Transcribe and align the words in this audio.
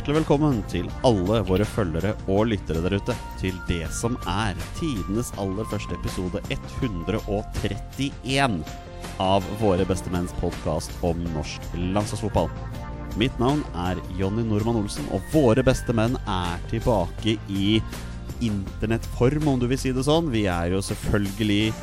hjertelig 0.00 0.22
velkommen 0.22 0.62
til 0.72 0.86
alle 1.04 1.42
våre 1.44 1.64
følgere 1.68 2.14
og 2.32 2.46
lyttere 2.48 2.80
der 2.80 2.94
ute 2.96 3.12
til 3.36 3.52
det 3.68 3.84
som 3.92 4.14
er 4.32 4.56
tidenes 4.78 5.28
aller 5.36 5.66
første 5.68 5.92
episode 5.92 6.40
131 6.48 8.64
av 9.20 9.44
Våre 9.60 9.84
bestemenns 9.84 10.32
podkast 10.40 10.88
om 11.04 11.20
norsk 11.34 11.60
landslagsfotball. 11.76 12.48
Mitt 13.20 13.36
navn 13.42 13.60
er 13.76 14.00
Jonny 14.16 14.40
Normann 14.48 14.80
Olsen, 14.80 15.04
og 15.12 15.20
våre 15.34 15.60
beste 15.68 15.92
menn 15.92 16.16
er 16.24 16.56
tilbake 16.72 17.36
i 17.52 17.82
internettform, 18.40 19.52
om 19.52 19.60
du 19.60 19.68
vil 19.68 19.82
si 19.82 19.92
det 19.92 20.06
sånn. 20.08 20.32
Vi 20.32 20.46
er 20.48 20.72
jo 20.72 20.80
selvfølgelig 20.86 21.74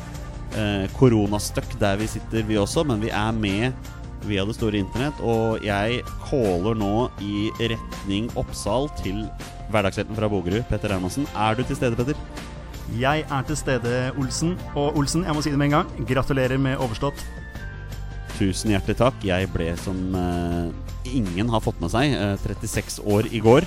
eh, 0.58 0.90
koronastøkk 0.98 1.78
der 1.78 2.02
vi 2.02 2.10
sitter, 2.10 2.42
vi 2.50 2.58
også, 2.58 2.82
men 2.82 2.98
vi 3.04 3.14
er 3.14 3.30
med 3.30 3.70
via 4.26 4.44
det 4.48 4.56
store 4.56 4.80
internett. 4.80 5.20
Og 5.22 5.64
jeg 5.64 6.02
caller 6.26 6.78
nå 6.78 7.08
i 7.24 7.48
retning 7.60 8.30
Oppsal 8.38 8.88
til 9.02 9.24
hverdagshelten 9.72 10.16
fra 10.16 10.30
Bogerud, 10.32 10.64
Petter 10.70 10.94
Hermansen. 10.94 11.28
Er 11.36 11.58
du 11.58 11.64
til 11.64 11.78
stede, 11.78 11.98
Petter? 11.98 12.18
Jeg 12.96 13.26
er 13.28 13.42
til 13.44 13.56
stede, 13.56 13.96
Olsen. 14.16 14.56
Og 14.74 14.96
Olsen, 14.96 15.26
jeg 15.26 15.36
må 15.36 15.44
si 15.44 15.52
det 15.52 15.60
med 15.60 15.70
en 15.70 15.80
gang, 15.80 16.08
gratulerer 16.08 16.60
med 16.60 16.80
overstått. 16.80 17.20
Tusen 18.38 18.72
hjertelig 18.72 18.96
takk. 19.00 19.18
Jeg 19.26 19.50
ble 19.52 19.72
som 19.82 19.98
uh, 20.16 20.70
ingen 21.04 21.52
har 21.52 21.62
fått 21.64 21.80
med 21.82 21.92
seg, 21.92 22.14
uh, 22.16 22.38
36 22.40 23.02
år 23.04 23.28
i 23.34 23.42
går. 23.44 23.66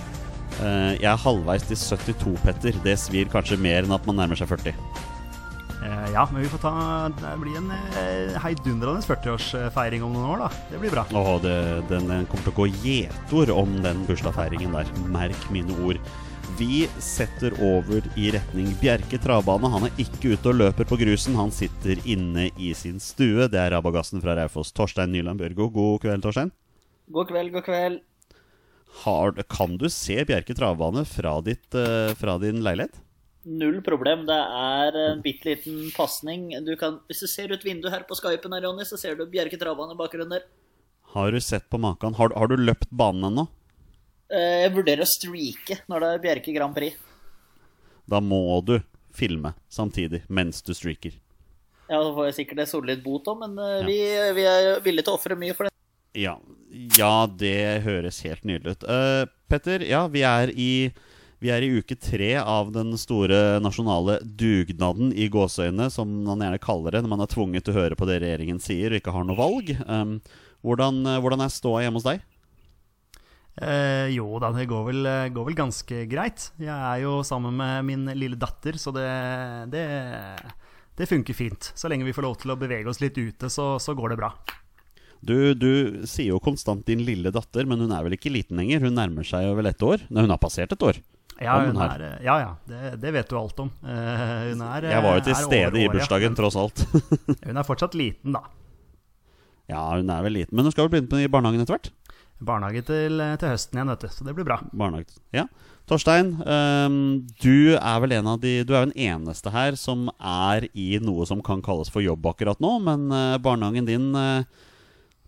Uh, 0.58 0.98
jeg 0.98 1.10
er 1.12 1.22
halvveis 1.22 1.68
til 1.70 1.78
72, 1.78 2.36
Petter. 2.46 2.82
Det 2.86 2.98
svir 3.00 3.30
kanskje 3.32 3.60
mer 3.62 3.86
enn 3.86 3.94
at 3.96 4.08
man 4.10 4.18
nærmer 4.24 4.40
seg 4.40 4.50
40. 4.50 4.74
Eh, 5.82 6.12
ja, 6.14 6.28
men 6.32 6.44
vi 6.44 6.50
får 6.52 6.60
ta 6.62 6.72
Det 7.10 7.30
blir 7.42 7.56
en 7.58 7.72
eh, 7.74 8.36
heidundrende 8.44 9.02
40-årsfeiring 9.02 10.04
om 10.06 10.14
noen 10.14 10.34
år, 10.36 10.44
da. 10.44 10.50
Det 10.70 10.82
blir 10.82 10.94
bra. 10.94 11.06
Åh, 11.10 11.32
det, 11.42 11.56
den, 11.90 12.10
den 12.12 12.28
kommer 12.30 12.46
til 12.46 12.54
å 12.54 12.60
gå 12.60 12.68
gjetord 12.84 13.54
om 13.56 13.80
den 13.82 14.04
bursdagsfeiringen 14.10 14.78
der. 14.78 14.92
Merk 15.10 15.48
mine 15.54 15.78
ord. 15.82 15.98
Vi 16.60 16.84
setter 17.02 17.56
over 17.64 18.06
i 18.20 18.30
retning 18.36 18.70
Bjerke 18.82 19.18
travbane. 19.22 19.70
Han 19.74 19.88
er 19.88 20.02
ikke 20.04 20.36
ute 20.36 20.52
og 20.52 20.60
løper 20.60 20.86
på 20.86 21.00
grusen. 21.02 21.38
Han 21.40 21.54
sitter 21.56 22.02
inne 22.06 22.50
i 22.62 22.74
sin 22.78 23.02
stue. 23.02 23.48
Det 23.50 23.58
er 23.58 23.74
rabagassen 23.74 24.22
fra 24.22 24.36
Raufoss. 24.38 24.74
Torstein 24.78 25.14
Nyland 25.16 25.42
Børgo, 25.42 25.72
god 25.74 26.04
kveld, 26.06 26.26
Torstein. 26.26 26.54
God 27.12 27.32
kveld, 27.32 27.56
god 27.56 27.66
kveld. 27.66 28.02
Har, 29.02 29.34
kan 29.50 29.80
du 29.82 29.88
se 29.90 30.20
Bjerke 30.28 30.54
travbane 30.54 31.06
fra, 31.10 31.40
ditt, 31.42 31.74
eh, 31.74 32.12
fra 32.20 32.38
din 32.44 32.62
leilighet? 32.62 33.00
Null 33.44 33.80
problem. 33.82 34.26
Det 34.30 34.38
er 34.38 34.98
en 35.02 35.22
bitte 35.26 35.50
liten 35.50 35.88
pasning. 35.96 36.50
Hvis 37.10 37.24
du 37.24 37.28
ser 37.28 37.52
ut 37.54 37.64
vinduet 37.66 37.94
her 37.96 38.04
på 38.10 38.18
Skypen, 38.20 38.54
her, 38.54 38.62
Ronny, 38.68 38.86
så 38.86 39.00
ser 39.02 39.16
du 39.18 39.26
Bjerke 39.26 39.58
travane 39.62 39.96
i 39.96 39.98
bakgrunnen 40.00 40.36
der. 40.36 40.46
Har 41.16 41.32
du 41.34 41.40
sett 41.42 41.66
på 41.70 41.80
maken? 41.82 42.14
Har, 42.20 42.32
har 42.38 42.48
du 42.48 42.56
løpt 42.62 42.90
banen 42.94 43.26
ennå? 43.32 43.48
Eh, 44.32 44.62
Jeg 44.68 44.76
vurderer 44.76 45.02
å 45.04 45.10
streake 45.10 45.82
når 45.92 46.00
det 46.06 46.12
er 46.14 46.22
Bjerke 46.28 46.54
Grand 46.56 46.76
Prix. 46.78 46.96
Da 48.08 48.22
må 48.24 48.40
du 48.66 48.78
filme 49.16 49.54
samtidig 49.70 50.22
mens 50.30 50.62
du 50.64 50.72
streaker. 50.78 51.18
Ja, 51.90 51.98
Da 52.00 52.14
får 52.16 52.30
jeg 52.30 52.38
sikkert 52.38 52.62
en 52.64 52.70
solid 52.72 53.02
bot 53.04 53.26
òg, 53.28 53.42
men 53.42 53.58
eh, 53.60 53.80
Ja. 53.82 53.86
vi, 53.90 53.98
vi 54.38 54.46
er 54.48 54.80
villige 54.86 55.04
til 55.10 55.14
å 55.16 55.18
ofre 55.20 55.36
mye 55.36 55.58
for 55.58 55.68
det. 55.68 55.74
Ja, 56.16 56.38
ja, 56.98 57.26
det 57.28 57.82
høres 57.84 58.22
helt 58.24 58.46
nydelig 58.48 58.78
ut. 58.78 58.84
Eh, 58.88 59.26
Petter, 59.52 59.84
ja, 59.84 60.06
vi 60.08 60.22
er 60.28 60.52
i 60.56 60.72
vi 61.42 61.50
er 61.50 61.66
i 61.66 61.72
uke 61.82 61.98
tre 61.98 62.36
av 62.38 62.70
den 62.76 62.94
store 63.02 63.58
nasjonale 63.64 64.20
dugnaden 64.22 65.10
i 65.18 65.26
gåseøyne, 65.34 65.90
som 65.90 66.10
man 66.28 66.44
gjerne 66.44 66.62
kaller 66.62 66.94
det 66.94 67.02
når 67.02 67.14
man 67.16 67.24
er 67.26 67.32
tvunget 67.32 67.66
til 67.66 67.74
å 67.74 67.80
høre 67.80 67.98
på 67.98 68.06
det 68.10 68.20
regjeringen 68.22 68.62
sier 68.62 68.94
og 68.94 69.02
ikke 69.02 69.16
har 69.16 69.26
noe 69.26 69.40
valg. 69.40 69.72
Um, 69.90 70.20
hvordan, 70.62 71.02
eh, 71.10 71.18
hvordan 71.24 71.42
er 71.42 71.50
ståa 71.54 71.82
hjemme 71.82 71.98
hos 71.98 72.06
deg? 72.06 72.22
Eh, 73.58 74.14
jo 74.14 74.38
da, 74.40 74.52
det 74.54 74.68
går 74.70 74.86
vel, 74.92 75.12
går 75.34 75.48
vel 75.50 75.58
ganske 75.58 76.04
greit. 76.12 76.52
Jeg 76.62 76.72
er 76.72 77.02
jo 77.04 77.20
sammen 77.26 77.58
med 77.58 77.90
min 77.90 78.06
lille 78.14 78.38
datter, 78.40 78.78
så 78.78 78.94
det, 78.94 79.10
det, 79.74 79.86
det 81.02 81.10
funker 81.10 81.38
fint. 81.38 81.72
Så 81.74 81.90
lenge 81.90 82.06
vi 82.06 82.14
får 82.16 82.28
lov 82.28 82.38
til 82.44 82.54
å 82.54 82.60
bevege 82.62 82.90
oss 82.94 83.02
litt 83.02 83.18
ute, 83.18 83.50
så, 83.50 83.74
så 83.82 83.98
går 83.98 84.14
det 84.14 84.22
bra. 84.22 84.36
Du, 85.22 85.54
du 85.54 86.02
sier 86.10 86.32
jo 86.32 86.42
konstant 86.42 86.86
'din 86.86 87.04
lille 87.06 87.30
datter', 87.34 87.68
men 87.70 87.82
hun 87.82 87.92
er 87.94 88.06
vel 88.06 88.16
ikke 88.18 88.34
liten 88.34 88.58
lenger? 88.58 88.82
Hun 88.86 88.98
nærmer 88.98 89.26
seg 89.26 89.46
jo 89.46 89.58
vel 89.58 89.70
ett 89.70 89.84
år? 89.86 90.06
Nei, 90.10 90.26
hun 90.26 90.34
har 90.34 90.42
passert 90.42 90.74
et 90.74 90.86
år. 90.86 90.98
Ja, 91.42 91.56
Om 91.58 91.72
hun 91.72 91.80
er, 91.82 92.02
ja, 92.22 92.36
ja 92.38 92.50
det, 92.70 92.96
det 93.02 93.12
vet 93.16 93.30
du 93.32 93.38
alt 93.40 93.60
om. 93.64 93.72
Uh, 93.82 94.52
hun 94.52 94.60
er, 94.62 94.86
Jeg 94.92 95.02
var 95.06 95.16
jo 95.18 95.24
til 95.26 95.34
er 95.34 95.40
stede 95.42 95.82
i 95.82 95.88
bursdagen, 95.90 96.36
tross 96.38 96.58
alt. 96.62 96.84
Hun 97.48 97.58
er 97.58 97.66
fortsatt 97.66 97.98
liten, 97.98 98.36
da. 98.36 98.44
ja, 99.72 99.82
hun 99.98 100.10
er 100.14 100.22
vel 100.28 100.36
liten. 100.38 100.54
Men 100.56 100.68
hun 100.68 100.74
skal 100.76 100.86
vel 100.86 100.94
begynne 101.00 101.24
i 101.26 101.32
barnehagen 101.32 101.64
etter 101.64 101.78
hvert? 101.80 101.90
Barnehage 102.42 102.82
til, 102.86 103.22
til 103.42 103.52
høsten 103.54 103.78
igjen, 103.78 103.90
vet 103.94 104.06
du. 104.06 104.10
Så 104.14 104.26
det 104.26 104.34
blir 104.38 104.46
bra. 104.48 104.60
Barnehage. 104.74 105.18
Ja. 105.34 105.48
Torstein, 105.90 106.36
um, 106.46 106.98
du 107.42 107.74
er 107.76 108.02
vel 108.04 108.14
en 108.16 108.30
av 108.32 108.38
de 108.42 108.52
Du 108.64 108.72
er 108.76 108.84
jo 108.84 108.90
den 108.92 109.00
eneste 109.02 109.52
her 109.52 109.76
som 109.78 110.08
er 110.18 110.68
i 110.78 110.92
noe 111.04 111.26
som 111.28 111.42
kan 111.46 111.62
kalles 111.66 111.90
for 111.92 112.06
jobb 112.06 112.26
akkurat 112.32 112.62
nå, 112.64 112.76
men 112.86 113.08
uh, 113.14 113.38
barnehagen 113.42 113.90
din 113.90 114.12
uh, 114.16 114.46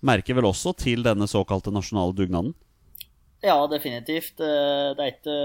merker 0.05 0.37
vel 0.37 0.47
også 0.51 0.75
til 0.77 1.01
denne 1.05 1.25
såkalte 1.31 1.73
nasjonale 1.73 2.15
dugnaden? 2.17 2.53
Ja, 3.43 3.57
definitivt. 3.67 4.39
Eh, 4.39 4.93
Det 4.95 5.03
er 5.03 5.09
ikke, 5.11 5.37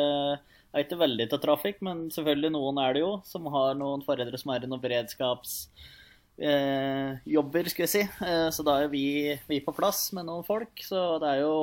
er 0.75 0.85
ikke 0.85 1.01
veldig 1.01 1.27
til 1.31 1.41
trafikk, 1.43 1.79
men 1.87 1.97
selvfølgelig 2.13 2.51
noen 2.55 2.81
er 2.83 2.91
det 2.97 3.03
jo, 3.05 3.13
som 3.27 3.47
har 3.55 3.79
noen 3.79 4.03
foreldre 4.07 4.39
som 4.41 4.53
er 4.53 4.65
i 4.65 4.71
noen 4.71 4.83
beredskapsjobber, 4.83 7.71
skulle 7.73 7.87
jeg 7.87 7.95
si. 7.95 8.05
Eh, 8.27 8.49
Så 8.55 8.61
da 8.67 8.73
er 8.83 8.89
vi, 8.93 9.05
vi 9.49 9.65
på 9.65 9.77
plass 9.77 10.01
med 10.17 10.25
noen 10.29 10.45
folk. 10.47 10.75
Så 10.85 10.99
det 11.23 11.29
er 11.37 11.41
jo 11.47 11.57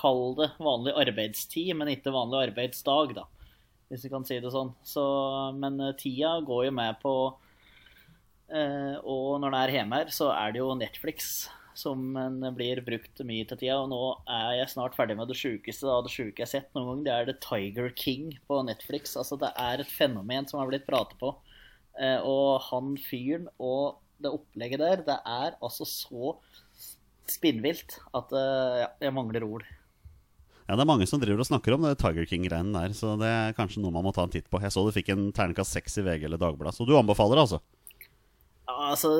Kall 0.00 0.36
det 0.38 0.48
vanlig 0.62 0.92
arbeidstid, 0.96 1.70
men 1.76 1.90
ikke 1.92 2.14
vanlig 2.14 2.38
arbeidsdag, 2.48 3.08
da. 3.18 3.24
Hvis 3.90 4.04
vi 4.06 4.12
kan 4.12 4.24
si 4.24 4.36
det 4.40 4.52
sånn. 4.54 4.70
Så, 4.86 5.02
men 5.58 5.80
eh, 5.82 5.96
tida 5.98 6.30
går 6.46 6.68
jo 6.68 6.72
med 6.78 7.00
på 7.02 7.14
eh, 8.54 8.94
Og 9.02 9.40
når 9.42 9.50
det 9.54 9.60
er 9.62 9.74
hjemme 9.80 9.98
her, 10.00 10.08
så 10.14 10.26
er 10.34 10.48
det 10.54 10.62
jo 10.62 10.78
Netflix 10.78 11.48
som 11.78 12.16
blir 12.56 12.80
brukt 12.86 13.22
mye 13.26 13.46
til 13.48 13.60
tida. 13.60 13.78
Og 13.82 13.90
nå 13.92 14.00
er 14.30 14.60
jeg 14.60 14.72
snart 14.74 14.96
ferdig 14.98 15.16
med 15.18 15.30
det 15.30 15.38
sjukeste 15.38 15.88
av 15.90 16.04
det 16.06 16.12
sjuke 16.14 16.42
jeg 16.42 16.46
har 16.46 16.52
sett 16.52 16.74
noen 16.76 16.90
gang. 16.90 17.04
Det 17.06 17.14
er 17.14 17.30
The 17.30 17.36
Tiger 17.44 17.90
King 17.96 18.34
på 18.50 18.60
Netflix. 18.66 19.16
Altså, 19.20 19.38
det 19.40 19.52
er 19.54 19.82
et 19.82 19.94
fenomen 19.94 20.48
som 20.50 20.62
har 20.62 20.70
blitt 20.70 20.88
pratet 20.88 21.18
på. 21.20 21.34
Eh, 22.00 22.20
og 22.22 22.60
han 22.70 22.94
fyren 23.02 23.48
og 23.58 23.98
det 24.20 24.32
opplegget 24.32 24.82
der, 24.82 25.02
det 25.04 25.18
er 25.26 25.56
altså 25.64 25.86
så 25.88 26.34
spinnvilt 27.30 27.98
at 28.16 28.32
eh, 28.36 28.80
ja, 28.84 28.88
jeg 29.06 29.16
mangler 29.16 29.46
ord. 29.46 29.66
Ja, 30.66 30.76
det 30.76 30.84
er 30.84 30.90
mange 30.92 31.06
som 31.10 31.18
driver 31.18 31.42
og 31.42 31.48
snakker 31.48 31.74
om 31.74 31.82
det 31.82 31.96
Tiger 31.98 32.28
King-greiene 32.30 32.76
der, 32.76 32.92
så 32.94 33.16
det 33.18 33.26
er 33.26 33.56
kanskje 33.56 33.82
noe 33.82 33.94
man 33.94 34.04
må 34.06 34.12
ta 34.14 34.22
en 34.22 34.30
titt 34.30 34.46
på. 34.50 34.60
Jeg 34.62 34.70
så 34.70 34.84
du 34.86 34.92
fikk 34.94 35.10
en 35.10 35.30
terningkast 35.34 35.74
seks 35.74 35.98
i 35.98 36.04
VG 36.06 36.28
eller 36.28 36.38
Dagbladet, 36.38 36.76
så 36.76 36.86
du 36.86 36.94
anbefaler 36.98 37.40
det, 37.40 37.46
altså? 37.48 37.62
Altså, 38.90 39.10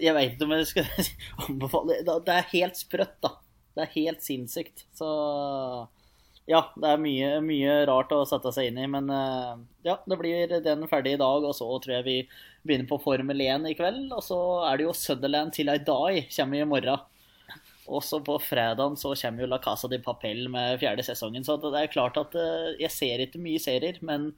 jeg 0.00 0.14
veit 0.16 0.36
ikke 0.36 0.46
om 0.48 0.54
jeg 0.56 0.68
skal 0.70 1.08
anbefale 1.46 1.98
Det 2.06 2.20
det 2.26 2.36
er 2.36 2.52
helt 2.52 2.78
sprøtt, 2.78 3.18
da. 3.24 3.34
Det 3.72 3.84
er 3.84 3.94
helt 3.94 4.24
sinnssykt. 4.24 4.84
Så 4.96 5.08
ja, 6.50 6.64
det 6.74 6.88
er 6.90 6.98
mye, 7.00 7.28
mye 7.44 7.74
rart 7.86 8.10
å 8.12 8.24
sette 8.26 8.50
seg 8.54 8.70
inn 8.70 8.80
i. 8.82 8.88
Men 8.90 9.08
eh, 9.14 9.54
ja, 9.86 9.96
det 10.08 10.18
blir 10.20 10.56
den 10.64 10.84
ferdig 10.90 11.16
i 11.16 11.22
dag, 11.22 11.46
og 11.46 11.54
så 11.56 11.68
tror 11.78 11.96
jeg 11.98 12.06
vi 12.08 12.18
begynner 12.66 12.90
på 12.90 13.00
Formel 13.02 13.44
1 13.44 13.70
i 13.70 13.76
kveld. 13.78 14.10
Og 14.16 14.22
så 14.26 14.38
er 14.66 14.78
det 14.78 14.88
jo 14.88 14.96
Sutherland 14.96 15.54
til 15.56 15.72
I 15.72 15.78
Die 15.80 16.26
kommer 16.34 16.60
i 16.60 16.68
morgen. 16.68 17.08
Og 17.92 18.02
så 18.06 18.20
på 18.22 18.36
fredagen 18.42 18.94
så 18.98 19.14
kommer 19.18 19.44
jo 19.44 19.50
La 19.50 19.58
Casa 19.62 19.88
de 19.90 19.98
Papel 20.02 20.46
med 20.52 20.78
fjerde 20.82 21.04
sesongen. 21.06 21.46
Så 21.46 21.58
det 21.62 21.72
er 21.78 21.92
klart 21.92 22.18
at 22.20 22.34
eh, 22.38 22.72
jeg 22.82 22.94
ser 22.94 23.24
ikke 23.24 23.42
mye 23.42 23.62
serier, 23.62 24.02
men 24.02 24.32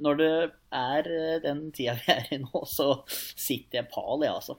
når 0.00 0.18
det 0.20 0.32
er 0.72 1.08
eh, 1.12 1.38
den 1.44 1.68
tida 1.76 1.96
vi 2.00 2.12
er 2.14 2.34
i 2.34 2.40
nå, 2.42 2.64
så 2.68 2.92
sitter 3.08 3.82
jeg 3.82 3.90
pal, 3.92 4.24
jeg, 4.24 4.34
altså. 4.34 4.58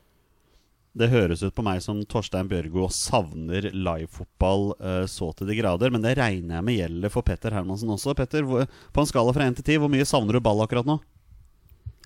Det 0.91 1.07
høres 1.07 1.39
ut 1.39 1.55
på 1.55 1.63
meg 1.63 1.79
som 1.79 2.01
Torstein 2.11 2.49
Bjørgo 2.51 2.89
savner 2.91 3.69
livefotball 3.71 4.73
eh, 4.75 5.03
så 5.07 5.29
til 5.39 5.47
de 5.47 5.55
grader, 5.55 5.93
men 5.93 6.03
det 6.03 6.17
regner 6.19 6.57
jeg 6.57 6.67
med 6.67 6.77
gjelder 6.77 7.13
for 7.13 7.27
Petter 7.27 7.55
Hermansen 7.55 7.93
også. 7.93 8.15
Petter, 8.17 8.43
hvor, 8.47 8.67
på 8.67 9.03
en 9.03 9.07
skala 9.07 9.31
fra 9.35 9.47
1 9.47 9.61
til 9.61 9.69
10, 9.69 9.77
hvor 9.83 9.93
mye 9.93 10.07
savner 10.07 10.35
du 10.35 10.43
ball 10.43 10.65
akkurat 10.65 10.89
nå? 10.89 10.97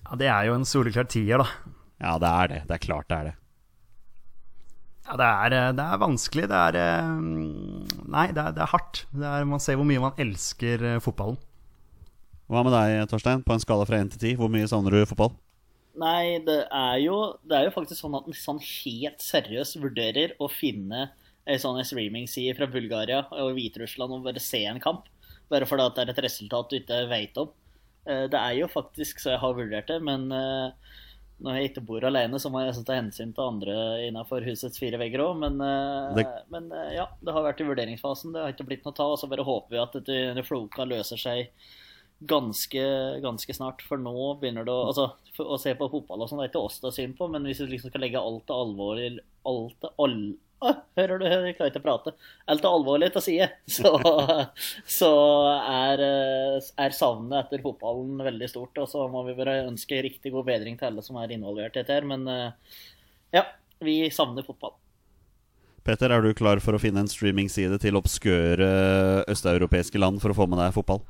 Ja, 0.04 0.20
Det 0.20 0.30
er 0.30 0.46
jo 0.46 0.54
en 0.54 0.68
soleklar 0.68 1.10
tier, 1.10 1.42
da. 1.42 1.74
Ja, 1.98 2.14
det 2.22 2.30
er 2.30 2.52
det. 2.52 2.60
Det 2.68 2.76
er 2.76 2.84
klart 2.84 3.10
det 3.10 3.18
er 3.18 3.28
det. 3.32 3.34
Ja, 5.06 5.16
det 5.18 5.26
er, 5.32 5.56
eh, 5.58 5.72
det 5.80 5.88
er 5.88 6.04
vanskelig. 6.06 6.46
Det 6.54 6.62
er 6.68 6.80
eh, 6.84 7.10
Nei, 8.06 8.28
det 8.30 8.44
er, 8.44 8.54
det 8.54 8.62
er 8.62 8.70
hardt. 8.70 9.02
Det 9.10 9.26
er, 9.32 9.50
man 9.50 9.66
ser 9.66 9.80
hvor 9.80 9.90
mye 9.90 10.06
man 10.06 10.22
elsker 10.22 10.86
fotballen. 11.02 11.42
Hva 12.46 12.62
med 12.62 12.74
deg, 12.76 13.08
Torstein? 13.10 13.42
På 13.46 13.56
en 13.56 13.62
skala 13.62 13.86
fra 13.88 13.98
1 14.04 14.12
til 14.14 14.20
10, 14.22 14.36
hvor 14.40 14.50
mye 14.52 14.68
savner 14.70 14.94
du 14.94 15.00
fotball? 15.10 15.32
Nei, 15.98 16.36
det 16.44 16.58
er 16.68 16.98
jo, 17.02 17.16
det 17.48 17.56
er 17.56 17.64
jo 17.66 17.72
faktisk 17.74 18.02
sånn 18.04 18.14
at 18.18 18.26
en 18.28 18.36
sånn 18.36 18.60
helt 18.62 19.22
seriøst 19.24 19.78
vurderer 19.80 20.34
å 20.44 20.48
finne 20.52 21.08
ei 21.48 21.56
sånn 21.62 21.80
streamingside 21.86 22.54
fra 22.58 22.68
Bulgaria 22.70 23.22
og 23.32 23.54
Hviterussland 23.56 24.12
og 24.18 24.26
bare 24.26 24.42
se 24.42 24.60
en 24.68 24.80
kamp. 24.82 25.08
Bare 25.50 25.66
fordi 25.68 25.86
det 25.96 26.04
er 26.04 26.12
et 26.12 26.22
resultat 26.26 26.70
du 26.70 26.76
ikke 26.78 27.00
veit 27.10 27.38
om. 27.40 27.50
Eh, 28.06 28.26
Det 28.30 28.38
er 28.38 28.54
jo 28.60 28.68
faktisk 28.70 29.22
så 29.22 29.32
jeg 29.34 29.40
har 29.42 29.54
vurdert 29.56 29.86
det, 29.90 29.98
men 30.02 30.30
eh, 30.34 30.70
når 31.42 31.56
jeg 31.58 31.70
ikke 31.70 31.86
bor 31.86 32.04
alene, 32.04 32.38
så 32.42 32.50
må 32.50 32.62
jeg 32.64 32.84
ta 32.86 32.98
hensyn 32.98 33.32
til 33.34 33.46
andre 33.46 33.74
innenfor 34.06 34.44
husets 34.46 34.78
fire 34.78 34.98
vegger 34.98 35.22
òg. 35.24 35.38
Men, 35.38 35.58
eh, 35.60 36.14
Det- 36.14 36.44
men 36.50 36.70
ja, 36.94 37.06
det 37.24 37.32
har 37.32 37.42
vært 37.42 37.60
i 37.60 37.64
vurderingsfasen. 37.64 38.32
Det 38.32 38.42
har 38.42 38.52
ikke 38.52 38.66
blitt 38.68 38.84
noe 38.84 38.94
ta. 38.94 39.04
Og 39.04 39.18
så 39.18 39.28
bare 39.28 39.44
håper 39.44 39.70
vi 39.70 39.78
at 39.82 39.92
dette 39.92 40.34
det 40.34 40.46
floka 40.46 40.84
løser 40.86 41.16
seg 41.18 41.48
ganske, 42.18 42.82
ganske 43.20 43.54
snart. 43.54 43.84
For 43.84 44.00
nå 44.00 44.16
begynner 44.40 44.66
det 44.66 44.72
å 44.72 44.88
Altså, 44.88 45.10
å 45.42 45.58
se 45.60 45.74
på 45.76 45.90
fotball 45.92 46.24
og 46.24 46.30
sånn, 46.30 46.40
det 46.40 46.48
er 46.48 46.54
ikke 46.54 46.64
oss 46.64 46.80
det 46.80 46.90
er 46.90 46.98
synd 47.00 47.16
på, 47.18 47.28
men 47.32 47.46
hvis 47.48 47.60
du 47.60 47.68
liksom 47.68 47.92
skal 47.92 48.04
legge 48.06 48.22
alt 48.22 48.46
det 48.48 48.56
alvorlig 48.56 49.08
Alt 49.46 49.78
det 49.84 49.94
all... 50.02 50.18
Ah, 50.64 50.78
hører 50.96 51.20
du, 51.20 51.26
jeg 51.28 51.56
klarer 51.58 51.68
ikke 51.68 51.82
å 51.82 51.84
prate. 51.84 52.12
Alt 52.48 52.62
det 52.64 52.70
alvorlig 52.70 53.10
til 53.12 53.24
side, 53.26 53.48
så, 53.76 53.90
så 54.88 55.10
er, 55.60 56.00
er 56.00 56.96
savnet 56.96 57.42
etter 57.42 57.60
fotballen 57.62 58.24
veldig 58.24 58.48
stort. 58.48 58.80
Og 58.80 58.88
så 58.88 59.04
må 59.12 59.26
vi 59.26 59.36
bare 59.36 59.58
ønske 59.66 60.00
riktig 60.06 60.32
god 60.32 60.48
bedring 60.48 60.80
til 60.80 60.88
alle 60.88 61.04
som 61.04 61.20
er 61.20 61.36
involvert 61.36 61.76
i 61.76 61.82
dette 61.82 61.92
her. 61.92 62.08
Men 62.08 62.24
eh, 62.32 62.80
ja, 63.36 63.44
vi 63.84 63.98
savner 64.08 64.48
fotball. 64.48 64.78
Petter, 65.86 66.10
er 66.10 66.24
du 66.24 66.32
klar 66.34 66.58
for 66.64 66.74
å 66.74 66.80
finne 66.82 67.04
en 67.04 67.12
streamingside 67.12 67.76
til 67.84 68.00
obskøre 68.00 68.70
østeuropeiske 69.30 70.00
land 70.00 70.24
for 70.24 70.32
å 70.32 70.40
få 70.40 70.48
med 70.50 70.58
deg 70.64 70.72
fotball? 70.74 71.04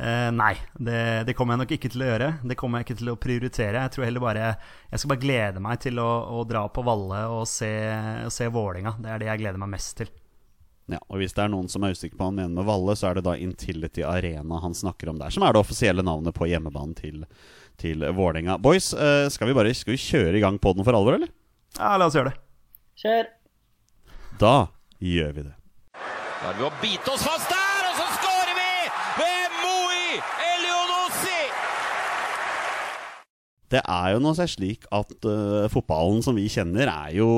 Eh, 0.00 0.30
nei, 0.32 0.54
det, 0.80 1.00
det 1.28 1.34
kommer 1.36 1.54
jeg 1.54 1.64
nok 1.64 1.74
ikke 1.76 1.90
til 1.92 2.04
å 2.04 2.08
gjøre. 2.08 2.30
Det 2.48 2.56
kommer 2.58 2.80
jeg 2.80 2.88
ikke 2.88 3.00
til 3.02 3.12
å 3.12 3.18
prioritere. 3.20 3.84
Jeg 3.84 3.94
tror 3.94 4.06
heller 4.08 4.24
bare 4.24 4.46
Jeg 4.88 5.02
skal 5.02 5.12
bare 5.12 5.22
glede 5.26 5.62
meg 5.64 5.82
til 5.84 6.00
å, 6.00 6.08
å 6.40 6.46
dra 6.48 6.64
på 6.72 6.84
Valle 6.86 7.26
og 7.34 7.44
se, 7.50 7.70
og 8.24 8.32
se 8.34 8.48
Vålinga. 8.52 8.96
Det 9.02 9.12
er 9.12 9.22
det 9.22 9.30
jeg 9.30 9.44
gleder 9.44 9.60
meg 9.60 9.74
mest 9.76 9.96
til. 10.00 10.12
Ja, 10.90 10.98
og 11.06 11.20
Hvis 11.20 11.34
det 11.36 11.44
er 11.44 11.52
noen 11.52 11.68
som 11.70 11.84
er 11.86 11.94
usikker 11.94 12.16
på 12.16 12.24
hva 12.24 12.30
han 12.32 12.38
mener 12.40 12.56
med 12.56 12.66
Valle, 12.66 12.96
så 12.98 13.10
er 13.10 13.18
det 13.18 13.26
da 13.28 13.36
Intility 13.38 14.02
Arena 14.06 14.58
han 14.64 14.74
snakker 14.74 15.12
om 15.12 15.20
der, 15.20 15.30
som 15.30 15.44
er 15.46 15.54
det 15.54 15.62
offisielle 15.62 16.02
navnet 16.06 16.34
på 16.34 16.48
hjemmebanen 16.50 16.96
til, 16.98 17.22
til 17.80 18.02
Vålinga. 18.16 18.58
Boys, 18.58 18.90
uh, 18.96 19.28
skal 19.30 19.50
vi 19.50 19.56
bare 19.56 19.74
skal 19.76 19.94
vi 19.94 20.02
kjøre 20.02 20.40
i 20.40 20.42
gang 20.42 20.58
på 20.58 20.74
den 20.74 20.86
for 20.86 20.98
alvor, 20.98 21.20
eller? 21.20 21.30
Ja, 21.78 21.94
la 22.00 22.08
oss 22.10 22.18
gjøre 22.18 22.32
det. 22.32 22.42
Kjør! 23.04 23.30
Da 24.40 24.54
gjør 24.98 25.32
vi 25.36 25.46
det. 25.46 25.54
Da 26.40 26.50
er 26.50 26.58
vi 26.58 26.66
å 26.66 26.72
bite 26.82 27.14
oss 27.14 27.22
fast 27.22 27.52
der, 27.52 27.86
og 27.86 27.94
så 28.00 28.08
skårer 28.16 28.54
vi 28.58 28.72
ved 29.20 29.58
Moi 29.60 30.18
Elionossi! 30.50 31.40
Det 33.70 33.78
er 33.86 34.16
jo 34.16 34.32
seg 34.34 34.48
slik 34.50 34.86
at 34.90 35.12
uh, 35.28 35.68
fotballen 35.70 36.24
som 36.26 36.34
vi 36.34 36.48
kjenner, 36.50 36.90
er 36.90 37.12
jo 37.14 37.28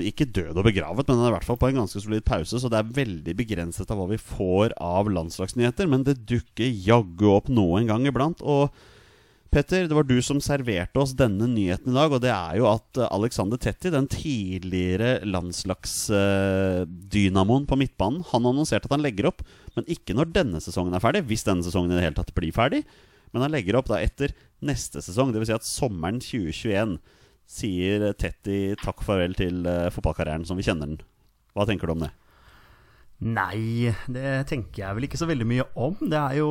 ikke 0.00 0.24
død 0.24 0.56
og 0.56 0.64
begravet, 0.70 1.04
men 1.04 1.18
den 1.18 1.26
er 1.26 1.30
i 1.32 1.34
hvert 1.36 1.48
fall 1.48 1.60
på 1.60 1.68
en 1.68 1.80
ganske 1.82 2.00
solid 2.00 2.24
pause, 2.24 2.56
så 2.56 2.68
det 2.72 2.80
er 2.80 2.96
veldig 2.96 3.34
begrenset 3.36 3.90
av 3.92 4.00
hva 4.00 4.08
vi 4.08 4.16
får 4.16 4.72
av 4.80 5.12
landslagsnyheter. 5.12 5.84
Men 5.92 6.08
det 6.08 6.24
dukker 6.30 6.64
jaggu 6.64 7.28
opp 7.34 7.52
noe 7.52 7.76
en 7.82 7.90
gang 7.92 8.08
iblant. 8.08 8.40
Og 8.40 8.72
Petter, 9.52 9.84
det 9.84 9.92
var 9.92 10.08
du 10.08 10.16
som 10.24 10.40
serverte 10.40 10.96
oss 11.02 11.12
denne 11.12 11.44
nyheten 11.50 11.92
i 11.92 11.96
dag, 11.98 12.08
og 12.08 12.22
det 12.24 12.30
er 12.32 12.56
jo 12.56 12.64
at 12.70 12.96
eh, 12.96 13.04
Alexander 13.12 13.60
Tetti, 13.60 13.92
den 13.92 14.08
tidligere 14.08 15.20
landslagsdynamoen 15.28 17.68
på 17.68 17.76
midtbanen, 17.76 18.24
han 18.30 18.48
annonserte 18.48 18.88
at 18.88 18.94
han 18.96 19.04
legger 19.04 19.28
opp, 19.28 19.44
men 19.76 19.84
ikke 19.92 20.16
når 20.16 20.32
denne 20.32 20.56
sesongen 20.64 20.96
er 20.96 21.04
ferdig, 21.04 21.28
hvis 21.28 21.44
denne 21.44 21.60
sesongen 21.66 21.92
i 21.92 21.96
det 21.98 22.04
hele 22.06 22.16
tatt 22.16 22.32
blir 22.38 22.48
ferdig. 22.56 22.80
Men 23.32 23.46
han 23.46 23.54
legger 23.54 23.78
opp 23.78 23.90
da 23.90 24.00
etter 24.02 24.34
neste 24.62 25.02
sesong, 25.04 25.32
dvs. 25.34 25.50
Si 25.50 25.56
at 25.56 25.68
sommeren 25.68 26.20
2021 26.22 26.98
sier 27.52 28.08
Tetti 28.16 28.74
takk 28.80 29.02
og 29.02 29.08
farvel 29.08 29.36
til 29.36 29.64
eh, 29.68 29.90
fotballkarrieren 29.92 30.46
som 30.48 30.60
vi 30.60 30.66
kjenner 30.66 30.92
den. 30.92 31.00
Hva 31.52 31.66
tenker 31.68 31.88
du 31.88 31.96
om 31.96 32.04
det? 32.06 32.12
Nei, 33.22 33.92
det 34.10 34.48
tenker 34.50 34.82
jeg 34.82 34.98
vel 34.98 35.06
ikke 35.06 35.20
så 35.20 35.28
veldig 35.30 35.46
mye 35.46 35.66
om. 35.78 35.94
Det 36.00 36.18
er 36.18 36.40
jo 36.40 36.50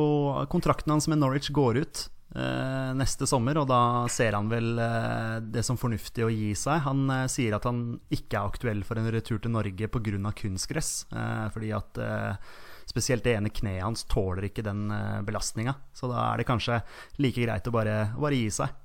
Kontrakten 0.52 0.94
hans 0.94 1.08
med 1.10 1.20
Norwich 1.20 1.50
går 1.52 1.82
ut 1.82 2.04
eh, 2.36 2.92
neste 2.96 3.28
sommer, 3.28 3.60
og 3.60 3.68
da 3.70 4.08
ser 4.12 4.36
han 4.38 4.48
vel 4.52 4.78
eh, 4.80 5.36
det 5.54 5.64
som 5.66 5.78
fornuftig 5.80 6.24
å 6.24 6.32
gi 6.32 6.52
seg. 6.58 6.84
Han 6.86 7.04
eh, 7.12 7.28
sier 7.32 7.58
at 7.58 7.68
han 7.68 7.82
ikke 8.12 8.38
er 8.38 8.52
aktuell 8.52 8.82
for 8.88 9.00
en 9.00 9.10
retur 9.12 9.42
til 9.42 9.52
Norge 9.52 9.90
pga. 9.92 10.32
kunstgress. 10.38 10.92
Eh, 11.12 11.46
fordi 11.52 11.72
at 11.76 12.00
eh, 12.00 12.52
spesielt 12.92 13.24
det 13.24 13.36
ene 13.38 13.52
kneet 13.52 13.84
hans 13.84 14.04
tåler 14.10 14.46
ikke 14.48 14.64
den 14.66 14.86
eh, 14.92 15.22
belastninga. 15.26 15.74
Så 15.96 16.10
da 16.10 16.28
er 16.28 16.40
det 16.40 16.48
kanskje 16.48 16.82
like 17.22 17.40
greit 17.40 17.68
å 17.68 17.74
bare, 17.74 17.96
bare 18.14 18.38
gi 18.38 18.50
seg. 18.52 18.78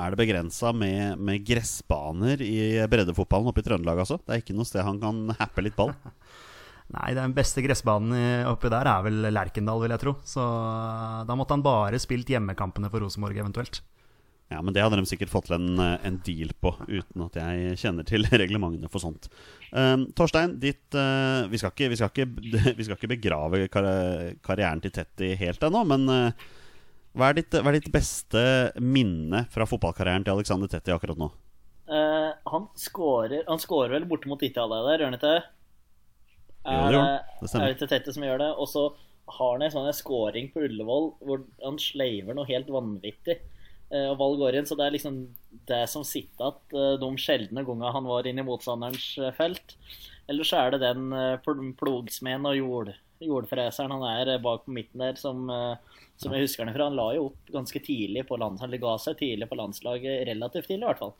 Er 0.00 0.14
det 0.14 0.22
begrensa 0.22 0.70
med, 0.72 1.20
med 1.20 1.44
gressbaner 1.44 2.40
i 2.46 2.80
breddefotballen 2.88 3.50
oppe 3.50 3.60
i 3.60 3.66
Trøndelag, 3.66 4.00
altså? 4.06 4.16
Det 4.22 4.32
er 4.32 4.40
ikke 4.40 4.56
noe 4.56 4.68
sted 4.68 4.86
han 4.86 5.02
kan 5.02 5.34
happe 5.36 5.64
litt 5.66 5.76
ball? 5.76 5.92
Nei, 6.96 7.12
den 7.16 7.34
beste 7.36 7.64
gressbanen 7.64 8.46
oppi 8.48 8.70
der 8.72 8.88
er 8.88 9.04
vel 9.04 9.20
Lerkendal, 9.32 9.80
vil 9.84 9.92
jeg 9.94 10.02
tro. 10.02 10.14
Så 10.28 10.42
da 11.28 11.36
måtte 11.36 11.56
han 11.56 11.64
bare 11.64 12.00
spilt 12.00 12.32
hjemmekampene 12.32 12.90
for 12.92 13.04
Rosenborg 13.04 13.38
eventuelt. 13.40 13.82
Ja, 14.52 14.62
men 14.62 14.74
det 14.74 14.82
hadde 14.84 14.98
de 15.00 15.08
sikkert 15.08 15.32
fått 15.32 15.48
til 15.48 15.56
en, 15.56 15.70
eh, 15.80 16.06
en 16.08 16.18
deal 16.26 16.52
på, 16.60 16.74
uten 16.88 17.24
at 17.26 17.38
jeg 17.40 17.76
kjenner 17.82 18.06
til 18.08 18.26
reglementene 18.42 18.90
for 18.92 19.02
sånt. 19.02 19.28
Um, 19.72 20.06
Torstein, 20.18 20.58
ditt 20.62 20.96
uh, 20.98 21.48
vi, 21.50 21.60
skal 21.60 21.72
ikke, 21.72 21.88
vi, 21.92 21.98
skal 22.00 22.12
ikke, 22.12 22.26
vi 22.78 22.86
skal 22.86 22.98
ikke 22.98 23.12
begrave 23.14 23.64
kar 23.72 23.88
karrieren 24.44 24.82
til 24.84 24.92
Tetti 24.94 25.32
helt 25.40 25.64
ennå, 25.64 25.84
men 25.88 26.04
uh, 26.10 26.50
hva, 27.16 27.30
er 27.30 27.40
ditt, 27.40 27.56
hva 27.56 27.72
er 27.72 27.78
ditt 27.80 27.92
beste 27.94 28.42
minne 28.80 29.46
fra 29.52 29.68
fotballkarrieren 29.68 30.26
til 30.26 30.36
Alexander 30.36 30.70
Tetti 30.70 30.94
akkurat 30.94 31.20
nå? 31.20 31.30
Uh, 31.92 32.30
han 32.48 32.68
skårer 32.78 33.42
Han 33.48 33.58
skårer 33.60 33.90
vel 33.96 34.06
bortimot 34.08 34.44
Italia 34.46 34.84
der, 34.86 35.02
gjør 35.02 35.10
han 35.10 35.18
ikke 35.18 35.32
det? 35.32 35.42
Jo, 36.62 36.90
det. 36.94 37.56
Er 37.58 37.72
det 37.74 37.88
Tette 37.90 38.14
som 38.14 38.22
gjør 38.22 38.38
det? 38.44 38.52
Og 38.54 38.68
så 38.70 38.84
har 39.32 39.54
han 39.54 39.64
en 39.64 39.72
sånn 39.72 39.88
scoring 39.96 40.50
på 40.52 40.62
Ullevål 40.66 41.08
hvor 41.22 41.42
han 41.62 41.78
sleiver 41.80 42.36
noe 42.36 42.48
helt 42.48 42.70
vanvittig. 42.72 43.38
Eh, 43.92 44.08
og 44.08 44.16
ball 44.20 44.38
går 44.40 44.56
inn, 44.56 44.68
så 44.68 44.76
det 44.78 44.86
er 44.86 44.94
liksom 44.96 45.18
det 45.68 45.82
som 45.92 46.04
sitter 46.06 46.54
igjen 46.72 47.00
de 47.02 47.10
sjeldne 47.20 47.64
gangene 47.66 47.92
han 47.92 48.08
var 48.08 48.26
inne 48.28 48.40
i 48.40 48.46
motstanderens 48.48 49.06
eh, 49.20 49.34
felt. 49.36 49.76
Eller 50.30 50.48
så 50.48 50.62
er 50.62 50.74
det 50.74 50.84
den 50.84 51.12
eh, 51.12 51.72
plogsmeden 51.76 52.48
og 52.48 52.56
jord, 52.56 52.92
jordfreseren 53.22 53.92
han 53.92 54.06
er 54.08 54.34
eh, 54.36 54.40
bak 54.42 54.64
på 54.64 54.74
midten 54.74 55.02
der, 55.04 55.18
som, 55.20 55.44
eh, 55.52 56.00
som 56.16 56.32
jeg 56.32 56.46
husker 56.46 56.64
han 56.64 56.74
fra. 56.76 56.88
Han 56.88 56.96
la 56.96 57.10
jo 57.18 57.28
opp 57.30 57.52
ganske 57.52 57.82
tidlig 57.84 58.24
på 58.28 58.38
landslaget, 58.40 58.70
eller 58.70 58.84
ga 58.86 58.94
seg 59.02 59.18
tidlig 59.20 59.50
på 59.50 59.58
landslaget, 59.60 60.24
relativt 60.30 60.70
tidlig 60.70 60.86
i 60.86 60.90
hvert 60.90 61.02
fall, 61.02 61.14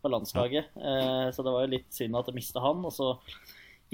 på 0.00 0.12
landslaget. 0.14 0.72
Eh, 0.80 1.26
Så 1.34 1.44
det 1.44 1.52
var 1.52 1.66
jo 1.66 1.74
litt 1.76 1.90
synd 1.92 2.16
at 2.16 2.30
jeg 2.32 2.40
mista 2.40 2.64
han. 2.64 2.84
og 2.88 2.94
så 2.94 3.12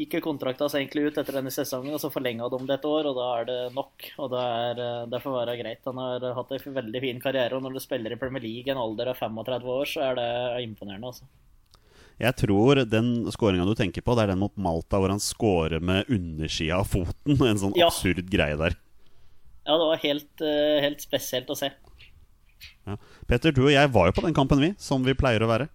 gikk 0.00 0.16
jo 0.16 0.20
kontrakta 0.24 0.68
seg 0.72 0.82
egentlig 0.86 1.10
ut 1.10 1.18
etter 1.20 1.36
denne 1.38 1.52
sesongen, 1.54 1.92
og 1.94 2.00
så 2.02 2.10
forlenga 2.12 2.48
de 2.52 2.58
det 2.66 2.78
et 2.78 2.88
år, 2.88 3.08
og 3.10 3.18
da 3.20 3.28
er 3.40 3.44
det 3.50 3.58
nok. 3.76 4.06
Og 4.18 4.30
det, 4.32 4.40
er, 4.64 4.80
eh, 4.86 5.04
det 5.12 5.20
får 5.22 5.36
være 5.36 5.58
greit. 5.60 5.84
Han 5.90 6.00
har 6.02 6.26
hatt 6.38 6.56
en 6.56 6.74
veldig 6.80 7.02
fin 7.04 7.20
karriere, 7.22 7.54
og 7.58 7.62
når 7.66 7.76
du 7.76 7.80
spiller 7.84 8.12
i 8.16 8.18
Premier 8.20 8.42
League 8.44 8.66
i 8.66 8.74
en 8.74 8.80
alder 8.82 9.12
av 9.12 9.20
35 9.20 9.70
år, 9.76 9.86
så 9.92 10.04
er 10.10 10.18
det 10.20 10.28
imponerende, 10.66 11.12
altså. 11.12 11.28
Jeg 12.20 12.36
tror 12.36 12.82
den 12.84 13.12
skåringa 13.32 13.64
du 13.64 13.72
tenker 13.78 14.04
på, 14.04 14.12
det 14.16 14.26
er 14.26 14.34
den 14.34 14.42
mot 14.42 14.52
Malta 14.60 14.98
hvor 15.00 15.08
han 15.08 15.22
scorer 15.24 15.80
med 15.80 16.10
undersida 16.12 16.82
av 16.82 16.90
foten. 16.92 17.38
En 17.40 17.60
sånn 17.62 17.76
Ja. 17.78 17.88
absurd 17.88 18.28
greie 18.28 18.58
der. 18.60 18.76
Ja, 19.64 19.76
det 19.78 19.86
var 19.88 19.96
helt, 20.02 20.42
eh, 20.44 20.80
helt 20.84 21.00
spesielt 21.00 21.48
å 21.48 21.56
se. 21.56 21.70
Ja. 22.86 22.96
Petter, 23.26 23.52
du 23.52 23.62
og 23.64 23.72
jeg 23.72 23.88
var 23.92 24.10
jo 24.10 24.12
på 24.12 24.24
den 24.26 24.34
kampen, 24.36 24.60
vi, 24.60 24.74
som 24.76 25.02
vi 25.02 25.14
pleier 25.16 25.40
å 25.40 25.48
være. 25.48 25.68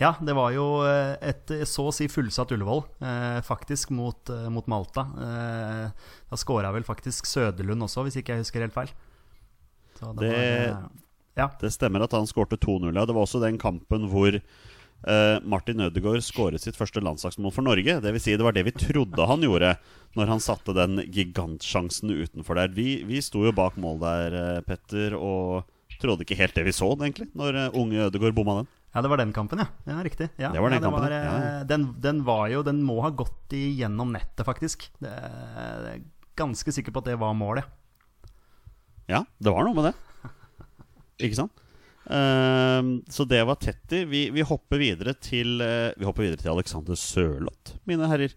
Ja, 0.00 0.14
det 0.24 0.32
var 0.32 0.54
jo 0.54 0.66
eh, 0.88 1.18
et 1.20 1.50
så 1.68 1.90
å 1.90 1.92
si 1.92 2.06
fullsatt 2.08 2.52
Ullevål, 2.54 2.80
eh, 3.04 3.40
faktisk, 3.44 3.90
mot, 3.92 4.30
eh, 4.32 4.46
mot 4.48 4.66
Malta. 4.72 5.04
Eh, 5.20 6.06
da 6.30 6.38
skåra 6.40 6.70
vel 6.72 6.86
faktisk 6.86 7.28
Søderlund 7.28 7.84
også, 7.84 8.06
hvis 8.06 8.16
ikke 8.22 8.32
jeg 8.38 8.46
husker 8.46 8.64
helt 8.64 8.72
feil. 8.76 8.92
Så 10.00 10.14
Det- 10.16 10.30
var, 10.32 10.38
eh, 10.38 10.88
ja. 11.36 11.48
Det 11.60 11.70
stemmer 11.72 12.02
at 12.02 12.12
han 12.12 12.24
skårte 12.26 12.56
2-0. 12.56 12.94
Ja. 12.96 13.04
Det 13.04 13.14
var 13.14 13.26
også 13.26 13.40
den 13.44 13.58
kampen 13.58 14.08
hvor 14.08 14.32
eh, 15.04 15.40
Martin 15.44 15.80
Ødegaard 15.80 16.22
skåret 16.22 16.60
sitt 16.60 16.76
første 16.76 17.02
landslagsmål 17.02 17.52
for 17.52 17.62
Norge. 17.62 18.00
Det 18.00 18.12
vil 18.12 18.20
si, 18.20 18.36
det 18.36 18.44
var 18.44 18.52
det 18.52 18.64
vi 18.64 18.70
trodde 18.72 19.26
han 19.26 19.40
gjorde 19.42 19.76
når 20.16 20.26
han 20.28 20.38
satte 20.40 20.72
den 20.74 21.00
gigantsjansen 21.10 22.08
utenfor 22.10 22.54
der. 22.54 22.68
Vi, 22.68 23.02
vi 23.04 23.20
sto 23.20 23.44
jo 23.44 23.52
bak 23.52 23.76
mål 23.76 24.00
der, 24.00 24.32
eh, 24.56 24.60
Petter, 24.62 25.16
og 25.18 25.64
trodde 26.00 26.24
ikke 26.24 26.36
helt 26.38 26.54
det 26.54 26.64
vi 26.64 26.70
så, 26.72 26.88
egentlig, 26.96 27.28
når 27.36 27.54
eh, 27.66 27.70
unge 27.76 28.08
Ødegaard 28.08 28.34
bomma 28.34 28.62
den. 28.62 28.68
Ja, 28.92 29.00
det 29.00 29.08
var 29.08 29.20
den 29.22 29.32
kampen, 29.32 29.62
ja. 29.62 29.66
ja 29.88 30.00
riktig. 30.04 30.28
Ja, 30.36 30.50
Det 30.52 30.60
var 30.60 30.72
den 30.72 30.82
ja, 30.82 30.84
kampen, 30.84 31.04
var, 31.06 31.14
ja. 31.16 31.36
Eh, 31.60 31.60
Den, 31.68 31.86
den 32.04 32.24
var 32.26 32.48
jo 32.52 32.60
Den 32.66 32.82
må 32.84 32.98
ha 33.00 33.08
gått 33.08 33.54
igjennom 33.56 34.12
nettet, 34.12 34.44
faktisk. 34.44 34.90
Det 35.00 35.12
er 35.12 35.86
jeg 35.88 36.04
ganske 36.36 36.74
sikker 36.76 36.92
på 36.92 37.00
at 37.00 37.08
det 37.12 37.18
var 37.20 37.32
målet. 37.36 37.64
Ja, 39.08 39.24
det 39.40 39.52
var 39.52 39.64
noe 39.64 39.76
med 39.76 39.90
det. 39.90 39.94
Ikke 41.26 41.40
sant? 41.40 41.62
Ehm, 42.10 43.02
så 43.08 43.24
det 43.28 43.42
var 43.46 43.60
Tetti. 43.60 44.04
Vi, 44.04 44.30
vi, 44.34 44.44
hopper 44.46 44.80
videre 44.82 45.14
til, 45.14 45.60
uh, 45.62 45.92
vi 45.96 46.06
hopper 46.08 46.26
videre 46.26 46.40
til 46.42 46.52
Alexander 46.54 46.98
Sørloth, 46.98 47.76
mine 47.88 48.08
herrer. 48.10 48.34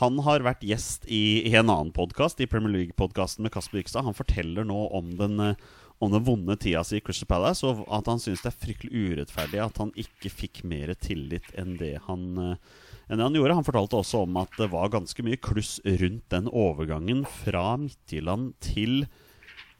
Han 0.00 0.18
har 0.26 0.44
vært 0.44 0.64
gjest 0.66 1.06
i, 1.08 1.40
i 1.48 1.54
en 1.56 1.70
annen 1.72 1.92
podkast, 1.96 2.40
i 2.44 2.48
Premier 2.50 2.74
League-podkasten 2.74 3.46
med 3.46 3.54
Kasper 3.54 3.80
Vikstad. 3.80 4.04
Han 4.04 4.16
forteller 4.16 4.66
nå 4.68 4.82
om 4.96 5.14
den, 5.16 5.40
eh, 5.40 5.60
om 5.98 6.12
den 6.12 6.24
vonde 6.26 6.56
tida 6.60 6.82
si 6.84 6.98
i 6.98 7.04
Crystal 7.04 7.28
Palace, 7.30 7.64
og 7.64 7.86
at 7.92 8.08
han 8.10 8.20
syns 8.20 8.42
det 8.44 8.50
er 8.50 8.58
fryktelig 8.60 9.04
urettferdig 9.12 9.62
at 9.64 9.78
han 9.80 9.94
ikke 9.96 10.32
fikk 10.32 10.60
mer 10.68 10.92
tillit 11.00 11.48
enn 11.56 11.78
det 11.80 11.94
han 12.08 12.26
eh, 12.42 12.74
enn 13.06 13.20
det 13.20 13.26
han 13.28 13.38
gjorde. 13.38 13.56
Han 13.60 13.66
fortalte 13.66 14.00
også 14.00 14.24
om 14.26 14.40
at 14.42 14.52
det 14.58 14.68
var 14.72 14.92
ganske 14.92 15.24
mye 15.24 15.38
kluss 15.40 15.78
rundt 15.86 16.26
den 16.34 16.50
overgangen 16.50 17.22
fra 17.44 17.76
Midtjylland 17.80 18.56
til 18.64 19.06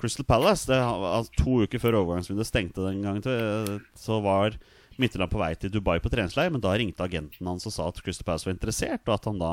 Crystal 0.00 0.26
Palace 0.28 0.68
det, 0.68 0.78
altså, 0.78 1.32
To 1.40 1.60
uker 1.64 1.82
før 1.82 2.00
overgangsvinduet 2.02 2.48
stengte 2.48 2.84
den 2.84 3.02
gangen, 3.04 3.80
så 3.96 4.20
var 4.24 4.56
Midtjylland 5.00 5.32
på 5.32 5.40
vei 5.40 5.50
til 5.58 5.72
Dubai 5.72 5.98
på 6.00 6.12
treningsleir. 6.12 6.52
Men 6.52 6.62
da 6.64 6.76
ringte 6.76 7.04
agenten 7.04 7.48
hans 7.48 7.66
og 7.68 7.74
sa 7.74 7.88
at 7.90 8.00
Crystal 8.04 8.28
Palace 8.28 8.48
var 8.48 8.56
interessert, 8.56 9.04
og 9.08 9.16
at 9.16 9.28
han 9.28 9.42
da 9.42 9.52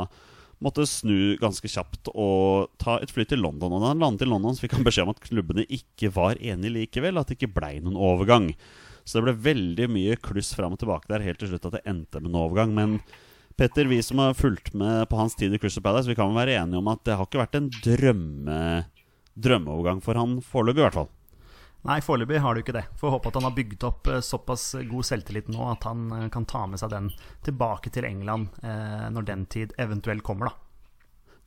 måtte 0.63 0.86
snu 0.88 1.36
ganske 1.41 1.70
kjapt 1.70 2.10
og 2.13 2.72
ta 2.82 2.98
et 3.03 3.12
fly 3.12 3.25
til 3.27 3.43
London. 3.43 3.75
Og 3.75 3.84
da 3.84 3.91
han 3.91 4.01
landet 4.03 4.25
i 4.25 4.29
London, 4.29 4.55
så 4.55 4.65
fikk 4.65 4.77
han 4.77 4.88
beskjed 4.88 5.08
om 5.08 5.13
at 5.13 5.22
klubbene 5.24 5.67
ikke 5.67 6.12
var 6.15 6.39
enige 6.39 6.77
likevel. 6.77 7.20
At 7.20 7.29
det 7.29 7.38
ikke 7.38 7.53
blei 7.58 7.75
noen 7.84 8.00
overgang. 8.00 8.51
Så 9.03 9.20
det 9.20 9.25
ble 9.27 9.36
veldig 9.51 9.89
mye 9.91 10.17
kluss 10.24 10.53
fram 10.55 10.75
og 10.75 10.82
tilbake 10.82 11.12
der 11.12 11.25
helt 11.25 11.41
til 11.43 11.51
slutt 11.51 11.67
at 11.67 11.77
det 11.77 11.86
endte 11.89 12.22
med 12.24 12.32
en 12.32 12.41
overgang. 12.46 12.75
Men 12.75 12.98
Petter, 13.60 13.86
vi 13.91 14.00
som 14.01 14.22
har 14.24 14.38
fulgt 14.38 14.74
med 14.74 15.05
på 15.12 15.20
hans 15.20 15.36
tid 15.38 15.53
i 15.53 15.60
Crystal 15.62 15.84
Palace, 15.86 16.10
vi 16.10 16.15
kan 16.17 16.32
vel 16.32 16.39
være 16.41 16.55
enige 16.62 16.79
om 16.79 16.88
at 16.89 17.03
det 17.05 17.17
har 17.20 17.27
ikke 17.27 17.43
vært 17.43 17.60
en 17.60 17.67
drømme, 17.84 18.62
drømmeovergang 19.36 20.01
for 20.01 20.17
han 20.17 20.39
foreløpig, 20.41 20.82
i 20.82 20.88
hvert 20.88 20.98
fall. 21.01 21.12
Nei, 21.83 21.99
foreløpig 21.99 22.39
har 22.39 22.55
du 22.55 22.63
ikke 22.63 22.75
det. 22.77 22.85
Får 22.99 23.17
håpe 23.17 23.27
at 23.27 23.37
han 23.39 23.47
har 23.49 23.55
bygd 23.57 23.83
opp 23.89 24.07
eh, 24.07 24.21
såpass 24.23 24.69
god 24.87 25.07
selvtillit 25.07 25.49
nå 25.51 25.65
at 25.73 25.83
han 25.89 26.05
eh, 26.15 26.29
kan 26.31 26.47
ta 26.47 26.63
med 26.69 26.79
seg 26.79 26.93
den 26.93 27.09
tilbake 27.43 27.91
til 27.91 28.07
England 28.07 28.55
eh, 28.63 29.09
når 29.11 29.27
den 29.27 29.43
tid 29.51 29.75
eventuelt 29.81 30.23
kommer, 30.23 30.51
da. 30.51 30.59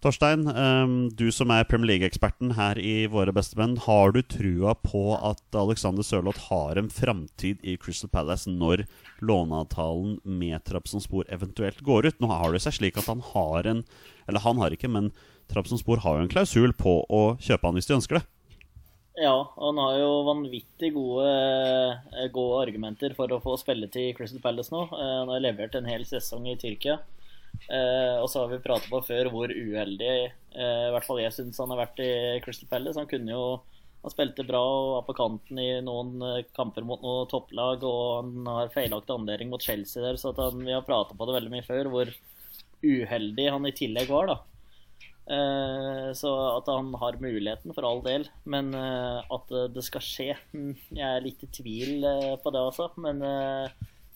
Torstein, 0.05 0.45
um, 0.45 1.09
du 1.09 1.31
som 1.33 1.49
er 1.50 1.64
Premier 1.64 1.88
League-eksperten 1.95 2.52
her 2.59 2.76
i 2.76 3.09
Våre 3.09 3.33
bestemenn. 3.35 3.78
Har 3.81 4.12
du 4.12 4.21
trua 4.21 4.75
på 4.76 5.00
at 5.16 5.57
Alexander 5.57 6.05
Sørloth 6.05 6.50
har 6.50 6.76
en 6.76 6.93
framtid 6.93 7.64
i 7.64 7.78
Crystal 7.81 8.12
Palace 8.12 8.52
når 8.52 8.85
låneavtalen 9.25 10.19
med 10.28 10.66
Trabzonspor 10.69 11.25
eventuelt 11.33 11.81
går 11.81 12.11
ut? 12.11 12.21
Nå 12.21 12.28
har 12.28 12.52
det 12.52 12.61
seg 12.66 12.76
slik 12.76 13.00
at 13.00 13.09
han 13.09 13.25
har 13.33 13.73
en 13.73 13.83
Eller 14.28 14.45
han 14.45 14.61
har 14.61 14.75
ikke, 14.75 14.93
men 14.93 15.12
Trabzonspor 15.49 16.05
har 16.05 16.19
jo 16.19 16.26
en 16.26 16.33
klausul 16.33 16.76
på 16.76 16.99
å 17.09 17.25
kjøpe 17.40 17.64
han 17.64 17.81
hvis 17.81 17.88
de 17.88 17.97
ønsker 17.97 18.21
det. 18.21 18.26
Ja, 19.17 19.53
han 19.57 19.79
har 19.81 19.95
jo 19.97 20.09
vanvittig 20.27 20.91
gode, 20.93 21.29
eh, 22.13 22.27
gode 22.29 22.59
argumenter 22.67 23.15
for 23.17 23.33
å 23.33 23.41
få 23.41 23.55
spille 23.57 23.89
til 23.89 24.11
Crystal 24.13 24.43
Palace 24.45 24.75
nå. 24.75 24.83
Eh, 24.93 25.13
han 25.23 25.31
har 25.33 25.41
levert 25.41 25.75
en 25.75 25.89
hel 25.89 26.03
sesong 26.05 26.45
i 26.53 26.57
Tyrkia. 26.61 26.99
Eh, 27.73 28.17
og 28.21 28.29
så 28.29 28.43
har 28.43 28.51
vi 28.51 28.59
pratet 28.61 28.91
på 28.93 29.01
før 29.01 29.31
hvor 29.33 29.49
uheldig 29.49 30.11
i 30.57 30.91
hvert 30.93 31.05
fall 31.05 31.19
jeg 31.21 31.33
syns 31.33 31.59
han 31.61 31.73
har 31.73 31.81
vært 31.87 32.01
i 32.05 32.41
Crystal 32.45 32.69
Palace. 32.69 32.99
Han 33.01 33.09
kunne 33.09 33.33
jo 33.33 33.47
han 34.03 34.13
spilte 34.13 34.45
bra 34.47 34.61
og 34.61 34.93
var 34.95 35.07
på 35.09 35.17
kanten 35.17 35.59
i 35.61 35.81
noen 35.85 36.21
kamper 36.57 36.85
mot 36.85 37.01
noe 37.01 37.25
topplag. 37.29 37.85
Og 37.85 38.03
han 38.21 38.51
har 38.53 38.73
feilaktig 38.73 39.17
andeling 39.17 39.49
mot 39.49 39.63
Chelsea 39.63 40.05
der, 40.05 40.21
så 40.21 40.35
han, 40.37 40.61
vi 40.65 40.77
har 40.77 40.85
pratet 40.85 41.17
på 41.17 41.29
det 41.29 41.39
veldig 41.39 41.53
mye 41.57 41.65
før 41.65 41.89
hvor 41.93 42.13
uheldig 42.85 43.49
han 43.51 43.69
i 43.69 43.75
tillegg 43.81 44.13
var. 44.13 44.29
da 44.29 44.56
så 45.26 46.30
at 46.52 46.68
han 46.71 46.92
har 47.00 47.18
muligheten, 47.18 47.75
for 47.75 47.87
all 47.88 48.02
del. 48.04 48.28
Men 48.45 48.71
eh, 48.78 49.35
at 49.35 49.52
det 49.75 49.83
skal 49.83 50.04
skje 50.04 50.28
hm, 50.52 50.73
Jeg 50.95 51.06
er 51.09 51.25
litt 51.25 51.42
i 51.42 51.50
tvil 51.50 52.06
eh, 52.06 52.37
på 52.42 52.52
det 52.54 52.62
altså. 52.62 52.88
Men 53.02 53.25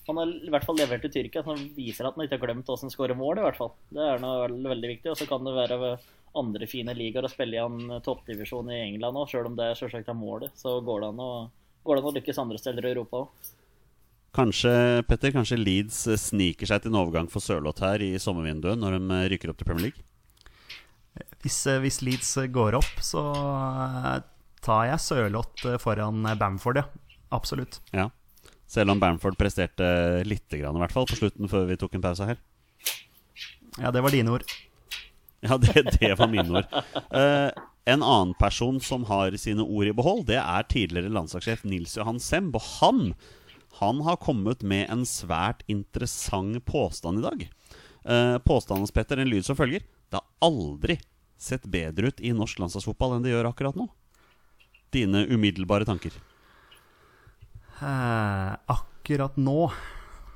han 0.06 0.20
har 0.22 0.30
i 0.30 0.52
hvert 0.54 0.66
fall 0.66 0.78
levert 0.78 1.02
til 1.06 1.12
Tyrkia, 1.16 1.42
som 1.46 1.58
viser 1.76 2.06
at 2.06 2.16
han 2.16 2.26
ikke 2.26 2.38
har 2.38 2.46
glemt 2.46 2.66
hvordan 2.70 2.86
han 2.86 2.94
skårer 2.94 3.18
mål. 3.18 3.42
i 3.42 3.46
hvert 3.48 3.58
fall. 3.58 3.74
Det 3.90 4.06
er 4.06 4.22
noe 4.22 4.48
veldig 4.48 4.94
viktig. 4.94 5.12
Og 5.12 5.18
så 5.18 5.26
kan 5.30 5.46
det 5.46 5.56
være 5.58 5.94
andre 6.38 6.66
fine 6.70 6.94
ligaer 6.94 7.26
å 7.26 7.30
spille 7.32 7.58
i 7.58 7.62
en 7.62 7.96
toppdivisjon 8.06 8.70
i 8.70 8.84
England 8.84 9.18
òg, 9.18 9.32
sjøl 9.32 9.48
om 9.50 9.56
det 9.58 9.72
selvsagt 9.80 10.12
er 10.12 10.18
målet. 10.18 10.54
Så 10.58 10.76
går 10.86 11.02
det 11.02 11.08
an 11.10 11.24
å, 11.24 11.32
det 11.50 11.96
an 11.96 12.12
å 12.12 12.14
lykkes 12.20 12.38
andre 12.38 12.60
steder 12.62 12.86
i 12.86 12.94
Europa 12.94 13.24
òg. 13.24 13.50
Kanskje 14.30 15.02
Petter, 15.08 15.32
kanskje 15.34 15.58
Leeds 15.58 16.04
sniker 16.22 16.70
seg 16.70 16.84
til 16.84 16.92
en 16.92 17.00
overgang 17.00 17.26
for 17.26 17.42
Sørloth 17.42 17.82
her 17.82 17.98
i 17.98 18.12
sommervinduet 18.22 18.78
når 18.78 19.00
de 19.00 19.18
rykker 19.32 19.50
opp 19.50 19.58
til 19.58 19.66
Premier 19.66 19.88
League? 19.88 20.06
Hvis, 21.44 21.59
eh, 21.66 21.80
hvis, 21.80 22.00
Leeds 22.04 22.35
går 22.52 22.76
opp, 22.76 23.00
så 23.04 23.23
eh, 23.32 24.16
tar 24.64 24.88
jeg 24.90 25.04
Sørloth 25.04 25.68
eh, 25.68 25.78
foran 25.80 26.26
Bamford, 26.40 26.82
ja. 26.82 26.87
Absolutt. 27.32 27.80
Ja. 27.97 28.11
Selv 28.70 28.92
om 28.92 29.00
Bamford 29.02 29.38
presterte 29.38 29.87
lite 30.26 30.61
grann, 30.61 30.76
i 30.76 30.82
hvert 30.82 30.94
fall, 30.94 31.09
på 31.09 31.18
slutten 31.18 31.50
før 31.50 31.66
vi 31.70 31.78
tok 31.80 31.97
en 31.97 32.04
pause 32.04 32.26
her. 32.28 32.38
Ja, 33.78 33.90
det 33.94 34.02
var 34.04 34.14
dine 34.14 34.35
ord. 34.35 34.44
Ja, 35.40 35.56
det, 35.56 35.97
det 35.97 36.12
var 36.20 36.28
mine 36.30 36.61
ord. 36.61 36.75
Uh, 37.14 37.49
en 37.88 38.02
annen 38.04 38.35
person 38.38 38.76
som 38.85 39.06
har 39.09 39.35
sine 39.40 39.64
ord 39.64 39.88
i 39.88 39.94
behold, 39.97 40.26
det 40.28 40.38
er 40.38 40.66
tidligere 40.68 41.12
landslagssjef 41.14 41.64
Nils 41.64 41.97
Johan 41.97 42.20
Semb. 42.23 42.59
Og 42.59 42.66
han, 42.80 43.14
han 43.80 44.02
har 44.06 44.20
kommet 44.23 44.62
med 44.62 44.90
en 44.92 45.06
svært 45.09 45.64
interessant 45.70 46.61
påstand 46.68 47.23
i 47.23 47.26
dag. 47.26 47.47
Uh, 48.04 48.37
påstanden 48.44 48.90
Petter 48.94 49.23
en 49.23 49.32
lyd 49.32 49.47
som 49.47 49.59
følger. 49.59 49.87
Det 50.11 50.20
har 50.20 50.28
aldri 50.44 50.99
sett 51.40 51.64
bedre 51.70 52.11
ut 52.11 52.20
i 52.20 52.35
norsk 52.37 52.61
landslagsfotball 52.62 53.16
enn 53.16 53.25
det 53.25 53.32
gjør 53.32 53.50
akkurat 53.50 53.78
nå. 53.78 53.88
Dine 54.94 55.25
umiddelbare 55.30 55.87
tanker? 55.88 56.14
Eh, 57.80 58.52
akkurat 58.66 59.37
nå 59.40 59.70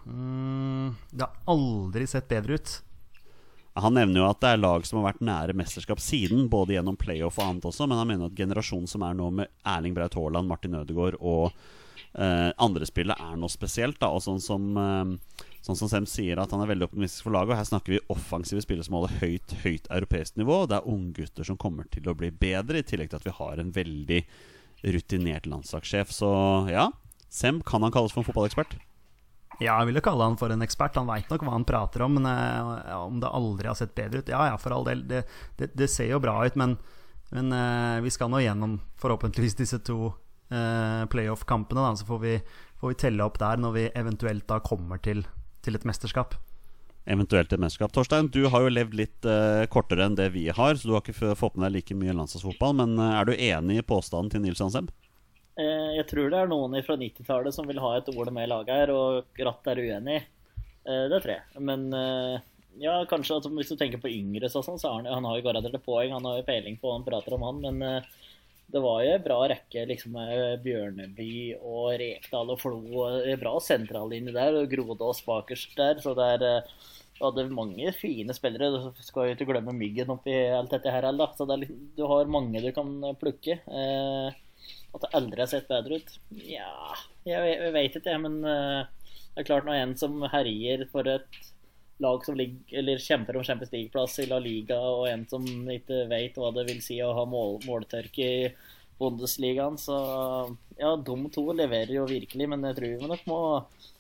mm, 0.07 0.95
Det 1.11 1.27
har 1.27 1.35
aldri 1.51 2.07
sett 2.09 2.29
bedre 2.31 2.57
ut. 2.57 2.75
Han 3.75 3.97
nevner 3.99 4.23
jo 4.23 4.27
at 4.29 4.41
det 4.41 4.53
er 4.55 4.61
lag 4.63 4.85
som 4.87 5.01
har 5.01 5.09
vært 5.11 5.25
nære 5.27 5.57
mesterskap 5.59 5.99
siden, 6.01 6.47
både 6.49 6.77
gjennom 6.77 6.97
playoff 6.97 7.41
og 7.41 7.49
annet 7.49 7.65
også, 7.67 7.89
men 7.91 7.99
han 7.99 8.07
mener 8.07 8.31
at 8.31 8.37
generasjonen 8.39 8.87
som 8.91 9.03
er 9.03 9.17
nå 9.19 9.33
med 9.35 9.51
Erling 9.67 9.97
Braut 9.97 10.15
Haaland, 10.15 10.47
Martin 10.47 10.77
Ødegaard 10.79 11.19
og 11.19 11.49
eh, 11.51 12.53
andre 12.55 12.87
spillet, 12.87 13.19
er 13.19 13.35
noe 13.41 13.51
spesielt. 13.51 13.99
da, 13.99 14.13
og 14.15 14.23
sånn 14.23 14.39
som 14.43 14.79
eh, 14.79 15.44
Sånn 15.65 15.79
som 15.81 15.89
Sem 15.89 16.05
sier 16.09 16.41
at 16.41 16.53
han 16.53 16.61
er 16.61 16.69
veldig 16.69 16.91
optimistisk 16.91 17.25
for 17.25 17.33
laget. 17.33 17.55
Og 17.55 17.61
her 17.63 17.69
snakker 17.69 17.95
vi 17.95 18.03
offensive 18.13 18.61
spillere 18.61 18.85
som 18.85 18.99
holder 18.99 19.15
høyt 19.23 19.55
høyt 19.63 19.87
europeisk 19.89 20.37
nivå. 20.37 20.65
Det 20.69 20.77
er 20.77 20.91
unggutter 20.93 21.47
som 21.49 21.57
kommer 21.61 21.89
til 21.93 22.11
å 22.11 22.17
bli 22.19 22.29
bedre, 22.29 22.83
i 22.83 22.87
tillegg 22.87 23.13
til 23.13 23.23
at 23.23 23.29
vi 23.29 23.37
har 23.39 23.63
en 23.63 23.71
veldig 23.73 24.21
rutinert 24.95 25.49
landslagssjef. 25.49 26.13
Så 26.13 26.29
ja, 26.69 26.91
Sem 27.33 27.63
kan 27.65 27.83
han 27.83 27.95
kalles 27.95 28.13
for 28.13 28.21
en 28.21 28.29
fotballekspert? 28.29 28.77
Ja, 29.63 29.79
jeg 29.79 29.89
ville 29.89 30.03
kalle 30.05 30.27
han 30.27 30.37
for 30.37 30.53
en 30.53 30.65
ekspert. 30.67 30.99
Han 31.01 31.09
veit 31.09 31.31
nok 31.31 31.47
hva 31.47 31.55
han 31.55 31.67
prater 31.67 32.05
om. 32.05 32.19
Men 32.19 32.29
uh, 32.29 33.07
om 33.07 33.23
det 33.23 33.31
aldri 33.31 33.71
har 33.71 33.79
sett 33.79 33.95
bedre 33.97 34.21
ut 34.21 34.29
Ja 34.29 34.45
ja, 34.51 34.59
for 34.61 34.75
all 34.77 34.85
del. 34.89 35.07
Det, 35.09 35.23
det, 35.57 35.71
det 35.79 35.89
ser 35.89 36.11
jo 36.11 36.21
bra 36.23 36.37
ut, 36.45 36.59
men, 36.61 36.77
men 37.33 37.55
eh, 37.57 38.03
vi 38.05 38.13
skal 38.13 38.29
nå 38.31 38.43
gjennom 38.45 38.77
forhåpentligvis 39.01 39.57
disse 39.63 39.81
to 39.87 40.13
eh, 40.53 41.07
playoff-kampene. 41.11 41.95
Så 41.97 42.09
får 42.09 42.21
vi, 42.27 42.35
får 42.83 42.93
vi, 42.93 42.99
telle 43.07 43.25
opp 43.25 43.41
der 43.41 43.63
når 43.63 43.79
vi 43.79 43.87
eventuelt 43.95 44.47
da 44.51 44.61
kommer 44.65 45.01
til 45.03 45.25
til 45.65 45.79
et 45.79 45.87
mesterskap. 45.89 46.37
Eventuelt 47.05 47.53
et 47.53 47.61
mesterskap. 47.61 47.93
Torstein, 47.93 48.31
du 48.33 48.47
har 48.49 48.65
jo 48.65 48.73
levd 48.73 48.95
litt 48.97 49.27
uh, 49.29 49.67
kortere 49.73 50.07
enn 50.07 50.17
det 50.17 50.31
vi 50.33 50.47
har, 50.49 50.77
så 50.77 50.89
du 50.89 50.95
har 50.95 51.03
ikke 51.05 51.35
fått 51.37 51.59
med 51.59 51.69
deg 51.69 51.77
like 51.77 51.97
mye 52.01 52.15
landslagsfotball. 52.17 52.77
Men 52.81 52.97
uh, 52.97 53.19
er 53.19 53.29
du 53.29 53.35
enig 53.35 53.81
i 53.81 53.85
påstanden 53.85 54.33
til 54.33 54.45
Nils 54.45 54.63
Hansemb? 54.65 54.93
Uh, 55.61 55.93
jeg 55.99 56.07
tror 56.11 56.33
det 56.33 56.41
er 56.41 56.49
noen 56.51 56.79
fra 56.87 56.97
90-tallet 57.01 57.57
som 57.57 57.69
vil 57.69 57.83
ha 57.85 57.93
et 57.99 58.09
ord 58.15 58.33
med 58.33 58.49
i 58.49 58.53
laget 58.55 58.81
her, 58.81 58.95
og 58.97 59.29
Gratt 59.37 59.69
er 59.73 59.83
uenig. 59.85 60.23
det 60.85 61.21
tror 61.25 61.35
jeg. 61.35 61.61
Men 61.65 61.87
ja, 62.81 62.97
kanskje 63.09 63.37
altså, 63.39 63.53
hvis 63.57 63.71
du 63.73 63.77
tenker 63.81 64.01
på 64.01 64.11
yngre, 64.11 64.49
så, 64.53 64.65
sånn, 64.65 64.81
så 64.81 64.91
har 64.91 65.03
han, 65.03 65.13
han 65.13 65.29
har 65.29 65.39
jo 65.39 65.45
garantert 65.47 65.77
et 65.77 65.85
poeng. 65.85 66.13
Han 66.13 66.25
har 66.29 66.41
jo 66.41 66.49
peiling 66.49 66.81
på 66.81 66.89
hva 66.89 66.99
han 66.99 67.07
prater 67.07 67.37
om, 67.37 67.45
han. 67.49 67.63
men 67.65 68.05
det 68.73 68.81
var 68.83 69.03
jo 69.05 69.19
bra 69.23 69.39
rekke 69.53 69.85
liksom, 69.91 70.17
med 70.17 70.63
Bjørneby 70.65 71.35
og 71.61 71.95
Rekdal 72.01 72.53
og 72.55 72.61
Flo. 72.63 72.81
Bra 73.41 73.55
sentrallinje 73.63 74.35
der, 74.35 74.59
og 74.59 74.71
Grodås 74.73 75.23
bakerst 75.27 75.77
der. 75.79 76.01
Så 76.03 76.15
det 76.19 76.29
er 76.37 76.47
eh, 76.49 76.73
hadde 77.21 77.47
mange 77.55 77.93
fine 77.97 78.35
spillere. 78.37 78.73
Du 78.73 79.05
skal 79.05 79.29
jo 79.29 79.37
ikke 79.37 79.49
glemme 79.53 79.75
Myggen 79.77 80.13
oppi 80.17 80.35
alt 80.49 80.73
dette 80.75 80.93
her 80.93 81.07
heller. 81.07 81.35
Så 81.39 81.47
er, 81.47 81.67
du 81.69 82.07
har 82.11 82.31
mange 82.31 82.63
du 82.65 82.71
kan 82.75 82.97
plukke. 83.21 83.61
Eh, 83.61 84.41
at 84.95 85.03
det 85.03 85.15
aldri 85.19 85.43
har 85.43 85.51
sett 85.51 85.71
bedre 85.71 86.01
ut? 86.01 86.13
Ja, 86.47 86.95
jeg, 87.27 87.57
jeg 87.59 87.73
vet 87.75 87.99
ikke, 87.99 88.15
men 88.23 88.39
eh, 88.49 89.11
det 89.35 89.43
er 89.43 89.49
klart 89.49 89.67
når 89.69 89.81
en 89.81 89.97
som 89.99 90.23
herjer 90.33 90.87
for 90.93 91.09
et 91.11 91.43
lag 92.03 92.25
som 92.27 92.37
ligger, 92.37 92.79
eller 92.79 93.03
kjemper 93.03 93.37
om 93.37 93.45
Champions 93.45 93.73
League-plass 93.73 94.19
i 94.23 94.27
La 94.31 94.39
Liga, 94.43 94.79
og 94.79 95.07
en 95.09 95.27
som 95.31 95.45
ikke 95.45 96.05
vet 96.11 96.39
hva 96.41 96.51
det 96.57 96.67
vil 96.71 96.81
si 96.83 96.99
å 97.03 97.13
ha 97.17 97.27
mål, 97.29 97.61
måltørke 97.69 98.27
i 98.27 98.49
Bundesligaen. 98.99 99.79
Så 99.79 99.95
ja, 100.79 100.95
de 100.97 101.17
to 101.35 101.47
leverer 101.53 101.95
jo 101.97 102.09
virkelig, 102.11 102.49
men 102.51 102.67
jeg 102.71 102.79
tror 102.81 102.97
vi 102.99 103.13
nok 103.13 103.29
må 103.31 103.41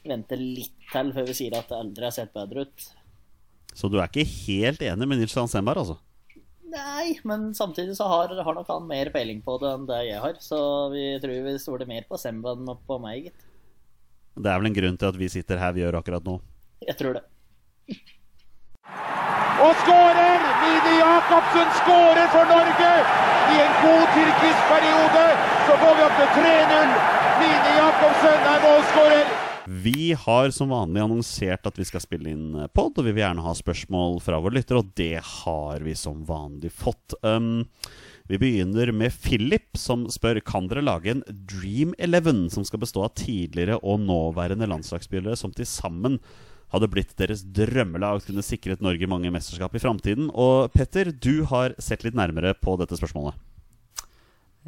vente 0.05 0.39
litt 0.41 0.75
til 0.91 1.15
før 1.15 1.31
vi 1.31 1.39
sier 1.39 1.59
at 1.59 1.71
det 1.71 1.79
aldri 1.79 2.09
har 2.09 2.17
sett 2.17 2.35
bedre 2.35 2.67
ut. 2.67 2.91
Så 3.75 3.91
du 3.91 3.99
er 3.99 4.11
ikke 4.11 4.27
helt 4.47 4.83
enig 4.87 5.09
med 5.11 5.23
Nils 5.23 5.35
Hansenberg, 5.39 5.83
altså? 5.83 5.99
Nei, 6.75 7.15
men 7.23 7.53
samtidig 7.55 7.95
så 7.95 8.07
har, 8.11 8.33
har, 8.35 8.55
nok 8.57 8.71
han 8.71 8.87
mer 8.89 9.11
peiling 9.15 9.41
på 9.47 9.57
det 9.63 9.71
enn 9.77 9.87
det 9.87 10.01
jeg 10.09 10.23
har. 10.23 10.39
Så 10.43 10.59
vi 10.91 11.05
tror 11.23 11.45
vi 11.47 11.55
stoler 11.63 11.91
mer 11.91 12.07
på 12.09 12.19
Semba 12.19 12.57
enn 12.57 12.73
på 12.87 12.99
meg, 13.03 13.29
gitt. 13.29 13.47
Det 14.35 14.51
er 14.51 14.59
vel 14.59 14.73
en 14.73 14.75
grunn 14.75 14.99
til 14.99 15.13
at 15.13 15.19
vi 15.19 15.31
sitter 15.31 15.61
her 15.63 15.75
vi 15.77 15.85
gjør 15.85 16.01
akkurat 16.01 16.27
nå? 16.27 16.41
Jeg 16.83 16.99
tror 16.99 17.19
det. 17.19 17.23
Og 19.65 19.73
skårer! 19.83 20.45
Mini 20.63 20.95
Jacobsen 21.01 21.71
skårer 21.81 22.29
for 22.33 22.49
Norge! 22.49 22.93
I 23.55 23.57
en 23.61 23.75
god 23.83 24.07
tyrkisk 24.15 24.63
periode 24.71 25.25
så 25.67 25.77
får 25.83 25.99
vi 25.99 26.07
opp 26.07 26.17
til 26.21 26.31
3-0. 26.39 26.95
Mini 27.43 27.75
Jacobsen 27.79 28.49
er 28.53 28.65
målskårer. 28.65 29.35
Vi 29.85 30.13
har 30.21 30.51
som 30.53 30.73
vanlig 30.73 31.01
annonsert 31.01 31.69
at 31.69 31.79
vi 31.81 31.87
skal 31.89 32.03
spille 32.05 32.33
inn 32.35 32.49
pod, 32.77 32.99
og 32.99 33.05
vi 33.07 33.13
vil 33.13 33.23
gjerne 33.23 33.45
ha 33.45 33.55
spørsmål 33.57 34.19
fra 34.25 34.41
våre 34.45 34.59
lyttere, 34.59 34.83
og 34.83 34.91
det 34.97 35.23
har 35.25 35.85
vi 35.85 35.95
som 35.97 36.25
vanlig 36.29 36.73
fått. 36.73 37.17
Um, 37.25 37.65
Vi 38.25 38.39
begynner 38.41 38.89
med 38.93 39.13
Philip, 39.13 39.77
som 39.77 40.07
spør 40.09 40.41
Kan 40.41 40.69
dere 40.71 40.81
lage 40.81 41.11
en 41.13 41.21
Dream 41.29 41.93
Eleven 42.01 42.47
som 42.51 42.65
skal 42.65 42.81
bestå 42.81 43.03
av 43.05 43.13
tidligere 43.21 43.77
og 43.85 44.01
nåværende 44.01 44.69
landslagsspillere 44.71 45.37
som 45.37 45.53
til 45.53 45.69
sammen 45.69 46.17
hadde 46.75 46.91
blitt 46.91 47.15
deres 47.19 47.45
drømmelag 47.57 48.25
kunne 48.27 48.45
sikret 48.45 48.83
Norge 48.85 49.09
mange 49.11 49.31
mesterskap 49.35 49.75
i 49.75 49.83
framtiden. 49.83 50.29
Og 50.35 50.73
Petter, 50.75 51.13
du 51.15 51.45
har 51.51 51.77
sett 51.83 52.05
litt 52.07 52.19
nærmere 52.19 52.55
på 52.59 52.77
dette 52.81 52.99
spørsmålet. 52.99 53.39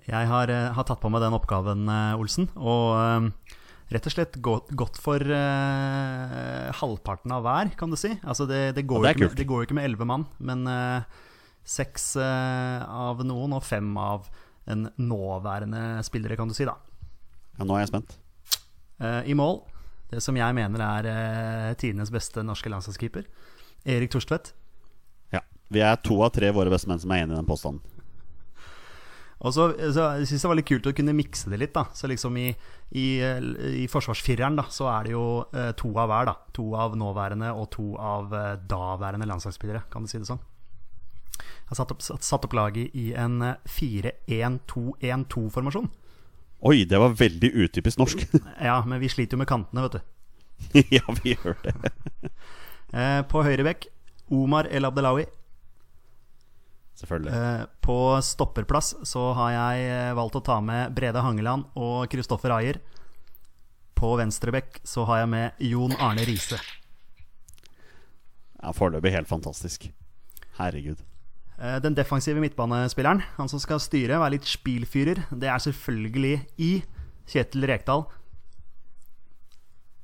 Jeg 0.06 0.28
har, 0.28 0.50
eh, 0.52 0.72
har 0.76 0.84
tatt 0.84 1.00
på 1.00 1.10
meg 1.10 1.24
den 1.24 1.34
oppgaven, 1.34 1.88
eh, 1.88 2.18
Olsen. 2.20 2.50
Og 2.56 2.96
eh, 3.00 3.54
rett 3.94 4.08
og 4.08 4.12
slett 4.12 4.36
gått, 4.42 4.72
gått 4.74 4.98
for 4.98 5.22
uh, 5.22 6.72
halvparten 6.80 7.30
av 7.36 7.44
hver, 7.46 7.70
kan 7.78 7.92
du 7.92 7.98
si. 7.98 8.10
Altså 8.26 8.46
det, 8.50 8.74
det, 8.78 8.86
går, 8.88 9.04
Ja, 9.04 9.12
det 9.12 9.28
ikke 9.28 9.38
det 9.38 9.46
går 9.46 9.62
jo 9.62 9.68
ikke 9.68 9.78
med 9.78 9.86
elleve 9.86 10.08
mann, 10.08 10.26
men 10.42 10.66
uh, 10.66 11.06
seks 11.66 12.16
uh, 12.18 12.82
av 12.82 13.22
noen 13.26 13.54
og 13.54 13.62
fem 13.66 13.92
av 14.00 14.26
en 14.66 14.88
nåværende 14.98 16.02
spillere, 16.06 16.38
kan 16.38 16.50
du 16.50 16.56
si, 16.56 16.66
da. 16.66 16.74
Ja, 17.60 17.66
nå 17.66 17.76
er 17.76 17.84
jeg 17.84 17.92
spent. 17.94 18.18
I 18.98 19.34
mål, 19.36 19.60
som 20.22 20.38
jeg 20.38 20.56
mener 20.56 20.84
er 20.84 21.10
eh, 21.10 21.74
tidenes 21.80 22.12
beste 22.14 22.44
norske 22.46 22.70
landslagskeeper, 22.72 23.26
Erik 23.96 24.14
Torstvedt. 24.14 24.52
Ja. 25.34 25.42
Vi 25.72 25.82
er 25.82 25.98
to 26.04 26.20
av 26.24 26.32
tre 26.36 26.52
våre 26.54 26.72
bestemenn 26.72 27.02
som 27.02 27.12
er 27.12 27.24
enig 27.24 27.36
i 27.36 27.40
den 27.40 27.48
påstanden. 27.48 27.84
Og 29.44 29.52
så, 29.52 29.66
så 29.92 30.06
jeg 30.16 30.30
syns 30.30 30.46
det 30.46 30.48
var 30.48 30.56
litt 30.56 30.70
kult 30.70 30.86
å 30.88 30.94
kunne 30.96 31.12
mikse 31.16 31.50
det 31.52 31.58
litt. 31.60 31.74
da 31.76 31.84
Så 31.94 32.08
liksom 32.08 32.36
i, 32.40 32.48
i, 32.96 33.20
i 33.82 33.84
forsvarsfireren 33.92 34.56
da 34.56 34.64
så 34.72 34.88
er 34.94 35.00
det 35.06 35.12
jo 35.12 35.26
eh, 35.52 35.72
to 35.76 35.90
av 35.92 36.08
hver. 36.10 36.24
da 36.30 36.34
To 36.56 36.64
av 36.80 36.96
nåværende 36.96 37.48
og 37.52 37.70
to 37.76 37.96
av 38.00 38.34
eh, 38.34 38.56
daværende 38.64 39.28
landslagsspillere, 39.28 39.82
kan 39.92 40.02
du 40.02 40.08
si 40.10 40.18
det 40.22 40.30
sånn. 40.30 40.44
Jeg 41.36 41.68
har 41.68 41.76
satt 41.82 41.92
opp, 41.92 42.02
satt, 42.04 42.22
satt 42.24 42.44
opp 42.48 42.54
laget 42.56 42.86
i 42.96 43.12
en 43.18 43.42
eh, 43.44 43.60
4-1-2-1-2-formasjon. 43.76 45.88
Oi, 46.64 46.84
det 46.88 46.98
var 46.98 47.12
veldig 47.18 47.50
utypisk 47.52 47.98
norsk. 48.00 48.22
Ja, 48.68 48.78
men 48.86 49.00
vi 49.02 49.10
sliter 49.12 49.36
jo 49.36 49.42
med 49.42 49.48
kantene, 49.50 49.84
vet 49.86 49.98
du. 49.98 50.80
ja, 50.96 51.02
vi 51.22 51.34
gjør 51.36 51.58
det. 51.66 51.74
Eh, 52.96 53.18
på 53.26 53.40
høyre 53.42 53.64
bekk 53.66 53.88
Omar 54.30 54.68
El 54.70 54.86
Abdelawi. 54.86 55.24
Selvfølgelig. 56.96 57.32
Eh, 57.34 57.64
på 57.82 57.96
stopperplass 58.22 58.92
så 59.10 59.24
har 59.36 59.50
jeg 59.52 59.88
eh, 59.90 60.12
valgt 60.16 60.38
å 60.38 60.42
ta 60.46 60.60
med 60.64 60.94
Brede 60.94 61.20
Hangeland 61.20 61.66
og 61.74 62.06
Kristoffer 62.12 62.54
Ayer. 62.54 62.78
På 63.98 64.14
venstre 64.16 64.54
bekk 64.54 64.78
så 64.86 65.02
har 65.10 65.24
jeg 65.24 65.32
med 65.34 65.66
Jon 65.66 65.96
Arne 65.98 66.24
Riise. 66.30 66.60
Ja, 68.62 68.70
Foreløpig 68.72 69.12
helt 69.18 69.28
fantastisk. 69.28 69.90
Herregud. 70.60 71.02
Eh, 71.56 71.78
Den 71.80 71.96
defensive 71.96 72.40
midtbanespilleren, 72.42 73.22
han 73.38 73.48
som 73.48 73.60
skal 73.62 73.80
styre, 73.80 74.20
være 74.20 74.36
litt 74.36 74.48
spilfyrer, 74.48 75.24
det 75.32 75.48
er 75.48 75.62
selvfølgelig 75.64 76.36
i 76.60 76.70
Kjetil 77.26 77.66
Rekdal. 77.70 78.04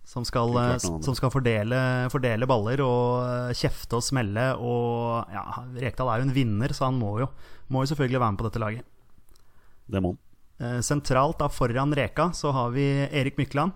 Som 0.08 0.24
skal, 0.28 0.50
eh, 0.60 0.78
som 0.80 1.14
skal 1.16 1.32
fordele, 1.32 1.78
fordele 2.12 2.48
baller 2.48 2.82
og 2.84 3.22
eh, 3.24 3.54
kjefte 3.56 4.00
og 4.00 4.04
smelle. 4.04 4.48
Og 4.60 5.28
ja, 5.32 5.44
Rekdal 5.84 6.10
er 6.12 6.22
jo 6.22 6.28
en 6.28 6.36
vinner, 6.36 6.72
så 6.72 6.88
han 6.88 6.98
må 7.00 7.18
jo, 7.20 7.28
må 7.68 7.84
jo 7.84 7.92
selvfølgelig 7.92 8.20
være 8.20 8.32
med 8.32 8.42
på 8.42 8.48
dette 8.48 8.64
laget. 8.64 8.88
Det 9.92 10.02
må 10.02 10.16
han. 10.16 10.20
Sentralt 10.84 11.40
da 11.40 11.48
foran 11.50 11.90
Reka 11.96 12.28
så 12.38 12.52
har 12.54 12.68
vi 12.70 12.84
Erik 13.10 13.34
Mykland. 13.40 13.72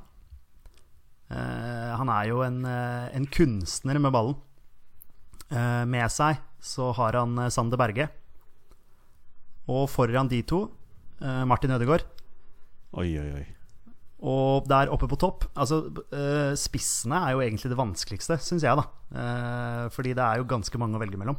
Han 1.26 2.12
er 2.14 2.28
jo 2.28 2.45
en, 2.47 2.61
en 2.62 3.26
kunstner 3.26 3.99
med 3.99 4.14
ballen. 4.14 4.37
Eh, 5.47 5.85
med 5.87 6.11
seg 6.11 6.41
så 6.59 6.91
har 6.97 7.21
han 7.21 7.37
eh, 7.38 7.52
Sander 7.54 7.78
Berge. 7.78 8.09
Og 9.71 9.87
foran 9.91 10.30
de 10.30 10.41
to 10.47 10.65
eh, 11.21 11.45
Martin 11.47 11.75
Ødegaard. 11.76 12.06
Oi, 12.97 13.11
oi, 13.21 13.28
oi. 13.41 13.45
Og 14.26 14.65
der 14.67 14.89
oppe 14.89 15.04
på 15.11 15.19
topp 15.21 15.45
Altså, 15.61 15.82
spissene 16.56 17.19
er 17.21 17.35
jo 17.35 17.43
egentlig 17.45 17.69
det 17.69 17.76
vanskeligste, 17.76 18.39
syns 18.41 18.65
jeg, 18.65 18.78
da. 18.78 18.87
Fordi 19.93 20.15
det 20.17 20.25
er 20.25 20.41
jo 20.41 20.49
ganske 20.49 20.80
mange 20.80 20.97
å 20.97 21.02
velge 21.02 21.21
mellom. 21.21 21.37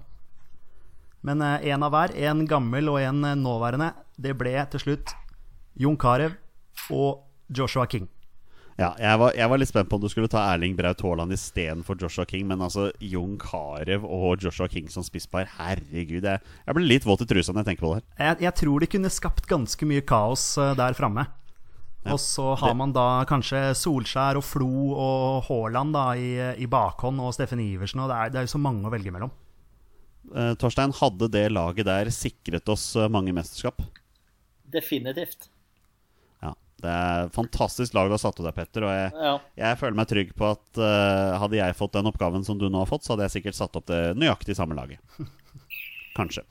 Men 1.25 1.41
én 1.41 1.81
av 1.83 1.89
hver, 1.91 2.13
én 2.13 2.45
gammel 2.47 2.91
og 2.93 2.99
én 3.01 3.25
nåværende, 3.41 3.89
det 4.21 4.35
ble 4.37 4.53
til 4.69 4.83
slutt 4.83 5.15
Jon 5.73 5.97
Carew 5.97 6.37
og 6.93 7.25
Joshua 7.49 7.89
King. 7.89 8.05
Ja, 8.77 8.91
jeg 9.01 9.17
var, 9.17 9.31
jeg 9.33 9.49
var 9.49 9.57
litt 9.57 9.71
spent 9.71 9.89
på 9.89 9.97
om 9.97 10.03
du 10.03 10.09
skulle 10.11 10.29
ta 10.29 10.43
Erling 10.51 10.75
Braut 10.77 10.99
Haaland 11.01 11.33
istedenfor 11.33 11.97
Joshua 11.97 12.27
King, 12.29 12.45
men 12.51 12.61
altså 12.61 12.91
Jon 13.01 13.33
Carew 13.41 14.05
og 14.05 14.43
Joshua 14.45 14.67
King 14.69 14.91
som 14.93 15.05
spisspar, 15.05 15.49
herregud. 15.57 16.21
Jeg, 16.21 16.43
jeg 16.67 16.77
ble 16.77 16.85
litt 16.85 17.07
våt 17.07 17.23
i 17.25 17.27
trusa 17.29 17.55
når 17.55 17.63
jeg 17.63 17.69
tenker 17.71 17.87
på 17.87 17.95
det 17.95 17.97
her. 17.97 18.05
Jeg, 18.21 18.39
jeg 18.45 18.57
tror 18.61 18.85
de 18.85 18.91
kunne 18.93 19.13
skapt 19.15 19.49
ganske 19.49 19.89
mye 19.89 20.05
kaos 20.05 20.45
eh, 20.61 20.75
der 20.77 20.97
framme. 20.97 21.25
Og 22.07 22.21
så 22.21 22.53
har 22.61 22.75
man 22.77 22.93
da 22.95 23.25
kanskje 23.27 23.73
Solskjær 23.75 24.37
og 24.39 24.45
Flo 24.45 24.69
og 24.93 25.49
Haaland 25.49 25.97
da 25.97 26.05
i, 26.15 26.29
i 26.61 26.69
bakhånd 26.71 27.19
og 27.19 27.33
Steffen 27.35 27.59
Iversen, 27.63 28.05
og 28.05 28.13
det 28.13 28.19
er, 28.21 28.31
det 28.31 28.39
er 28.39 28.47
jo 28.47 28.53
så 28.53 28.61
mange 28.61 28.87
å 28.87 28.93
velge 28.93 29.11
mellom. 29.11 29.33
Eh, 30.35 30.53
Torstein, 30.59 30.93
hadde 31.01 31.33
det 31.33 31.47
laget 31.53 31.89
der 31.89 32.13
sikret 32.13 32.69
oss 32.71 32.91
eh, 32.95 33.09
mange 33.11 33.33
mesterskap? 33.35 33.81
Definitivt. 34.69 35.49
Det 36.77 36.89
er 36.93 37.29
fantastisk 37.33 37.95
lag 37.97 38.05
du 38.09 38.13
har 38.13 38.21
satt 38.21 38.37
opp 38.37 38.45
der, 38.45 38.53
Petter. 38.53 38.85
Og 38.85 38.91
jeg, 38.93 39.11
Ja. 39.17 39.33
jeg 39.57 39.79
føler 39.79 39.97
meg 39.97 40.09
trygg 40.11 40.33
på 40.37 40.51
at 40.53 40.81
uh, 40.81 41.37
hadde 41.41 41.57
jeg 41.57 41.77
fått 41.79 41.95
den 41.97 42.09
oppgaven 42.11 42.45
som 42.45 42.59
du 42.59 42.67
nå 42.69 42.83
har 42.83 42.89
fått, 42.89 43.05
så 43.07 43.15
hadde 43.15 43.25
jeg 43.25 43.39
sikkert 43.39 43.57
satt 43.57 43.79
opp 43.79 43.87
det 43.89 44.01
nøyaktig 44.19 44.55
samme 44.59 44.77
laget. 44.77 45.01
Kanskje. 46.17 46.43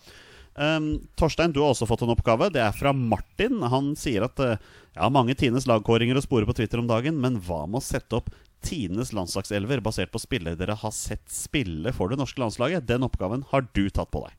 Um, 0.56 1.06
Torstein, 1.20 1.52
du 1.52 1.60
har 1.60 1.74
også 1.74 1.86
fått 1.86 2.02
en 2.02 2.14
oppgave. 2.14 2.48
Det 2.50 2.62
er 2.64 2.72
fra 2.74 2.92
Martin. 2.96 3.60
Han 3.70 3.92
sier 3.98 4.24
at 4.26 4.40
uh, 4.42 4.56
har 4.96 5.12
mange 5.14 5.36
Tines 5.38 5.68
lagkåringer 5.68 6.16
å 6.18 6.24
spore 6.24 6.48
på 6.48 6.56
Twitter 6.56 6.80
om 6.80 6.88
dagen, 6.90 7.20
men 7.20 7.38
hva 7.44 7.66
med 7.68 7.82
å 7.82 7.84
sette 7.84 8.18
opp 8.18 8.32
Tines 8.66 9.12
landslagselver 9.14 9.82
basert 9.84 10.10
på 10.10 10.18
spillere 10.18 10.58
dere 10.58 10.74
har 10.80 10.94
sett 10.96 11.28
spille 11.30 11.92
for 11.94 12.10
det 12.10 12.18
norske 12.18 12.40
landslaget? 12.40 12.86
Den 12.88 13.04
oppgaven 13.06 13.44
har 13.52 13.66
du 13.76 13.84
tatt 13.94 14.10
på 14.10 14.24
deg. 14.24 14.34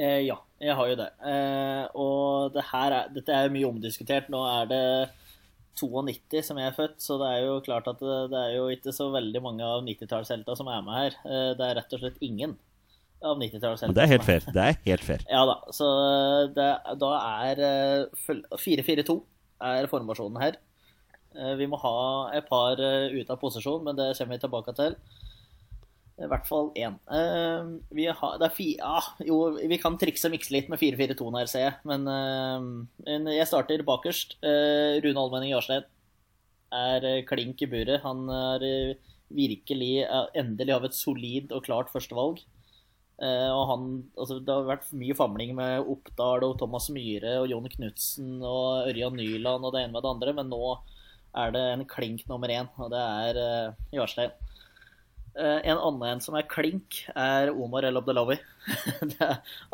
Eh, 0.00 0.20
ja, 0.24 0.38
jeg 0.62 0.74
har 0.78 0.88
jo 0.90 0.96
det. 0.98 1.08
Eh, 1.28 1.84
og 2.00 2.54
det 2.54 2.64
her 2.70 2.94
er, 2.96 3.10
dette 3.14 3.36
er 3.36 3.52
mye 3.52 3.68
omdiskutert. 3.68 4.30
Nå 4.32 4.40
er 4.48 4.70
det 4.70 4.84
92 5.80 6.42
som 6.44 6.58
jeg 6.60 6.68
er 6.70 6.74
født, 6.76 6.96
så 7.02 7.16
det 7.20 7.28
er 7.34 7.44
jo 7.46 7.54
klart 7.64 7.88
at 7.90 8.00
det, 8.02 8.16
det 8.32 8.40
er 8.40 8.56
jo 8.58 8.66
ikke 8.74 8.92
så 8.94 9.06
veldig 9.14 9.40
mange 9.44 9.64
av 9.66 9.82
90-tallshelta 9.86 10.56
som 10.58 10.68
er 10.68 10.82
med 10.86 10.96
her. 10.98 11.16
Eh, 11.24 11.50
det 11.58 11.66
er 11.66 11.78
rett 11.80 11.94
og 11.96 12.02
slett 12.02 12.18
ingen 12.26 12.56
av 13.24 13.36
90-tallshelta. 13.40 13.90
Men 13.92 13.98
det 13.98 14.04
er 14.06 14.12
helt 14.14 14.26
fair. 14.28 14.46
Det 14.56 14.64
er 14.66 14.78
helt 14.86 15.06
fair. 15.06 15.24
Ja 15.30 15.42
da. 15.48 15.56
Så 15.76 15.88
det, 16.56 16.68
da 17.02 17.12
er 17.46 17.62
eh, 17.66 18.26
4-4-2 18.60 19.16
er 19.70 19.88
formasjonen 19.92 20.40
her. 20.42 20.60
Eh, 21.36 21.54
Vi 21.60 21.68
må 21.70 21.80
ha 21.82 21.96
et 22.38 22.48
par 22.50 22.80
ut 22.80 23.30
av 23.34 23.40
posisjon, 23.42 23.84
men 23.86 23.96
det 23.98 24.12
kommer 24.18 24.36
vi 24.38 24.44
tilbake 24.46 24.76
til. 24.78 24.96
I 26.20 26.28
hvert 26.28 26.48
fall 26.48 26.68
én. 26.76 26.98
Uh, 27.08 27.80
Vi, 27.96 28.04
har, 28.06 28.36
det 28.40 28.50
er 28.50 28.54
fi, 28.54 28.68
ah, 28.84 29.12
jo, 29.24 29.38
vi 29.56 29.78
kan 29.80 29.96
trikse 30.00 30.28
og 30.28 30.34
mikse 30.34 30.52
litt 30.52 30.68
med 30.72 30.80
4-4-2 30.80 31.30
her, 31.38 31.48
ser 31.50 31.64
jeg. 31.64 31.78
Men, 31.88 32.04
uh, 32.04 33.30
jeg 33.32 33.48
starter 33.48 33.86
bakerst. 33.86 34.36
Uh, 34.44 35.00
Rune 35.00 35.16
Almenning 35.22 35.54
Jarstein 35.54 35.88
er 36.70 37.02
eh, 37.02 37.24
klink 37.26 37.62
i 37.64 37.66
buret. 37.66 38.02
Han 38.04 38.28
er 38.30 38.62
eh, 38.62 39.12
virkelig 39.34 40.04
endelig 40.38 40.74
av 40.76 40.84
et 40.86 40.94
solid 40.94 41.50
og 41.56 41.64
klart 41.66 41.90
førstevalg. 41.90 42.44
Og 43.20 43.62
han, 43.68 43.82
altså, 44.16 44.38
det 44.40 44.54
har 44.54 44.64
vært 44.64 44.86
mye 44.96 45.14
famling 45.18 45.50
med 45.58 45.90
Oppdal 45.92 46.46
og 46.46 46.54
Thomas 46.62 46.86
Myhre 46.94 47.34
og 47.42 47.50
Jon 47.50 47.66
Knutsen 47.68 48.38
og 48.38 48.86
Ørjan 48.88 49.18
Nyland 49.18 49.66
og 49.66 49.74
det 49.74 49.82
ene 49.82 49.92
med 49.92 50.06
det 50.06 50.12
andre, 50.14 50.32
men 50.38 50.48
nå 50.48 50.60
er 51.36 51.52
det 51.52 51.64
en 51.74 51.84
klink 51.90 52.24
nummer 52.30 52.48
én, 52.48 52.70
og 52.80 52.88
det 52.94 53.02
er 53.02 53.74
Jarstein. 53.92 54.32
Eh, 55.38 55.60
en 55.70 55.78
annen 55.78 56.08
en 56.08 56.22
som 56.22 56.34
er 56.34 56.48
klink, 56.50 57.04
er 57.14 57.52
Omar 57.54 57.86
El 57.86 58.00
Abdelawi. 58.00 58.38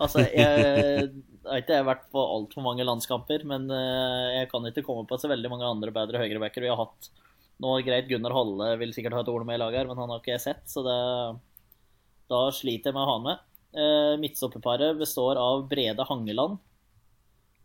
Altså, 0.00 0.22
jeg 0.28 1.08
har 1.46 1.62
ikke 1.62 1.80
vært 1.86 2.04
på 2.12 2.20
altfor 2.20 2.64
mange 2.64 2.84
landskamper, 2.84 3.44
men 3.48 3.68
eh, 3.72 4.40
jeg 4.40 4.50
kan 4.50 4.68
ikke 4.68 4.84
komme 4.86 5.06
på 5.08 5.18
så 5.20 5.30
veldig 5.32 5.50
mange 5.52 5.68
andre 5.68 5.94
bedre 5.94 6.20
høyrebacker 6.20 6.64
vi 6.64 6.70
har 6.72 6.80
hatt. 6.80 7.10
Nå 7.62 7.72
greit, 7.86 8.08
Gunnar 8.10 8.34
Halle 8.36 8.74
vil 8.82 8.92
sikkert 8.92 9.16
ha 9.16 9.22
et 9.24 9.32
ord 9.32 9.46
med 9.48 9.56
i 9.56 9.62
laget 9.62 9.80
her, 9.80 9.88
men 9.88 10.00
han 10.02 10.12
har 10.12 10.20
ikke 10.20 10.34
jeg 10.34 10.44
sett, 10.44 10.64
så 10.68 10.84
det, 10.84 10.96
da 12.28 12.42
sliter 12.52 12.90
jeg 12.90 12.98
med 12.98 13.04
å 13.04 13.08
ha 13.08 13.16
han 13.16 13.28
med. 13.30 13.44
Eh, 13.76 14.12
Midtstopperparet 14.20 15.00
består 15.00 15.40
av 15.40 15.64
Brede 15.70 16.04
Hangeland 16.08 16.60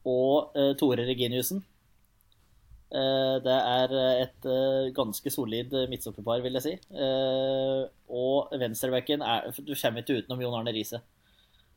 og 0.07 0.55
Tore 0.79 1.03
Reginiussen. 1.05 1.59
Eh, 2.91 3.35
Det 3.45 3.55
er 3.55 3.93
et 4.21 4.45
eh, 4.45 4.91
ganske 4.95 5.31
solid 5.31 5.71
midtstopperpar, 5.89 6.41
vil 6.43 6.57
jeg 6.59 6.65
si. 6.65 6.73
Eh, 6.91 7.85
Og 8.11 8.51
venstrebacken 8.59 9.23
Du 9.63 9.73
kommer 9.75 10.03
ikke 10.03 10.19
utenom 10.21 10.41
Jon 10.43 10.57
Arne 10.59 10.73
Riise. 10.75 11.01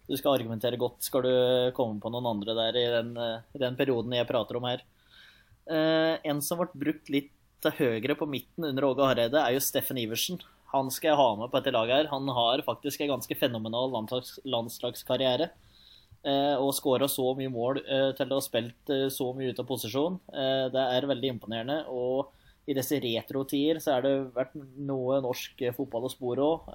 Du 0.08 0.16
skal 0.18 0.34
argumentere 0.36 0.76
godt, 0.76 1.00
skal 1.06 1.22
du 1.24 1.34
komme 1.76 2.00
på 2.02 2.10
noen 2.12 2.26
andre 2.34 2.54
der 2.58 2.76
i 2.76 2.88
den, 2.98 3.16
eh, 3.16 3.40
den 3.56 3.76
perioden 3.76 4.12
jeg 4.12 4.26
prater 4.28 4.56
om 4.58 4.64
her. 4.68 4.82
Eh, 5.70 6.18
En 6.24 6.42
som 6.42 6.58
ble 6.58 6.68
brukt 6.74 7.08
litt 7.08 7.30
til 7.62 7.70
høyre 7.78 8.14
på 8.18 8.28
midten 8.28 8.64
under 8.68 8.84
Åge 8.84 9.06
Hareide, 9.06 9.40
er 9.40 9.54
jo 9.54 9.60
Steffen 9.64 9.96
Iversen. 9.96 10.40
Han 10.74 10.90
skal 10.90 11.10
jeg 11.12 11.16
ha 11.16 11.36
med 11.36 11.50
på 11.50 11.62
dette 11.62 11.72
laget 11.72 11.94
her. 11.96 12.10
Han 12.10 12.26
har 12.28 12.60
faktisk 12.66 13.00
en 13.00 13.14
ganske 13.14 13.36
fenomenal 13.38 13.88
landslags, 13.94 14.40
landslagskarriere. 14.44 15.50
Eh, 16.24 16.56
og 16.56 16.74
skåra 16.76 17.08
så 17.10 17.26
mye 17.38 17.52
mål 17.52 17.82
eh, 17.84 18.10
til 18.16 18.32
å 18.32 18.38
ha 18.38 18.44
spilt 18.44 18.92
eh, 18.92 19.06
så 19.12 19.30
mye 19.36 19.52
ut 19.52 19.60
av 19.60 19.68
posisjon. 19.68 20.18
Det 20.74 20.84
er 20.96 21.08
veldig 21.10 21.34
imponerende. 21.34 21.78
Og 21.92 22.32
i 22.68 22.76
disse 22.76 22.98
retrotider 23.02 23.80
så 23.84 23.96
er 23.96 24.04
det 24.06 24.12
vært 24.36 24.54
noe 24.56 25.20
norsk 25.24 25.66
fotball 25.76 26.08
å 26.08 26.12
spore 26.12 26.44
òg. 26.44 26.70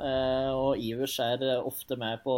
Og 0.53 0.83
Ivers 0.85 1.17
er 1.25 1.41
ofte 1.57 1.97
med 1.97 2.21
på 2.21 2.35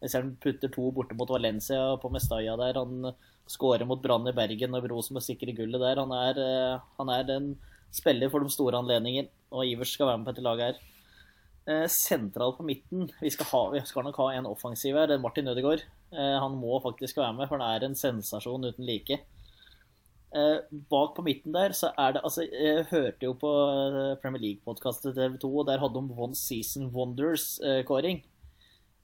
Jeg 0.00 0.12
ser 0.12 0.24
han 0.24 0.36
putter 0.40 0.72
to 0.72 0.90
borte 0.96 1.16
mot 1.16 1.28
Valencia 1.28 1.96
på 2.00 2.10
Mestalla 2.12 2.56
der. 2.60 2.80
Han 2.80 3.12
skårer 3.52 3.86
mot 3.88 4.00
Brann 4.02 4.28
i 4.28 4.34
Bergen 4.36 4.74
og 4.76 4.88
Rosenborg 4.90 5.24
sikrer 5.24 5.56
gullet 5.56 5.82
der. 5.82 6.00
Han 6.00 6.12
er, 6.16 6.40
han 6.96 7.12
er 7.12 7.32
en 7.36 7.52
spiller 7.94 8.32
for 8.32 8.44
de 8.44 8.52
store 8.52 8.80
anledninger, 8.80 9.28
og 9.52 9.68
Ivers 9.68 9.92
skal 9.96 10.10
være 10.10 10.20
med 10.20 10.28
på 10.28 10.34
dette 10.34 10.44
laget 10.44 10.66
her. 10.72 11.88
Sentral 11.90 12.52
på 12.56 12.64
midten 12.66 13.08
vi 13.20 13.32
skal, 13.32 13.48
ha, 13.50 13.62
vi 13.72 13.80
skal 13.88 14.04
nok 14.06 14.18
ha 14.20 14.32
en 14.36 14.48
offensiv 14.48 14.96
her, 14.96 15.08
det 15.08 15.16
er 15.16 15.24
Martin 15.24 15.48
Ødegaard. 15.52 15.84
Eh, 16.14 16.40
han 16.40 16.54
må 16.60 16.80
faktisk 16.84 17.16
være 17.18 17.34
med, 17.34 17.48
for 17.48 17.56
han 17.58 17.74
er 17.74 17.80
en 17.86 17.96
sensasjon 17.98 18.64
uten 18.68 18.84
like. 18.86 19.16
Eh, 20.36 20.58
bak 20.90 21.14
på 21.16 21.22
midten 21.24 21.52
der 21.54 21.72
så 21.72 21.86
er 21.96 22.12
det 22.12 22.20
Altså, 22.26 22.42
jeg 22.50 22.84
hørte 22.90 23.24
jo 23.24 23.32
på 23.38 23.48
eh, 23.48 24.18
Premier 24.22 24.42
League-podkastet 24.42 25.14
TV 25.16 25.38
2, 25.42 25.58
og 25.58 25.66
der 25.70 25.82
hadde 25.82 25.94
de 25.94 26.00
One 26.26 26.36
Season 26.36 26.84
Wonders-kåring. 26.94 28.18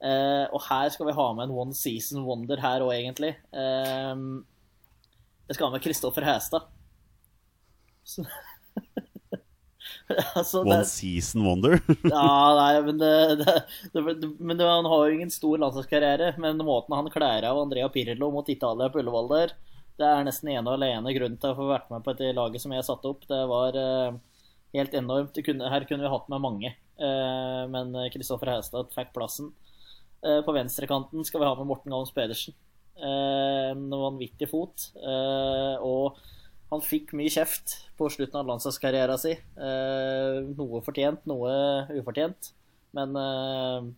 Og 0.03 0.61
her 0.67 0.89
skal 0.91 1.07
vi 1.07 1.13
ha 1.15 1.33
med 1.33 1.45
en 1.47 1.55
One 1.55 1.75
Season 1.79 2.25
Wonder 2.27 2.61
her 2.61 2.83
òg, 2.83 2.93
egentlig. 2.97 3.37
Jeg 3.55 5.55
skal 5.55 5.67
ha 5.69 5.73
med 5.77 5.85
Kristoffer 5.85 6.25
Hæstad. 6.27 6.63
Så- 10.45 10.63
One 10.63 10.79
det- 10.83 10.89
season 10.91 11.45
wonder. 11.47 11.79
ja, 12.03 12.55
nei, 12.59 12.83
men, 12.87 12.99
det, 12.99 13.13
det, 13.43 13.55
det, 13.93 14.31
men 14.39 14.57
det, 14.59 14.67
han 14.69 14.89
har 14.89 15.05
jo 15.07 15.15
ingen 15.19 15.31
stor 15.33 15.59
landslagskarriere. 15.63 16.33
Men 16.43 16.59
måten 16.67 16.97
han 16.97 17.11
kler 17.13 17.47
av 17.49 17.61
Andrea 17.63 17.89
Pirlo 17.93 18.31
mot 18.35 18.49
Italia 18.53 18.91
på 18.93 19.01
Ullevål 19.03 19.31
der, 19.33 19.55
det 20.01 20.09
er 20.09 20.25
nesten 20.27 20.49
ene 20.51 20.67
og 20.67 20.79
alene 20.79 21.13
grunnen 21.15 21.39
til 21.41 21.53
å 21.53 21.57
få 21.59 21.69
vært 21.69 21.91
med 21.93 22.03
på 22.05 22.15
dette 22.17 22.33
laget 22.37 22.63
som 22.65 22.73
jeg 22.75 22.87
satte 22.89 23.11
opp. 23.13 23.27
Det 23.29 23.41
var 23.51 23.77
eh, 23.79 24.15
helt 24.79 24.95
enormt. 24.99 25.37
Kunne, 25.45 25.69
her 25.71 25.85
kunne 25.89 26.07
vi 26.07 26.13
hatt 26.15 26.31
med 26.33 26.43
mange, 26.43 26.73
eh, 26.97 27.63
men 27.71 27.93
Kristoffer 28.15 28.55
Hestad 28.55 28.91
fikk 28.97 29.13
plassen. 29.17 29.53
Eh, 30.25 30.41
på 30.47 30.55
venstrekanten 30.57 31.25
skal 31.29 31.43
vi 31.43 31.49
ha 31.51 31.55
med 31.59 31.69
Morten 31.69 31.93
Galms 31.93 32.13
Pedersen. 32.17 32.55
Eh, 32.97 33.71
en 33.73 33.89
vanvittig 33.91 34.49
fot. 34.51 34.89
Eh, 34.97 35.77
og 35.85 36.19
han 36.73 36.81
fikk 36.85 37.13
mye 37.19 37.31
kjeft 37.33 37.75
på 37.99 38.09
slutten 38.13 38.39
av 38.41 38.49
landslagskarrieren 38.49 39.21
sin. 39.21 39.41
Eh, 39.61 40.39
noe 40.57 40.81
fortjent, 40.85 41.27
noe 41.29 41.51
ufortjent. 41.99 42.53
Men 42.97 43.13
eh, 43.21 43.91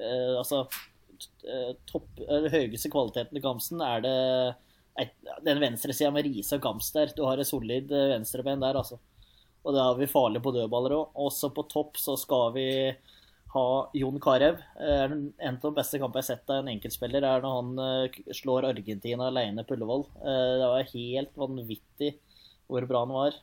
eh, 0.00 0.32
altså 0.38 0.64
topp, 1.88 2.08
høyeste 2.52 2.90
kvaliteten 2.92 3.34
til 3.34 3.44
Gamsen 3.44 3.82
er 3.84 4.02
det 4.04 4.16
et, 5.02 5.12
den 5.44 5.60
venstresida 5.60 6.10
med 6.14 6.24
Riise 6.24 6.56
og 6.56 6.64
Gams 6.64 6.88
der. 6.94 7.12
Du 7.16 7.24
har 7.26 7.40
et 7.40 7.48
solid 7.48 7.92
venstreben 7.92 8.64
der, 8.64 8.80
altså. 8.80 8.96
Og 9.66 9.74
da 9.76 9.90
er 9.90 10.00
vi 10.00 10.08
farlige 10.08 10.44
på 10.44 10.54
dødballer 10.54 10.94
òg. 10.96 11.12
Også 11.28 11.50
på 11.52 11.66
topp 11.68 12.00
så 12.00 12.16
skal 12.20 12.54
vi 12.56 12.68
ha 13.54 13.90
Jon 13.96 14.20
Carew. 14.20 14.58
Eh, 14.80 15.12
En 15.38 15.54
av 15.56 15.60
de 15.62 15.74
beste 15.76 15.98
kampene 16.00 16.22
jeg 16.22 16.28
har 16.28 16.36
sett 16.36 16.50
av 16.52 16.62
en 16.62 16.72
enkeltspiller, 16.74 17.24
er 17.24 17.44
når 17.44 17.54
han 17.56 17.82
eh, 17.84 18.18
slår 18.36 18.68
Argentina 18.68 19.28
alene 19.30 19.64
på 19.64 19.76
Ullevål. 19.76 20.04
Eh, 20.20 20.54
Det 20.60 20.70
var 20.72 20.90
helt 20.92 21.38
vanvittig 21.44 22.12
hvor 22.68 22.84
bra 22.84 23.00
han 23.00 23.14
var. 23.16 23.36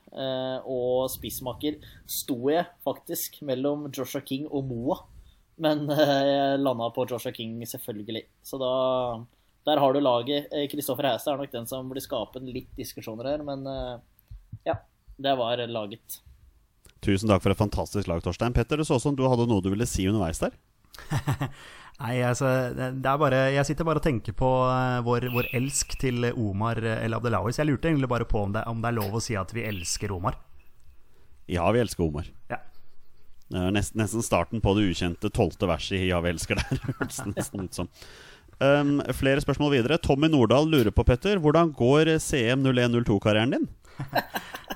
Og 0.70 1.08
spissmaker 1.10 1.80
sto 2.06 2.36
jeg 2.52 2.68
faktisk 2.86 3.40
mellom 3.42 3.88
Joshua 3.90 4.22
King 4.22 4.44
og 4.46 4.68
Moa. 4.70 5.00
Men 5.58 5.88
jeg 5.90 6.60
landa 6.62 6.92
på 6.94 7.08
Joshua 7.10 7.34
King, 7.34 7.56
selvfølgelig. 7.66 8.28
Så 8.46 8.60
da 8.62 9.26
Der 9.66 9.82
har 9.82 9.94
du 9.94 10.00
laget. 10.00 10.46
Kristoffer 10.70 11.10
Hæstad 11.10 11.34
er 11.34 11.42
nok 11.42 11.52
den 11.52 11.66
som 11.66 11.90
blir 11.90 12.06
skapen 12.06 12.46
litt 12.46 12.70
diskusjoner 12.78 13.32
her, 13.32 13.42
men 13.42 13.66
ja. 14.62 14.78
Det 15.18 15.34
var 15.40 15.58
laget. 15.74 16.20
Tusen 17.06 17.30
takk 17.30 17.44
for 17.44 17.54
et 17.54 17.60
fantastisk 17.60 18.10
lag, 18.10 18.22
Torstein. 18.26 18.54
Petter, 18.56 18.82
det 18.82 18.88
så 18.90 18.98
ut 18.98 19.04
som 19.04 19.18
du 19.18 19.26
hadde 19.30 19.46
noe 19.50 19.62
du 19.62 19.70
ville 19.74 19.88
si 19.90 20.08
underveis 20.10 20.42
der. 20.42 20.56
Nei, 22.02 22.18
altså, 22.28 22.50
det 22.76 23.08
er 23.08 23.20
bare, 23.22 23.38
jeg 23.56 23.68
sitter 23.70 23.88
bare 23.88 24.02
og 24.02 24.04
tenker 24.04 24.36
på 24.36 24.50
eh, 24.68 25.00
vår, 25.06 25.30
vår 25.32 25.48
elsk 25.56 25.96
til 26.02 26.28
Omar 26.34 26.82
El 26.84 27.16
Abdelawi. 27.16 27.54
Så 27.56 27.64
jeg 27.64 27.72
lurte 27.72 27.92
egentlig 27.92 28.12
bare 28.12 28.28
på 28.28 28.42
om 28.48 28.56
det, 28.56 28.66
om 28.68 28.82
det 28.84 28.92
er 28.92 28.98
lov 28.98 29.16
å 29.16 29.24
si 29.24 29.38
at 29.40 29.54
vi 29.56 29.64
elsker 29.70 30.12
Omar. 30.16 30.36
Ja, 31.52 31.68
vi 31.72 31.84
elsker 31.84 32.08
Omar. 32.08 32.28
Ja. 32.52 32.60
Det 33.46 33.62
er 33.62 33.74
nesten, 33.76 34.02
nesten 34.02 34.26
starten 34.26 34.64
på 34.64 34.74
det 34.76 34.88
ukjente 34.90 35.30
tolvte 35.30 35.70
verset 35.70 36.02
i 36.02 36.10
Ja, 36.10 36.20
vi 36.26 36.34
elsker 36.34 36.60
der. 36.60 36.82
Hørtes 36.90 37.22
nesten 37.30 37.68
ut 37.68 37.78
som. 37.78 37.92
Um, 38.60 38.98
flere 39.16 39.44
spørsmål 39.44 39.78
videre. 39.78 40.00
Tommy 40.02 40.28
Nordahl 40.32 40.68
lurer 40.72 40.92
på, 40.96 41.06
Petter, 41.08 41.40
hvordan 41.44 41.72
går 41.76 42.16
CM0102-karrieren 42.24 43.56
din? 43.56 43.68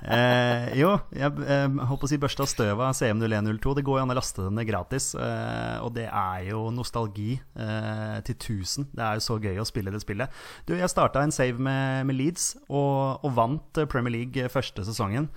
Eh, 0.09 0.71
jo, 0.79 0.93
jeg 1.13 1.43
eh, 1.43 1.65
holdt 1.85 2.01
på 2.01 2.07
å 2.07 2.09
si 2.09 2.17
børsta 2.21 2.45
støv 2.49 2.79
av 2.81 2.95
CM0102. 2.97 3.75
Det 3.77 3.83
går 3.85 3.99
jo 3.99 4.05
an 4.05 4.13
å 4.13 4.17
laste 4.17 4.45
den 4.47 4.61
gratis. 4.65 5.11
Eh, 5.13 5.75
og 5.83 5.91
det 5.97 6.07
er 6.07 6.47
jo 6.47 6.63
nostalgi 6.73 7.35
eh, 7.35 8.17
til 8.25 8.37
1000. 8.37 8.89
Det 8.95 9.05
er 9.05 9.19
jo 9.19 9.25
så 9.27 9.37
gøy 9.43 9.61
å 9.61 9.67
spille 9.69 9.93
det 9.93 10.01
spillet. 10.01 10.33
Du, 10.65 10.73
jeg 10.79 10.89
starta 10.89 11.21
en 11.21 11.35
save 11.35 11.61
med, 11.61 12.07
med 12.09 12.17
Leeds 12.17 12.55
og, 12.65 13.21
og 13.21 13.35
vant 13.37 13.81
eh, 13.81 13.89
Premier 13.91 14.15
League 14.15 14.49
første 14.49 14.87
sesongen. 14.87 15.29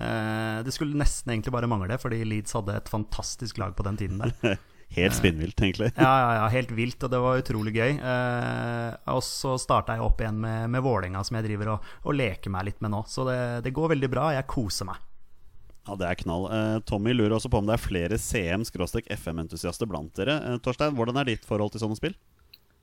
Eh, 0.00 0.60
det 0.64 0.76
skulle 0.76 0.98
nesten 1.00 1.34
egentlig 1.34 1.56
bare 1.56 1.70
mangle, 1.70 1.98
fordi 2.00 2.22
Leeds 2.24 2.54
hadde 2.56 2.76
et 2.78 2.92
fantastisk 2.92 3.58
lag 3.62 3.74
på 3.74 3.88
den 3.88 3.98
tiden 4.00 4.22
der. 4.22 4.60
Helt 4.96 5.14
spinnvilt, 5.14 5.54
egentlig. 5.62 5.92
Ja, 5.94 6.10
ja, 6.18 6.30
ja, 6.40 6.46
helt 6.50 6.72
vilt, 6.74 7.02
og 7.06 7.12
det 7.12 7.18
var 7.22 7.38
utrolig 7.38 7.72
gøy. 7.76 7.92
Eh, 8.02 8.96
og 9.14 9.20
så 9.22 9.52
starta 9.62 9.94
jeg 9.94 10.02
opp 10.02 10.18
igjen 10.24 10.40
med, 10.42 10.64
med 10.74 10.82
Vålerenga, 10.82 11.22
som 11.24 11.38
jeg 11.38 11.46
driver 11.46 11.76
og, 11.76 11.92
og 12.02 12.16
leker 12.18 12.50
meg 12.50 12.66
litt 12.66 12.80
med 12.82 12.90
nå. 12.96 13.04
Så 13.06 13.22
det, 13.28 13.36
det 13.68 13.74
går 13.76 13.92
veldig 13.94 14.10
bra. 14.10 14.32
Jeg 14.34 14.48
koser 14.50 14.88
meg. 14.90 14.98
Ja, 15.86 15.94
det 15.96 16.08
er 16.10 16.18
knall. 16.24 16.48
Eh, 16.52 16.74
Tommy 16.90 17.14
lurer 17.14 17.36
også 17.38 17.48
på 17.52 17.60
om 17.62 17.70
det 17.70 17.76
er 17.78 17.84
flere 17.86 18.18
CM-FM-entusiaster 18.20 19.88
blant 19.90 20.10
dere. 20.18 20.36
Eh, 20.50 20.58
Torstein, 20.64 20.96
hvordan 20.98 21.22
er 21.22 21.30
ditt 21.30 21.46
forhold 21.48 21.72
til 21.74 21.82
sånne 21.84 21.98
spill? 21.98 22.18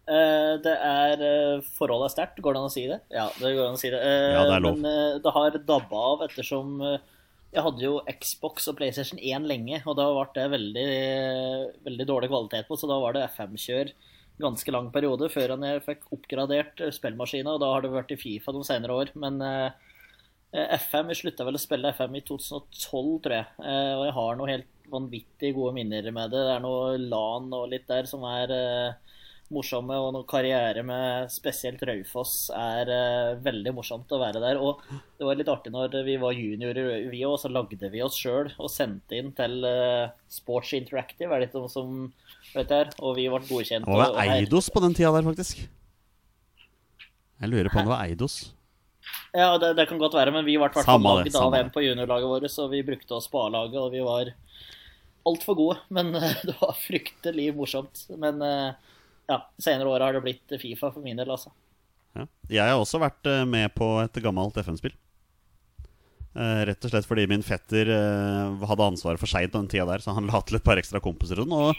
Eh, 0.07 0.53
Det 0.63 0.73
er 0.79 1.19
eh, 1.27 1.67
Forholdet 1.75 2.07
er 2.09 2.15
sterkt, 2.15 2.39
går 2.43 2.55
det 2.55 2.63
an 2.63 2.69
å 2.71 2.73
si 2.73 2.85
det? 2.87 3.01
Ja, 3.13 3.27
det 3.35 3.51
går 3.57 3.67
an 3.67 3.75
å 3.77 3.81
si 3.83 3.91
det. 3.91 3.99
Eh, 3.99 4.31
Ja, 4.37 4.45
det 4.47 4.55
er 4.57 4.63
lov. 4.63 4.79
Men 4.79 4.91
eh, 4.93 5.19
det 5.23 5.35
har 5.35 5.59
dabba 5.73 6.03
av 6.13 6.23
ettersom 6.29 6.77
eh, 6.87 6.97
jeg 7.53 7.63
hadde 7.63 7.83
jo 7.83 7.97
Xbox 8.11 8.67
og 8.71 8.77
PlayStation 8.79 9.19
1 9.21 9.47
lenge, 9.49 9.81
og 9.87 9.97
da 9.99 10.07
ble 10.11 10.27
det 10.35 10.45
veldig, 10.53 10.87
veldig 11.87 12.07
dårlig 12.09 12.29
kvalitet 12.31 12.69
på, 12.69 12.77
så 12.79 12.89
da 12.89 12.99
var 13.01 13.15
det 13.15 13.25
FM-kjør 13.31 13.93
ganske 14.37 14.73
lang 14.73 14.89
periode 14.93 15.29
før 15.33 15.55
jeg 15.55 15.83
fikk 15.85 16.09
oppgradert 16.13 16.81
eh, 16.83 16.93
spillmaskina, 16.93 17.55
og 17.55 17.63
da 17.63 17.71
har 17.73 17.83
det 17.83 17.93
vært 17.93 18.13
i 18.13 18.19
Fifa 18.21 18.53
de 18.53 18.63
senere 18.67 18.97
år. 19.01 19.13
Men 19.17 19.39
eh, 19.41 19.87
FM, 20.53 21.09
vi 21.09 21.17
slutta 21.17 21.47
vel 21.47 21.57
å 21.57 21.61
spille 21.61 21.93
FM 21.95 22.19
i 22.19 22.23
2012, 22.27 23.15
tror 23.25 23.37
jeg, 23.39 23.47
eh, 23.63 23.93
og 23.97 24.03
jeg 24.05 24.17
har 24.19 24.37
noe 24.37 24.51
helt 24.51 24.91
vanvittig 24.91 25.53
gode 25.57 25.73
minner 25.75 26.11
med 26.15 26.31
det. 26.31 26.43
Det 26.47 26.53
er 26.55 26.63
noe 26.63 26.95
LAN 27.01 27.49
og 27.55 27.71
litt 27.73 27.87
der 27.89 28.07
som 28.09 28.23
er 28.29 28.53
eh, 28.53 29.16
morsomme, 29.53 29.95
og 30.01 30.11
noen 30.15 30.27
karriere 30.27 30.83
med 30.85 31.31
spesielt 31.31 31.81
Raufoss 31.87 32.49
er 32.55 32.89
uh, 32.91 33.37
veldig 33.43 33.73
morsomt 33.77 34.11
å 34.11 34.19
være 34.21 34.41
der. 34.43 34.59
Og 34.59 34.81
det 34.89 35.27
var 35.27 35.39
litt 35.39 35.51
artig 35.51 35.73
når 35.73 35.95
vi 36.07 36.17
var 36.21 36.35
juniorer, 36.35 37.07
vi 37.11 37.23
òg, 37.27 37.37
så 37.41 37.51
lagde 37.51 37.91
vi 37.93 38.03
oss 38.03 38.19
sjøl 38.19 38.51
og 38.57 38.71
sendte 38.73 39.19
inn 39.19 39.31
til 39.37 39.63
uh, 39.63 40.11
Sports 40.31 40.73
Interactive, 40.77 41.31
er 41.31 41.45
det 41.45 41.49
ikke 41.49 41.63
som 41.71 42.11
vet 42.53 42.75
her, 42.75 42.91
og 42.99 43.17
vi 43.19 43.29
ble 43.31 43.41
godkjent. 43.47 43.87
Det 43.87 44.03
var 44.03 44.19
Eidos 44.27 44.69
på 44.73 44.83
den 44.83 44.97
tida 44.97 45.13
der, 45.15 45.27
faktisk. 45.27 45.65
Jeg 47.37 47.53
lurer 47.53 47.69
på 47.69 47.79
om 47.79 47.87
det 47.87 47.93
var 47.93 48.05
Eidos. 48.07 48.39
Ja, 49.31 49.53
det, 49.61 49.75
det 49.77 49.85
kan 49.87 49.99
godt 50.01 50.17
være, 50.17 50.33
men 50.35 50.43
vi 50.47 50.57
ble 50.57 50.67
hvert 50.67 50.87
fall 50.87 51.03
lagd 51.03 51.35
av 51.39 51.55
en 51.55 51.71
på 51.71 51.83
juniorlaget 51.85 52.31
vårt, 52.31 52.51
så 52.51 52.67
vi 52.71 52.83
brukte 52.83 53.15
oss 53.15 53.29
på 53.31 53.45
A-laget, 53.45 53.79
og 53.79 53.93
vi 53.93 54.03
var 54.03 54.33
altfor 55.27 55.57
gode. 55.59 55.79
Men 55.93 56.15
eh, 56.15 56.37
det 56.47 56.55
var 56.59 56.77
fryktelig 56.79 57.51
morsomt. 57.57 58.05
Men 58.19 58.41
eh, 58.41 58.93
ja, 59.27 59.41
senere 59.59 59.91
åra 59.91 60.07
har 60.07 60.15
det 60.15 60.23
blitt 60.23 60.59
Fifa 60.61 60.91
for 60.93 61.03
min 61.03 61.19
del, 61.19 61.29
altså. 61.31 61.51
Ja. 62.15 62.25
Jeg 62.49 62.71
har 62.71 62.79
også 62.79 63.01
vært 63.01 63.27
eh, 63.29 63.43
med 63.47 63.73
på 63.75 63.97
et 64.01 64.17
gammelt 64.23 64.57
FN-spill. 64.63 64.95
Eh, 66.37 66.61
rett 66.69 66.85
og 66.85 66.91
slett 66.91 67.07
fordi 67.09 67.25
min 67.29 67.43
fetter 67.45 67.89
eh, 67.91 68.65
hadde 68.69 68.87
ansvaret 68.87 69.21
for 69.21 69.29
Skeid 69.29 69.51
på 69.51 69.59
den 69.59 69.69
tida 69.71 69.87
der, 69.89 70.03
så 70.03 70.15
han 70.15 70.29
la 70.31 70.41
til 70.45 70.59
et 70.59 70.65
par 70.65 70.79
ekstra 70.79 71.01
kompiser 71.03 71.43
og 71.43 71.73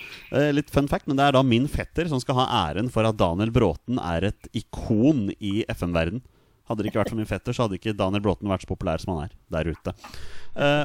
litt 0.54 0.72
fun 0.74 0.90
fact, 0.90 1.08
men 1.08 1.18
det 1.18 1.28
er 1.28 1.38
da 1.38 1.44
min 1.46 1.68
fetter 1.70 2.10
som 2.10 2.20
skal 2.22 2.42
ha 2.42 2.48
æren 2.68 2.92
for 2.92 3.08
at 3.08 3.18
Daniel 3.20 3.54
Bråten 3.54 4.00
er 4.02 4.30
et 4.30 4.50
ikon 4.56 5.30
i 5.38 5.62
FN-verden. 5.78 6.22
Hadde 6.68 6.84
det 6.84 6.90
ikke 6.90 7.00
vært 7.00 7.14
for 7.14 7.20
min 7.22 7.30
fetter, 7.30 7.56
så 7.56 7.64
hadde 7.64 7.78
ikke 7.78 7.96
Daniel 7.96 8.22
Bråten 8.26 8.50
vært 8.50 8.66
så 8.66 8.68
populær 8.68 9.00
som 9.00 9.14
han 9.14 9.30
er 9.30 9.36
der 9.54 9.70
ute. 9.72 9.94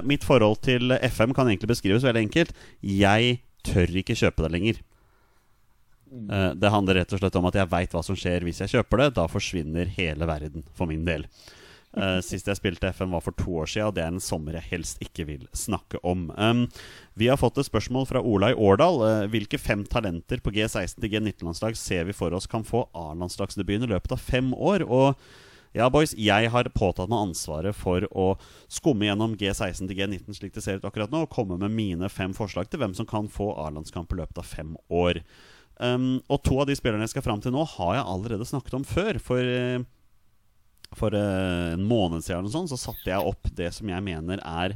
Mitt 0.08 0.24
forhold 0.24 0.62
til 0.64 0.96
FM 0.96 1.34
kan 1.36 1.50
egentlig 1.50 1.74
beskrives 1.74 2.06
veldig 2.08 2.22
enkelt. 2.24 2.54
Jeg 2.88 3.42
tør 3.68 3.92
ikke 4.00 4.16
kjøpe 4.16 4.46
det 4.46 4.54
lenger. 4.54 4.80
Eh, 6.14 6.54
Det 6.56 6.70
handler 6.70 7.02
rett 7.02 7.14
og 7.14 7.20
slett 7.20 7.36
om 7.40 7.50
at 7.50 7.58
jeg 7.58 7.72
veit 7.72 7.94
hva 7.94 8.04
som 8.06 8.18
skjer 8.18 8.46
hvis 8.46 8.62
jeg 8.64 8.78
kjøper 8.78 9.04
det. 9.04 9.10
Da 9.18 9.28
forsvinner 9.32 9.92
hele 9.98 10.30
verden, 10.30 10.66
for 10.78 10.90
min 10.90 11.06
del. 11.08 11.28
Uh, 11.94 12.18
sist 12.26 12.48
jeg 12.50 12.58
spilte 12.58 12.90
FM, 12.90 13.14
var 13.14 13.22
for 13.22 13.38
to 13.38 13.60
år 13.62 13.70
siden, 13.70 13.92
og 13.92 13.96
det 13.98 14.02
er 14.02 14.14
en 14.16 14.24
sommer 14.24 14.58
jeg 14.58 14.70
helst 14.72 15.02
ikke 15.04 15.28
vil 15.30 15.48
snakke 15.54 16.02
om. 16.02 16.26
Um, 16.34 16.66
vi 17.14 17.30
har 17.30 17.38
fått 17.38 17.60
et 17.62 17.70
spørsmål 17.70 18.08
fra 18.10 18.22
Ola 18.22 18.50
i 18.54 18.58
Årdal. 18.58 19.02
Uh, 19.02 19.30
hvilke 19.30 19.62
fem 19.62 19.86
talenter 19.86 20.42
på 20.42 20.54
G16 20.56 20.98
til 20.98 21.14
G19-landslag 21.14 21.78
ser 21.78 22.10
vi 22.10 22.18
for 22.18 22.34
oss 22.34 22.50
kan 22.50 22.66
få 22.66 22.88
A-landslagsdebuten 22.98 23.86
i 23.86 23.94
løpet 23.94 24.18
av 24.18 24.26
fem 24.26 24.54
år? 24.58 24.88
Og 24.90 25.14
ja, 25.74 25.88
boys, 25.90 26.16
jeg 26.18 26.50
har 26.54 26.70
påtatt 26.74 27.10
meg 27.10 27.30
ansvaret 27.30 27.78
for 27.78 28.06
å 28.10 28.28
skumme 28.74 29.08
gjennom 29.08 29.38
G16 29.38 29.90
til 29.90 29.98
G19 29.98 30.38
slik 30.38 30.54
det 30.54 30.66
ser 30.66 30.82
ut 30.82 30.86
akkurat 30.90 31.14
nå, 31.14 31.26
og 31.26 31.34
komme 31.34 31.58
med 31.62 31.74
mine 31.74 32.10
fem 32.14 32.34
forslag 32.38 32.70
til 32.70 32.82
hvem 32.82 32.94
som 32.98 33.10
kan 33.10 33.30
få 33.30 33.54
A-landskamp 33.62 34.14
i 34.14 34.22
løpet 34.22 34.42
av 34.42 34.50
fem 34.50 34.76
år. 34.90 35.22
Um, 35.82 36.22
og 36.30 36.44
to 36.46 36.60
av 36.62 36.68
de 36.70 36.76
spillerne 36.78 37.08
jeg 37.08 37.16
skal 37.16 37.26
fram 37.26 37.42
til 37.42 37.54
nå, 37.56 37.64
har 37.78 37.98
jeg 37.98 38.08
allerede 38.14 38.48
snakket 38.48 38.78
om 38.78 38.86
før. 38.88 39.20
For 39.24 39.42
uh, 39.42 39.86
for 40.94 41.16
uh, 41.18 41.74
en 41.74 41.86
måned 41.90 42.22
siden 42.22 42.52
sånt, 42.54 42.70
så 42.70 42.78
satte 42.78 43.10
jeg 43.10 43.30
opp 43.30 43.50
det 43.58 43.72
som 43.74 43.90
jeg 43.90 44.06
mener 44.06 44.42
er 44.46 44.76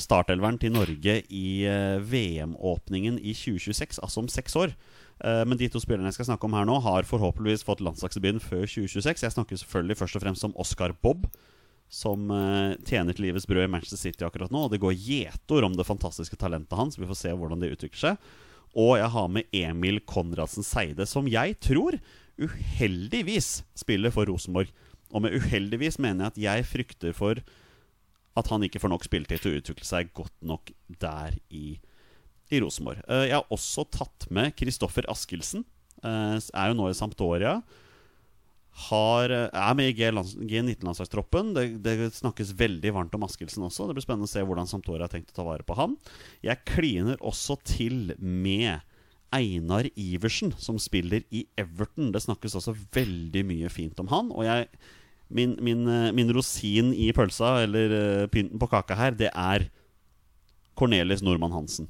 startelveren 0.00 0.60
til 0.62 0.72
Norge 0.76 1.16
i 1.26 1.46
uh, 1.66 1.98
VM-åpningen 2.06 3.18
i 3.18 3.34
2026, 3.34 3.98
altså 3.98 4.22
om 4.22 4.30
seks 4.30 4.58
år. 4.58 4.76
Men 5.20 5.58
de 5.60 5.66
to 5.68 5.76
spillerne 5.82 6.08
jeg 6.08 6.16
skal 6.16 6.30
snakke 6.30 6.48
om 6.48 6.54
her 6.56 6.64
nå, 6.64 6.78
har 6.80 7.04
forhåpentligvis 7.04 7.66
fått 7.68 7.82
landslagsdebuten 7.84 8.38
før 8.40 8.62
2026. 8.64 9.26
Jeg 9.26 9.34
snakker 9.34 9.58
selvfølgelig 9.60 9.96
først 10.00 10.16
og 10.16 10.22
fremst 10.22 10.46
om 10.46 10.54
Oscar 10.64 10.94
Bob, 11.04 11.26
som 11.92 12.30
tjener 12.88 13.12
til 13.12 13.26
livets 13.26 13.44
brød 13.44 13.66
i 13.66 13.68
Manchester 13.68 14.00
City 14.00 14.24
akkurat 14.24 14.48
nå. 14.48 14.62
Og 14.64 14.72
det 14.72 14.80
går 14.80 14.96
gjetord 14.96 15.66
om 15.68 15.76
det 15.76 15.84
fantastiske 15.84 16.40
talentet 16.40 16.72
hans. 16.80 16.96
Vi 16.96 17.04
får 17.04 17.20
se 17.20 17.34
hvordan 17.36 17.60
det 17.60 17.74
utvikler 17.74 18.00
seg. 18.00 18.32
Og 18.78 18.96
jeg 19.00 19.10
har 19.10 19.30
med 19.32 19.56
Emil 19.56 19.98
Konradsen 20.06 20.66
Seide, 20.66 21.06
som 21.08 21.28
jeg 21.30 21.56
tror 21.62 21.96
uheldigvis 22.40 23.60
spiller 23.78 24.12
for 24.14 24.30
Rosenborg. 24.30 24.70
Og 25.10 25.24
med 25.24 25.34
uheldigvis 25.34 25.98
mener 25.98 26.28
jeg 26.28 26.30
at 26.30 26.42
jeg 26.44 26.68
frykter 26.70 27.16
for 27.16 27.40
at 28.38 28.50
han 28.52 28.62
ikke 28.62 28.80
får 28.80 28.92
nok 28.92 29.04
spilletid 29.04 29.42
til 29.42 29.52
å 29.52 29.60
utvikle 29.60 29.86
seg 29.86 30.12
godt 30.16 30.36
nok 30.46 30.70
der 31.02 31.34
i, 31.50 31.74
i 32.54 32.60
Rosenborg. 32.62 33.02
Uh, 33.10 33.26
jeg 33.26 33.36
har 33.36 33.52
også 33.52 33.84
tatt 33.90 34.28
med 34.30 34.54
Kristoffer 34.58 35.08
Askildsen. 35.10 35.66
Uh, 36.04 36.38
er 36.38 36.70
jo 36.70 36.78
nå 36.78 36.88
i 36.88 36.96
Sampdoria. 36.96 37.58
Har, 38.90 39.32
er 39.32 39.74
med 39.76 39.90
i 39.90 39.94
G19-landslagstroppen. 39.98 41.50
Det, 41.56 41.64
det, 41.84 41.96
snakkes 42.16 42.54
veldig 42.56 42.94
varmt 42.96 43.16
om 43.18 43.26
Askildsen 43.26 43.66
også. 43.66 43.88
Det 43.88 43.96
blir 43.98 44.04
spennende 44.06 44.28
å 44.28 44.30
se 44.30 44.44
hvordan 44.46 44.70
Sampdoria 44.70 45.08
har 45.08 45.12
tenkt 45.12 45.34
å 45.34 45.40
ta 45.40 45.46
vare 45.48 45.66
på 45.66 45.76
han. 45.76 45.98
Jeg 46.46 46.64
kliner 46.70 47.20
også 47.20 47.58
til 47.66 48.14
med 48.16 48.86
Einar 49.34 49.86
Iversen, 49.98 50.54
som 50.58 50.78
spiller 50.82 51.26
i 51.34 51.44
Everton. 51.60 52.10
Det 52.14 52.22
snakkes 52.24 52.56
også 52.58 52.74
veldig 52.94 53.44
mye 53.46 53.70
fint 53.72 54.00
om 54.02 54.10
han. 54.10 54.32
Og 54.34 54.46
jeg 54.46 54.70
min, 55.30 55.54
min, 55.62 55.86
eh, 55.86 56.10
min, 56.12 56.32
rosin 56.34 56.90
i 56.94 57.12
pølsa, 57.14 57.60
eller 57.62 57.92
uh, 57.94 58.26
pynten 58.26 58.58
på 58.58 58.66
kaka 58.66 58.96
her, 58.98 59.14
det 59.14 59.30
er 59.30 59.68
Cornelis 60.74 61.22
Normann 61.22 61.54
Hansen 61.54 61.86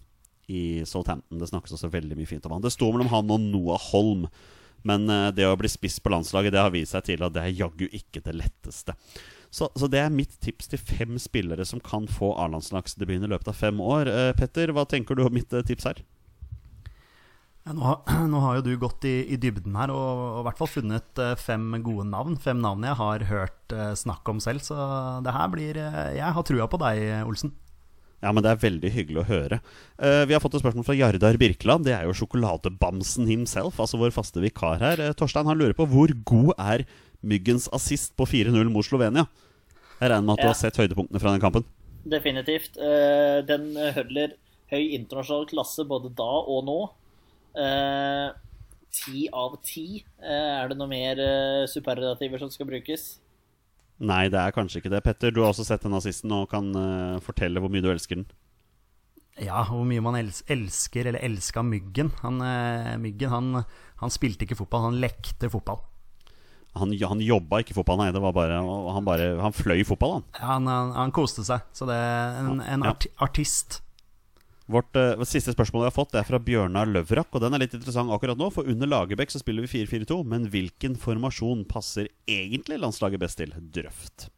i 0.50 0.82
Southampton. 0.84 1.38
Det 1.40 1.48
snakkes 1.48 1.72
også 1.76 1.88
veldig 1.92 2.18
mye 2.18 2.28
fint 2.28 2.44
om 2.44 2.56
han. 2.56 2.64
Det 2.64 2.74
står 2.74 2.92
mellom 2.92 3.08
han 3.12 3.32
og 3.32 3.40
Noah 3.40 3.80
Holm. 3.90 4.26
Men 4.86 5.08
uh, 5.10 5.28
det 5.34 5.48
å 5.48 5.58
bli 5.60 5.68
spiss 5.70 5.98
på 6.00 6.12
landslaget 6.12 6.54
Det 6.54 6.62
har 6.62 6.72
vist 6.74 6.96
seg 6.96 7.04
til 7.10 7.24
at 7.26 7.34
det 7.34 7.44
er 7.44 7.58
jaggu 7.58 7.86
ikke 7.88 8.22
det 8.24 8.36
letteste. 8.38 8.96
Så, 9.50 9.66
så, 9.74 9.88
det 9.90 9.98
er 9.98 10.14
mitt 10.14 10.36
tips 10.44 10.70
til 10.70 10.78
fem 10.78 11.18
spillere 11.18 11.66
som 11.66 11.82
kan 11.82 12.06
få 12.08 12.32
A-landslagsdebuten 12.38 13.26
i 13.26 13.32
løpet 13.32 13.50
av 13.50 13.58
fem 13.58 13.82
år. 13.82 14.08
Uh, 14.08 14.30
Petter, 14.38 14.72
hva 14.76 14.86
tenker 14.88 15.18
du 15.18 15.26
om 15.26 15.34
mitt 15.34 15.50
tips 15.50 15.88
her? 15.90 16.02
Ja, 17.66 17.74
nå, 17.76 17.82
har, 17.84 17.98
nå, 18.32 18.42
har, 18.44 18.60
jo 18.60 18.68
du 18.70 18.72
gått 18.80 19.04
i, 19.10 19.16
i 19.34 19.40
dybden 19.40 19.74
her 19.76 19.92
og, 19.92 20.22
og, 20.30 20.38
i 20.40 20.46
hvert 20.48 20.62
fall 20.62 20.70
funnet 20.78 21.20
uh, 21.20 21.34
fem 21.40 21.66
gode 21.84 22.06
navn. 22.08 22.38
Fem 22.40 22.62
navn 22.62 22.86
jeg 22.86 23.00
har 23.02 23.26
hørt 23.30 23.56
snakk 24.00 24.26
om 24.26 24.40
selv, 24.42 24.64
så 24.66 24.76
det 25.22 25.30
her 25.30 25.50
blir 25.52 25.76
Jeg 25.78 26.34
har 26.34 26.42
trua 26.42 26.64
på 26.66 26.80
deg, 26.82 27.04
Olsen. 27.22 27.52
Ja, 28.20 28.32
men 28.36 28.44
det 28.44 28.50
er 28.52 28.60
veldig 28.60 28.90
hyggelig 28.92 29.22
å 29.22 29.28
høre. 29.30 29.60
vi 29.98 30.34
har 30.34 30.42
fått 30.44 30.54
et 30.58 30.62
spørsmål 30.62 30.84
fra 30.84 30.96
Jardar 30.98 31.38
Birkeland. 31.40 31.86
Det 31.88 31.94
er 31.96 32.04
jo 32.04 32.12
sjokoladebamsen 32.18 33.24
himself, 33.30 33.80
altså 33.80 33.96
vår 34.00 34.12
faste 34.12 34.42
vikar 34.44 34.82
her. 34.82 35.00
Torstein 35.16 35.48
han 35.48 35.56
lurer 35.56 35.72
på 35.78 35.86
hvor 35.88 36.12
god 36.28 36.52
er 36.58 36.84
Myggens 37.20 37.66
assist 37.76 38.12
på 38.16 38.24
4-0 38.28 38.68
mot 38.72 38.84
Slovenia? 38.84 39.24
Jeg 40.00 40.08
regner 40.12 40.24
med 40.24 40.38
at 40.38 40.44
du 40.44 40.48
har 40.48 40.56
sett 40.56 40.78
høydepunktene 40.80 41.20
fra 41.20 41.32
den 41.34 41.42
kampen? 41.42 41.64
Definitivt. 42.08 42.76
den 43.48 43.72
hødler 43.96 44.36
høy 44.70 44.84
internasjonal 44.96 45.48
klasse 45.50 45.84
både 45.88 46.12
da 46.16 46.30
og 46.44 46.64
nå. 46.68 46.78
Ti 49.00 49.26
av 49.36 49.58
ti. 49.64 50.04
Er 50.20 50.70
det 50.70 50.78
noe 50.80 50.88
mer 50.92 51.20
superlativer 51.68 52.40
som 52.40 52.52
skal 52.52 52.68
brukes? 52.68 53.18
Nei, 54.00 54.30
det 54.32 54.40
er 54.40 54.54
kanskje 54.56 54.80
ikke 54.80 54.92
det. 54.94 55.02
Petter, 55.04 55.32
du 55.34 55.42
har 55.42 55.52
også 55.52 55.66
sett 55.68 55.84
den 55.84 55.96
assisten 55.96 56.32
og 56.32 56.48
kan 56.52 56.70
uh, 56.72 57.20
fortelle 57.24 57.60
hvor 57.60 57.72
mye 57.72 57.84
du 57.84 57.90
elsker 57.92 58.22
den. 58.22 58.30
Ja, 59.40 59.60
hvor 59.68 59.84
mye 59.88 60.02
man 60.04 60.16
elsker, 60.20 61.06
eller 61.06 61.20
elska 61.24 61.62
Myggen. 61.64 62.12
Han, 62.24 62.40
uh, 62.40 62.96
Myggen 63.00 63.32
han, 63.32 63.62
han, 64.00 64.12
spilte 64.12 64.46
ikke 64.46 64.58
fotball, 64.58 64.88
han 64.88 65.00
lekte 65.04 65.52
fotball. 65.52 65.82
Han, 66.78 66.94
han 66.94 67.22
jobba 67.24 67.60
ikke 67.60 67.76
fotball, 67.76 68.00
nei. 68.00 68.10
Det 68.14 68.22
var 68.24 68.32
bare, 68.36 68.60
han, 68.62 69.04
bare, 69.04 69.30
han 69.42 69.56
fløy 69.56 69.84
fotball, 69.84 70.20
han. 70.20 70.26
Ja, 70.38 70.48
han, 70.54 70.96
han, 70.96 71.14
koste 71.14 71.44
seg. 71.44 71.68
Så 71.76 71.88
det 71.90 71.96
er 71.98 72.40
en, 72.40 72.60
en 72.64 72.88
arti 72.88 73.12
artist. 73.20 73.82
Vårt 74.70 74.96
uh, 74.98 75.22
siste 75.26 75.54
spørsmål 75.54 75.84
vi 75.84 75.88
har 75.88 75.96
fått, 75.96 76.14
er 76.14 76.26
fra 76.26 76.38
Bjørnar 76.42 76.90
Løvrak. 76.90 77.30
Og 77.34 77.42
den 77.42 77.56
er 77.56 77.64
litt 77.64 77.74
interessant 77.76 78.12
akkurat 78.14 78.38
nå, 78.38 78.50
for 78.54 78.68
under 78.70 78.90
Lagerbäck 78.90 79.32
så 79.32 79.40
spiller 79.42 79.66
vi 79.66 79.84
4-4-2. 79.84 80.20
Men 80.30 80.46
hvilken 80.52 80.94
formasjon 81.00 81.64
passer 81.70 82.10
egentlig 82.30 82.78
landslaget 82.80 83.22
best 83.22 83.40
til? 83.40 83.56
Drøft. 83.74 84.28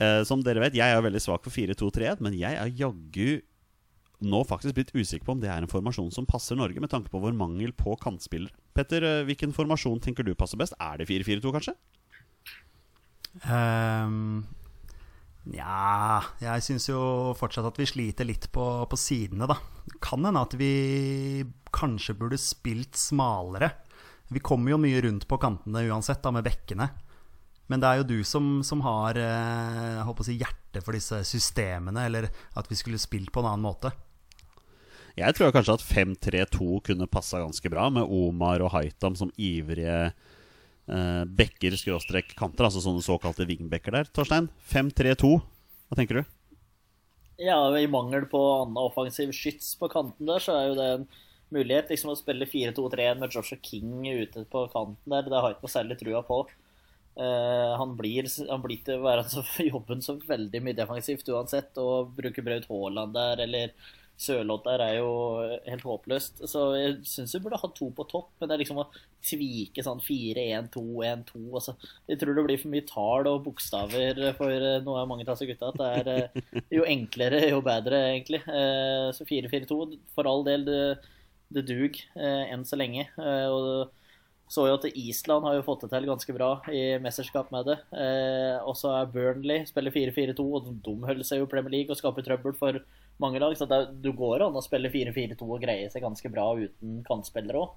Uh, 0.00 0.22
som 0.28 0.42
dere 0.44 0.64
vet, 0.64 0.76
jeg 0.76 0.92
er 0.92 1.04
veldig 1.04 1.22
svak 1.24 1.44
for 1.44 1.52
4-2-3-1, 1.54 2.24
men 2.24 2.36
jeg 2.36 2.56
er 2.56 2.72
jaggu 2.76 3.38
nå 4.26 4.38
faktisk 4.48 4.76
blitt 4.78 4.94
usikker 4.96 5.26
på 5.26 5.34
om 5.34 5.40
det 5.42 5.50
er 5.52 5.60
en 5.60 5.68
formasjon 5.68 6.08
som 6.14 6.24
passer 6.28 6.56
Norge, 6.56 6.80
med 6.80 6.88
tanke 6.92 7.12
på 7.12 7.20
vår 7.20 7.36
mangel 7.36 7.74
på 7.76 7.98
kantspillere. 8.00 8.56
Petter, 8.76 9.04
uh, 9.04 9.24
hvilken 9.28 9.52
formasjon 9.56 10.00
tenker 10.04 10.24
du 10.24 10.32
passer 10.36 10.60
best? 10.60 10.76
Er 10.80 11.00
det 11.00 11.10
4-4-2, 11.12 11.52
kanskje? 11.58 11.76
Um, 13.44 14.46
Nja, 15.46 16.18
jeg 16.42 16.62
syns 16.64 16.88
jo 16.90 17.00
fortsatt 17.38 17.68
at 17.68 17.76
vi 17.78 17.86
sliter 17.86 18.26
litt 18.26 18.48
på, 18.54 18.64
på 18.90 18.98
sidene, 18.98 19.46
da. 19.46 19.58
Kan 20.02 20.26
hende 20.26 20.42
at 20.42 20.56
vi 20.58 21.44
kanskje 21.74 22.16
burde 22.18 22.38
spilt 22.40 22.98
smalere. 22.98 23.70
Vi 24.34 24.42
kommer 24.42 24.74
jo 24.74 24.80
mye 24.82 25.02
rundt 25.04 25.28
på 25.30 25.38
kantene 25.38 25.84
uansett, 25.86 26.22
da, 26.24 26.32
med 26.34 26.46
bekkene. 26.46 26.88
Men 27.70 27.82
det 27.82 27.90
er 27.90 28.00
jo 28.00 28.08
du 28.10 28.18
som, 28.26 28.60
som 28.66 28.82
har 28.86 29.18
eh, 29.18 30.10
si, 30.26 30.38
hjertet 30.38 30.82
for 30.82 30.98
disse 30.98 31.22
systemene, 31.26 32.06
eller 32.08 32.28
at 32.58 32.70
vi 32.70 32.78
skulle 32.78 33.00
spilt 33.02 33.30
på 33.34 33.42
en 33.42 33.50
annen 33.52 33.66
måte. 33.66 33.94
Jeg 35.16 35.32
tror 35.32 35.54
kanskje 35.54 35.78
at 35.78 35.86
5-3-2 35.86 36.80
kunne 36.90 37.08
passa 37.08 37.40
ganske 37.40 37.70
bra, 37.72 37.86
med 37.90 38.04
Omar 38.04 38.66
og 38.66 38.74
Haitam 38.74 39.14
som 39.18 39.30
ivrige 39.38 40.10
bekker 40.86 41.74
skråstrek 41.74 42.28
kanter, 42.38 42.68
altså 42.68 42.82
sånne 42.84 43.02
såkalte 43.02 43.46
wingbacker 43.48 43.96
der. 43.96 44.10
Torstein, 44.14 44.46
5-3-2, 44.70 45.32
hva 45.90 45.98
tenker 45.98 46.20
du? 46.20 46.36
Ja, 47.36 47.58
i 47.78 47.88
mangel 47.90 48.24
på 48.30 48.40
annen 48.62 48.78
offensiv 48.80 49.32
skyts 49.36 49.74
på 49.76 49.90
kanten 49.92 50.28
der, 50.28 50.40
så 50.40 50.54
er 50.56 50.68
jo 50.70 50.76
det 50.78 50.86
en 50.94 51.08
mulighet. 51.52 51.90
Liksom 51.92 52.12
å 52.12 52.18
spille 52.18 52.48
4-2-3 52.48 53.10
med 53.20 53.34
Joshua 53.34 53.60
King 53.62 54.06
ute 54.08 54.46
på 54.48 54.62
kanten 54.72 55.12
der, 55.12 55.26
det 55.28 55.36
har 55.36 55.50
jeg 55.50 55.58
ikke 55.58 55.68
noe 55.68 55.74
særlig 55.74 55.98
trua 56.00 56.22
på. 56.26 56.40
Uh, 57.16 57.72
han 57.80 57.94
blir, 57.96 58.28
han 58.48 58.64
blir 58.64 58.80
til 58.84 58.98
å 58.98 59.04
være 59.06 59.24
altså, 59.24 59.44
jobben 59.72 60.02
som 60.04 60.20
veldig 60.24 60.62
mye 60.64 60.76
defensivt 60.76 61.28
uansett, 61.32 61.76
og 61.80 62.16
bruke 62.16 62.44
Braut 62.44 62.68
Haaland 62.70 63.16
der, 63.16 63.44
eller 63.44 63.76
Sørloth 64.16 64.64
der 64.64 64.80
er 64.80 64.94
jo 64.96 65.08
helt 65.66 65.84
håpløst. 65.84 66.40
Så 66.48 66.62
jeg 66.78 66.94
syns 67.08 67.34
vi 67.36 67.42
burde 67.44 67.58
ha 67.60 67.68
to 67.76 67.90
på 67.92 68.06
topp, 68.08 68.30
men 68.40 68.48
det 68.48 68.56
er 68.56 68.62
liksom 68.62 68.80
å 68.80 68.86
tvike 69.26 69.84
sånn 69.84 70.00
4-1-2-1-2 70.04 71.42
altså, 71.50 71.74
Jeg 72.08 72.20
tror 72.20 72.38
det 72.38 72.46
blir 72.46 72.62
for 72.62 72.72
mye 72.72 72.86
tall 72.88 73.28
og 73.28 73.44
bokstaver 73.44 74.22
for 74.38 74.54
nå 74.54 74.80
noe 74.86 75.02
av 75.02 75.10
mange 75.10 75.26
av 75.26 75.34
disse 75.34 75.50
gutta. 75.50 75.68
At 75.68 75.82
det 75.82 75.90
er 76.00 76.10
eh, 76.14 76.64
jo 76.78 76.88
enklere, 76.88 77.44
jo 77.50 77.60
bedre, 77.64 78.00
egentlig. 78.14 78.40
Eh, 78.48 79.12
så 79.16 79.28
4-4-2, 79.28 79.80
for 80.16 80.32
all 80.32 80.46
del, 80.48 80.64
det, 80.64 80.80
det 81.52 81.68
dug 81.68 82.00
enn 82.16 82.64
så 82.64 82.80
lenge. 82.80 83.08
Og 83.20 83.92
så 84.48 84.68
jo 84.68 84.76
at 84.78 84.84
Island 84.94 85.44
har 85.44 85.56
jo 85.58 85.64
fått 85.66 85.84
det 85.84 85.90
til 85.92 86.06
ganske 86.06 86.34
bra 86.36 86.50
i 86.70 86.84
mesterskap 87.02 87.50
med 87.52 87.68
det. 87.68 87.80
Og 88.64 88.76
så 88.78 88.94
er 88.94 89.10
Burnley 89.12 89.66
spiller 89.68 89.92
4-4-2, 89.92 90.46
og 90.46 90.70
de 90.86 91.00
holder 91.04 91.26
seg 91.26 91.42
jo 91.42 91.50
Premier 91.50 91.82
League 91.82 91.92
og 91.92 91.98
skaper 92.00 92.24
trøbbel 92.24 92.56
for 92.56 92.80
mange 93.22 93.42
lag. 93.42 93.56
Så 93.58 93.68
det, 93.70 93.82
du 94.04 94.10
går 94.16 94.46
an 94.46 94.58
å 94.58 94.64
spille 94.64 94.92
4-4-2 94.92 95.46
og 95.46 95.62
greie 95.62 95.90
seg 95.92 96.04
ganske 96.04 96.32
bra 96.32 96.50
uten 96.58 97.02
kantspillere 97.06 97.62
òg. 97.62 97.76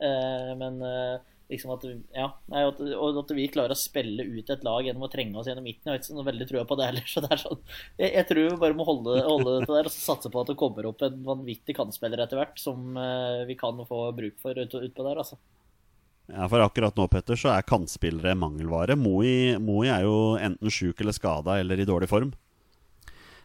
Eh, 0.00 0.52
men 0.58 0.80
eh, 0.86 1.20
liksom 1.50 1.72
at, 1.74 1.84
ja, 2.14 2.26
at, 2.62 2.80
og 2.80 3.20
at 3.24 3.32
vi 3.36 3.48
klarer 3.52 3.74
å 3.74 3.78
spille 3.78 4.24
ut 4.24 4.50
et 4.52 4.64
lag 4.66 4.86
gjennom 4.86 5.06
å 5.06 5.10
trenge 5.12 5.38
oss 5.38 5.50
gjennom 5.50 5.66
midten. 5.66 5.88
Jeg 5.88 5.92
har 5.92 6.00
ikke 6.00 6.10
så 6.10 6.26
veldig 6.30 6.48
trua 6.50 6.64
på 6.68 6.78
det 6.80 6.90
heller. 6.90 7.06
Så 7.12 7.24
det 7.24 7.32
er 7.34 7.42
sånn, 7.42 7.62
jeg, 8.00 8.10
jeg, 8.14 8.26
tror 8.30 8.44
vi 8.46 8.58
bare 8.64 8.78
må 8.78 8.88
holde, 8.88 9.20
holde 9.26 9.56
det 9.60 9.70
der 9.70 9.90
og 9.90 9.94
satse 9.94 10.32
på 10.32 10.42
at 10.42 10.52
det 10.52 10.58
kommer 10.60 10.90
opp 10.90 11.06
en 11.06 11.22
vanvittig 11.26 11.76
kantspiller 11.78 12.24
etter 12.24 12.40
hvert 12.40 12.60
som 12.62 12.98
eh, 13.00 13.46
vi 13.50 13.58
kan 13.60 13.80
få 13.88 14.04
bruk 14.16 14.38
for 14.42 14.58
utpå 14.66 14.84
ut 14.84 15.02
der. 15.02 15.24
altså. 15.24 15.40
Ja, 16.30 16.46
For 16.46 16.62
akkurat 16.62 16.94
nå 16.94 17.08
Petter, 17.10 17.38
så 17.38 17.50
er 17.52 17.66
kantspillere 17.66 18.36
mangelvare. 18.38 18.94
Moi, 18.98 19.58
Moi 19.62 19.88
er 19.90 20.06
jo 20.06 20.36
enten 20.38 20.72
sjuk 20.72 21.02
eller 21.02 21.16
skada 21.16 21.58
eller 21.58 21.80
i 21.80 21.88
dårlig 21.88 22.10
form. 22.10 22.30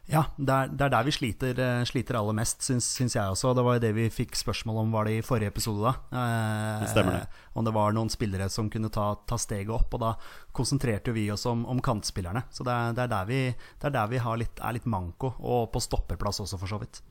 Ja, 0.06 0.22
det 0.38 0.54
er, 0.54 0.68
det 0.70 0.84
er 0.86 0.92
der 0.94 1.06
vi 1.08 1.14
sliter, 1.16 1.58
eh, 1.58 1.84
sliter 1.90 2.20
aller 2.20 2.36
mest, 2.38 2.62
syns, 2.62 2.86
syns 2.94 3.16
jeg 3.18 3.26
også. 3.26 3.56
Det 3.58 3.64
var 3.66 3.78
jo 3.80 3.82
det 3.88 3.90
vi 3.98 4.04
fikk 4.14 4.36
spørsmål 4.38 4.84
om 4.84 4.92
var 4.94 5.08
det 5.10 5.16
i 5.18 5.24
forrige 5.26 5.50
episode. 5.50 5.82
da 5.82 5.94
eh, 6.14 6.84
Det 6.84 6.92
stemmer 6.92 7.16
det. 7.18 7.40
Om 7.58 7.66
det 7.66 7.74
var 7.74 7.96
noen 7.98 8.12
spillere 8.14 8.46
som 8.54 8.70
kunne 8.70 8.92
ta, 8.94 9.08
ta 9.26 9.40
steget 9.42 9.72
opp. 9.74 9.96
Og 9.98 10.04
da 10.04 10.12
konsentrerte 10.54 11.10
vi 11.16 11.24
oss 11.34 11.48
om, 11.50 11.64
om 11.66 11.82
kantspillerne. 11.82 12.44
Så 12.54 12.62
det 12.68 12.76
er, 12.76 12.94
det 12.94 13.06
er 13.08 13.12
der 13.16 13.26
vi, 13.32 13.40
det 13.82 13.90
er, 13.90 13.96
der 13.98 14.12
vi 14.14 14.22
har 14.22 14.38
litt, 14.38 14.62
er 14.62 14.78
litt 14.78 14.86
manko. 14.86 15.32
Og 15.42 15.72
på 15.74 15.82
stopperplass 15.82 16.44
også, 16.44 16.60
for 16.62 16.70
så 16.70 16.80
vidt. 16.84 17.02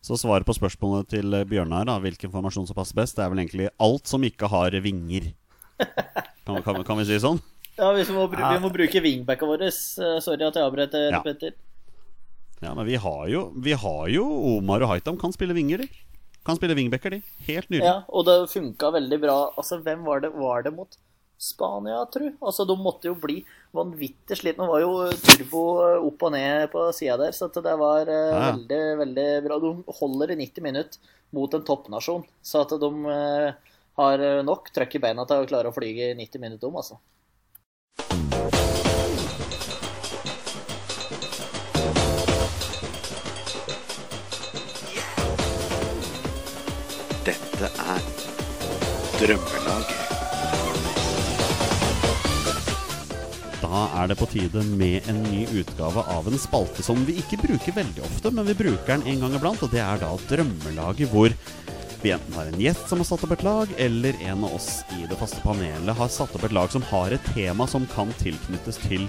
Så 0.00 0.16
svaret 0.16 0.46
på 0.48 0.54
spørsmålet 0.56 1.10
til 1.12 1.34
Bjørnar, 1.50 1.84
da, 1.90 1.98
hvilken 2.00 2.30
formasjon 2.32 2.68
som 2.70 2.78
passer 2.78 2.96
best, 2.96 3.18
det 3.18 3.24
er 3.26 3.32
vel 3.34 3.42
egentlig 3.42 3.66
alt 3.84 4.06
som 4.08 4.22
ikke 4.24 4.48
har 4.54 4.76
vinger. 4.86 5.32
Kan, 6.46 6.62
kan, 6.64 6.78
kan 6.86 6.98
vi 6.98 7.04
si 7.06 7.12
det 7.14 7.20
sånn? 7.22 7.38
Ja, 7.76 7.90
vi 7.94 8.02
må, 8.12 8.24
vi 8.32 8.56
må 8.62 8.70
bruke 8.72 9.00
wingbacka 9.04 9.46
våre. 9.46 9.68
Eh, 9.70 10.16
Sorry 10.24 10.42
at 10.46 10.56
jeg 10.56 10.64
avbryter, 10.66 11.10
Ja. 11.12 11.20
Petter. 11.24 11.52
Ja, 12.60 12.74
men 12.76 12.84
vi 12.86 12.96
har 13.00 13.26
jo, 13.32 13.46
vi 13.56 13.72
har 13.72 14.08
jo 14.12 14.24
Omar 14.56 14.82
og 14.84 14.90
Haitam 14.92 15.16
kan 15.20 15.32
spille 15.32 15.54
vinger, 15.56 15.80
de. 15.84 15.88
Kan 16.44 16.56
spille 16.56 16.74
wingbacker, 16.76 17.10
de. 17.16 17.20
Helt 17.46 17.68
nydelig. 17.72 17.86
Ja, 17.88 18.00
og 18.08 18.24
det 18.28 18.34
funka 18.52 18.90
veldig 18.96 19.18
bra. 19.22 19.36
Altså, 19.60 19.78
hvem 19.84 20.04
var 20.04 20.20
det? 20.24 20.30
Var 20.36 20.62
det 20.66 20.72
mot 20.76 20.96
Spania, 21.40 22.02
tru? 22.12 22.26
Altså, 22.44 22.66
de 22.68 22.76
måtte 22.76 23.08
jo 23.08 23.14
bli 23.20 23.38
vanvittig 23.76 24.36
slitne. 24.40 24.64
Det 24.66 24.72
var 24.74 24.82
jo 24.84 24.92
turbo 25.24 25.62
opp 26.10 26.24
og 26.28 26.32
ned 26.36 26.66
på 26.72 26.84
sida 26.96 27.16
der, 27.20 27.32
så 27.36 27.48
det 27.52 27.76
var 27.80 28.08
eh, 28.08 28.32
Ja. 28.34 28.50
veldig, 28.52 28.80
veldig 29.04 29.28
bra. 29.48 29.58
De 29.64 29.72
holder 30.00 30.32
i 30.34 30.40
90 30.42 30.64
minutter 30.64 31.16
mot 31.32 31.54
en 31.54 31.64
toppnasjon, 31.64 32.24
så 32.44 32.64
at 32.66 32.72
de 32.82 32.90
eh, 33.14 33.52
har 34.00 34.24
nok 34.44 34.72
trøkk 34.74 34.96
i 34.96 35.04
beina 35.06 35.24
til 35.28 35.44
å 35.44 35.48
klare 35.48 35.68
å 35.72 35.76
flyge 35.76 36.10
i 36.12 36.18
90 36.18 36.40
minutter 36.44 36.68
om, 36.68 36.76
altså. 36.80 37.00
Dette 47.60 47.84
er 47.92 48.04
Drømmelaget. 49.20 49.98
Da 53.60 53.82
er 54.00 54.08
det 54.08 54.16
på 54.16 54.28
tide 54.32 54.62
med 54.64 55.04
en 55.12 55.18
ny 55.26 55.42
utgave 55.60 56.06
av 56.08 56.30
en 56.30 56.40
spalte 56.40 56.80
som 56.86 57.02
vi 57.04 57.18
ikke 57.20 57.42
bruker 57.42 57.76
veldig 57.76 58.06
ofte, 58.06 58.32
men 58.32 58.48
vi 58.48 58.56
bruker 58.62 58.94
den 58.94 59.04
en 59.12 59.26
gang 59.26 59.36
iblant, 59.36 59.60
og 59.60 59.74
det 59.74 59.82
er 59.84 60.00
da 60.00 60.14
Drømmelaget, 60.30 61.12
hvor 61.12 61.36
vi 62.00 62.14
enten 62.14 62.38
har 62.38 62.48
en 62.48 62.62
gjest 62.64 62.88
som 62.88 63.04
har 63.04 63.10
satt 63.10 63.26
opp 63.28 63.36
et 63.36 63.44
lag, 63.44 63.76
eller 63.76 64.16
en 64.24 64.48
av 64.48 64.56
oss 64.56 64.70
i 64.96 65.04
det 65.10 65.20
faste 65.20 65.44
panelet 65.44 66.00
har 66.00 66.08
satt 66.16 66.32
opp 66.38 66.48
et 66.48 66.56
lag 66.56 66.72
som 66.72 66.86
har 66.88 67.12
et 67.12 67.32
tema 67.36 67.68
som 67.68 67.84
kan 67.92 68.08
tilknyttes 68.24 68.80
til 68.86 69.04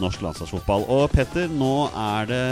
norsk 0.00 0.22
landslagsfotball. 0.24 0.84
Og 0.92 1.06
Petter, 1.12 1.50
nå 1.52 1.88
er 1.98 2.28
det 2.30 2.42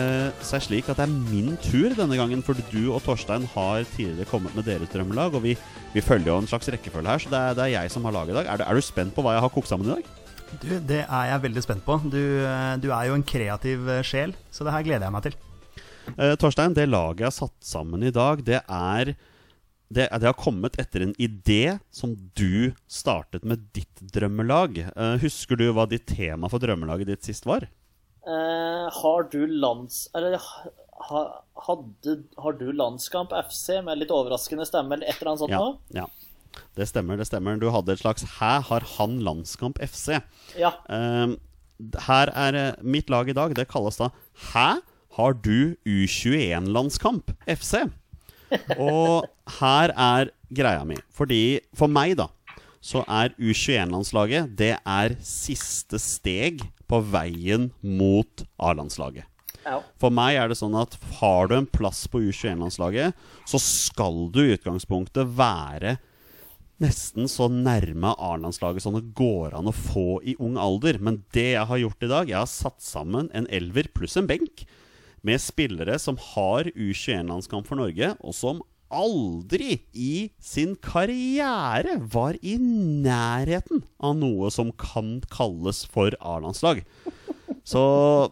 seg 0.46 0.64
slik 0.66 0.90
at 0.90 1.00
det 1.00 1.07
er 1.07 1.14
min 1.31 1.57
tur 1.64 1.94
denne 1.96 2.18
gangen, 2.18 2.44
for 2.44 2.59
du 2.72 2.90
og 2.92 3.03
Torstein 3.05 3.46
har 3.55 3.85
tidligere 3.94 4.29
kommet 4.31 4.57
med 4.57 4.68
deres 4.68 4.90
drømmelag, 4.92 5.37
og 5.38 5.44
vi, 5.46 5.57
vi 5.94 6.05
følger 6.05 6.33
jo 6.33 6.38
en 6.42 6.50
slags 6.50 6.70
rekkefølge 6.72 7.12
her, 7.12 7.22
så 7.22 7.33
det 7.33 7.40
er, 7.40 7.59
det 7.59 7.66
er 7.66 7.74
jeg 7.79 7.94
som 7.94 8.09
har 8.09 8.16
laget 8.16 8.35
i 8.35 8.38
dag. 8.40 8.50
Er 8.50 8.61
du, 8.61 8.66
er 8.68 8.81
du 8.81 8.85
spent 8.85 9.14
på 9.16 9.24
hva 9.24 9.37
jeg 9.37 9.46
har 9.46 9.55
kokt 9.55 9.70
sammen 9.70 9.88
i 9.88 9.94
dag? 9.96 10.16
Du, 10.59 10.70
det 10.83 11.05
er 11.05 11.26
jeg 11.31 11.42
veldig 11.44 11.62
spent 11.62 11.85
på. 11.87 12.00
Du, 12.11 12.20
eh, 12.42 12.74
du 12.83 12.90
er 12.90 13.07
jo 13.09 13.16
en 13.16 13.26
kreativ 13.26 13.87
eh, 13.88 14.05
sjel, 14.07 14.35
så 14.50 14.66
det 14.66 14.74
her 14.74 14.87
gleder 14.87 15.07
jeg 15.07 15.14
meg 15.14 15.29
til. 15.29 15.38
Eh, 16.16 16.35
Torstein, 16.40 16.74
det 16.74 16.88
laget 16.90 17.22
jeg 17.22 17.31
har 17.31 17.37
satt 17.37 17.57
sammen 17.64 18.03
i 18.03 18.14
dag, 18.14 18.42
det 18.46 18.62
er 18.64 19.14
det, 19.90 20.07
det 20.07 20.29
har 20.29 20.38
kommet 20.38 20.79
etter 20.79 21.03
en 21.03 21.14
idé 21.18 21.79
som 21.90 22.14
du 22.38 22.70
startet 22.87 23.42
med 23.42 23.64
ditt 23.74 24.03
drømmelag. 24.14 24.79
Uh, 24.94 25.16
husker 25.22 25.59
du 25.59 25.66
hva 25.74 25.88
ditt 25.90 26.07
tema 26.07 26.50
for 26.53 26.62
drømmelaget 26.62 27.11
ditt 27.11 27.26
sist 27.26 27.48
var? 27.50 27.66
Uh, 28.26 28.87
har 29.00 29.26
du 29.33 29.42
lands... 29.50 30.05
Eller 30.14 30.38
ha, 31.11 31.22
hadde, 31.66 32.16
har 32.38 32.59
du 32.61 32.68
Landskamp 32.76 33.33
FC 33.48 33.81
med 33.85 33.98
litt 34.03 34.12
overraskende 34.14 34.66
stemme 34.68 34.94
eller 34.94 35.11
et 35.11 35.18
eller 35.18 35.33
annet 35.33 35.42
sånt 35.42 35.55
Ja, 35.55 35.62
nå? 35.64 35.79
ja. 35.96 36.07
Det 36.79 36.87
stemmer, 36.90 37.18
det 37.18 37.29
stemmer. 37.29 37.59
Du 37.62 37.68
hadde 37.70 37.94
et 37.94 38.03
slags 38.03 38.24
'Hæ, 38.26 38.53
har 38.66 38.87
han 38.96 39.20
landskamp 39.26 39.79
FC'? 39.79 40.20
Ja. 40.59 40.74
Uh, 40.90 41.38
her 42.07 42.31
er 42.37 42.55
eh, 42.59 42.83
mitt 42.83 43.09
lag 43.09 43.29
i 43.31 43.35
dag. 43.37 43.55
Det 43.55 43.68
kalles 43.70 43.96
da 43.96 44.11
'Hæ, 44.50 44.83
har 45.16 45.33
du 45.33 45.76
U21-landskamp 45.87 47.31
FC'? 47.46 47.90
Og 48.79 49.26
her 49.59 49.95
er 49.95 50.31
greia 50.55 50.85
mi. 50.87 50.99
Fordi 51.15 51.61
for 51.77 51.91
meg, 51.93 52.17
da, 52.21 52.29
så 52.81 53.03
er 53.05 53.35
U21-landslaget 53.37 54.55
Det 54.57 54.73
er 54.79 55.17
siste 55.25 56.01
steg 56.01 56.63
på 56.91 57.03
veien 57.13 57.71
mot 57.85 58.45
A-landslaget. 58.59 59.27
ja. 59.67 59.81
For 60.01 60.11
meg 60.11 60.39
er 60.41 60.49
det 60.51 60.59
sånn 60.59 60.75
at 60.81 60.97
har 61.21 61.51
du 61.51 61.59
en 61.59 61.69
plass 61.69 62.07
på 62.11 62.23
U21-landslaget, 62.25 63.13
så 63.47 63.61
skal 63.61 64.31
du 64.33 64.41
i 64.43 64.55
utgangspunktet 64.57 65.29
være 65.37 65.99
nesten 66.81 67.29
så 67.29 67.51
nærme 67.53 68.15
A-landslaget 68.17 68.83
som 68.83 68.97
det 68.97 69.13
går 69.17 69.55
an 69.59 69.69
å 69.69 69.77
få 69.77 70.23
i 70.25 70.35
ung 70.41 70.57
alder. 70.59 70.99
Men 70.99 71.23
det 71.37 71.53
jeg 71.53 71.69
har 71.69 71.83
gjort 71.83 72.07
i 72.07 72.11
dag, 72.11 72.33
jeg 72.33 72.41
har 72.41 72.51
satt 72.51 72.81
sammen 72.83 73.29
en 73.37 73.49
elver 73.53 73.91
pluss 73.95 74.17
en 74.17 74.31
benk 74.31 74.65
med 75.27 75.41
spillere 75.43 75.99
som 76.01 76.17
har 76.33 76.71
U21-landskamp 76.73 77.69
for 77.69 77.77
Norge, 77.77 78.15
og 78.25 78.33
som 78.37 78.63
aldri 78.90 79.81
i 79.94 80.31
sin 80.42 80.74
karriere 80.83 81.96
var 82.12 82.38
i 82.42 82.57
nærheten 82.61 83.85
av 84.03 84.16
noe 84.18 84.50
som 84.55 84.72
kan 84.79 85.18
kalles 85.33 85.85
for 85.90 86.14
A-landslag. 86.20 86.83
Så 87.66 87.81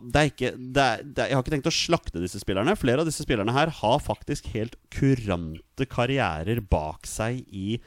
det 0.08 0.18
er 0.20 0.30
ikke 0.30 0.50
det 0.56 0.82
er, 0.82 1.02
det 1.04 1.22
er, 1.22 1.28
Jeg 1.28 1.36
har 1.36 1.44
ikke 1.44 1.52
tenkt 1.52 1.70
å 1.70 1.74
slakte 1.74 2.22
disse 2.22 2.40
spillerne. 2.42 2.74
Flere 2.78 3.04
av 3.04 3.08
disse 3.10 3.22
spillerne 3.22 3.54
her 3.54 3.70
har 3.80 4.00
faktisk 4.02 4.48
helt 4.54 4.74
kurante 4.94 5.86
karrierer 5.90 6.62
bak 6.64 7.06
seg 7.06 7.44
i 7.52 7.78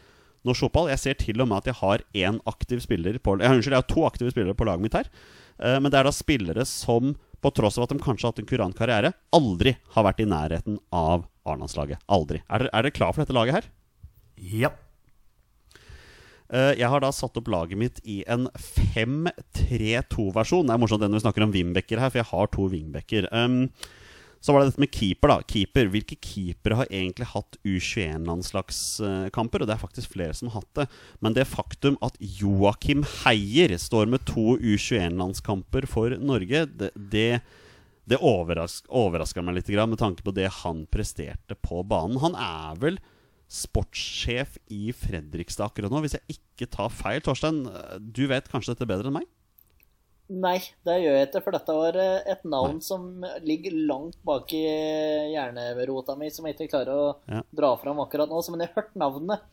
norsk 0.47 0.67
fotball. 0.67 0.91
Jeg 0.93 1.01
ser 1.01 1.19
til 1.21 1.41
og 1.43 1.49
med 1.49 1.61
at 1.61 1.71
jeg 1.71 1.79
har 1.81 2.05
én 2.27 2.39
aktiv 2.49 2.81
spiller 2.85 3.17
på 3.21 3.35
jeg, 3.41 3.49
Unnskyld, 3.49 3.75
jeg 3.75 3.83
har 3.83 3.89
to 3.89 4.05
aktive 4.07 4.31
spillere 4.33 4.57
på 4.57 4.67
laget 4.69 4.85
mitt 4.85 4.97
her. 4.97 5.09
Eh, 5.59 5.79
Men 5.81 5.91
det 5.91 5.99
er 5.99 6.07
da 6.07 6.13
spillere 6.15 6.65
som, 6.69 7.15
på 7.41 7.53
tross 7.57 7.77
av 7.79 7.87
at 7.87 7.93
de 7.95 7.99
kanskje 8.01 8.27
har 8.27 8.33
hatt 8.35 8.41
en 8.45 8.49
kurant 8.53 8.77
karriere, 8.77 9.13
aldri 9.33 9.75
har 9.97 10.07
vært 10.07 10.23
i 10.23 10.29
nærheten 10.29 10.79
av 10.93 11.27
A-landslaget. 11.47 12.01
Aldri. 12.11 12.41
Er 12.49 12.65
dere, 12.65 12.71
er 12.73 12.87
dere 12.87 12.95
klar 12.95 13.13
for 13.13 13.23
dette 13.23 13.35
laget 13.37 13.59
her? 13.59 13.69
Ja. 14.41 14.71
Eh, 16.51 16.73
Jeg 16.79 16.89
har 16.91 16.99
da 17.03 17.11
satt 17.15 17.37
opp 17.39 17.47
laget 17.51 17.77
mitt 17.79 18.01
i 18.03 18.21
en 18.27 18.49
5-3-2-versjon. 18.59 20.67
Det 20.67 20.75
er 20.75 20.81
morsomt 20.81 21.03
når 21.05 21.19
vi 21.19 21.25
snakker 21.25 21.45
om 21.47 21.55
wingbacker 21.55 22.01
her, 22.01 22.11
for 22.11 22.21
jeg 22.21 22.31
har 22.33 22.51
to 22.53 22.67
wingbacker. 22.71 23.23
Um, 23.31 23.65
så 24.41 24.53
var 24.53 24.63
det 24.63 24.71
dette 24.71 24.81
med 24.81 24.95
keeper, 24.95 25.29
da. 25.29 25.37
Keeper. 25.45 25.85
Hvilke 25.93 26.15
keepere 26.17 26.77
har 26.79 26.87
egentlig 26.89 27.27
hatt 27.29 27.57
U21-landslagskamper? 27.61 29.61
Og 29.61 29.67
det 29.69 29.75
er 29.75 29.83
faktisk 29.83 30.15
flere 30.15 30.33
som 30.33 30.49
har 30.49 30.63
hatt 30.63 30.73
det. 30.79 30.85
Men 31.21 31.35
det 31.37 31.45
faktum 31.49 31.95
at 32.01 32.17
Joakim 32.19 33.03
Heier 33.21 33.69
står 33.77 34.09
med 34.09 34.25
to 34.29 34.57
U21-landskamper 34.57 35.85
for 35.89 36.09
Norge, 36.17 36.65
det, 36.73 36.89
det, 37.13 37.41
det 38.09 38.17
overrask, 38.25 38.87
overrasker 38.89 39.43
meg 39.45 39.59
litt 39.59 39.69
med 39.69 39.99
tanke 40.01 40.23
på 40.25 40.33
det 40.33 40.47
han 40.63 40.85
presterte 40.91 41.55
på 41.55 41.83
banen. 41.87 42.17
Han 42.23 42.35
er 42.35 42.79
vel 42.81 42.97
sportssjef 43.51 44.55
i 44.71 44.93
Fredrikstad 44.95 45.67
akkurat 45.69 45.91
nå, 45.91 46.01
hvis 46.03 46.15
jeg 46.17 46.37
ikke 46.37 46.69
tar 46.71 46.89
feil. 46.93 47.21
Torstein, 47.23 47.65
du 47.99 48.23
vet 48.31 48.47
kanskje 48.51 48.73
dette 48.73 48.87
bedre 48.89 49.11
enn 49.11 49.19
meg? 49.19 49.29
Nei, 50.31 50.57
det 50.87 50.93
gjør 51.03 51.17
jeg 51.17 51.27
ikke, 51.27 51.41
for 51.43 51.55
dette 51.57 51.73
var 51.75 51.97
eh, 51.99 52.21
et 52.31 52.43
navn 52.47 52.77
som 52.83 53.07
ligger 53.43 53.73
langt 53.89 54.15
bak 54.23 54.53
i 54.55 54.61
hjernerota 55.33 56.15
mi, 56.15 56.29
som 56.31 56.47
jeg 56.47 56.55
ikke 56.55 56.69
klarer 56.71 56.93
å 56.95 57.09
Ja. 57.27 57.41
dra 57.51 57.73
fram 57.81 57.99
akkurat 57.99 58.31
nå. 58.31 58.39
Så, 58.39 58.53
men 58.53 58.63
jeg 58.63 58.71
har 58.71 58.79
hørt 58.85 58.95
navnet. 58.95 59.43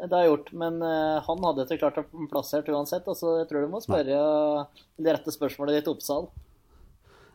Det 0.00 0.08
har 0.08 0.24
jeg 0.24 0.30
gjort, 0.32 0.48
men 0.56 0.78
eh, 0.88 1.18
han 1.26 1.44
hadde 1.44 1.66
ikke 1.68 1.82
klart 1.84 2.00
å 2.00 2.06
plassert 2.32 2.70
uansett. 2.72 3.04
Altså, 3.12 3.34
jeg 3.42 3.50
tror 3.50 3.66
du 3.66 3.74
må 3.74 3.82
spørre 3.84 4.22
det 4.96 5.14
rette 5.18 5.34
spørsmålet 5.36 5.82
ditt 5.82 5.92
Oppsal. 5.92 6.30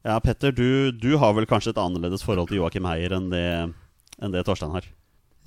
Ja, 0.06 0.20
Petter, 0.24 0.54
du, 0.54 0.92
du 0.92 1.16
har 1.18 1.34
vel 1.38 1.48
kanskje 1.50 1.74
et 1.74 1.82
annerledes 1.82 2.24
forhold 2.26 2.52
til 2.52 2.62
Joakim 2.62 2.88
Heier 2.90 3.18
enn 3.18 3.32
det, 3.34 3.48
enn 4.22 4.36
det 4.36 4.46
Torstein 4.48 4.76
har? 4.76 4.88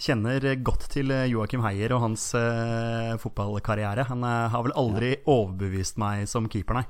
Kjenner 0.00 0.46
godt 0.64 0.86
til 0.94 1.12
eh, 1.12 1.28
Joakim 1.28 1.60
Heier 1.66 1.92
og 1.92 2.06
hans 2.06 2.30
uh, 2.32 3.18
fotballkarriere. 3.20 4.06
Han 4.08 4.24
uh, 4.24 4.48
har 4.48 4.64
vel 4.64 4.76
aldri 4.80 5.12
overbevist 5.28 6.00
meg 6.00 6.24
som 6.30 6.48
keeper, 6.48 6.80
nei. 6.80 6.86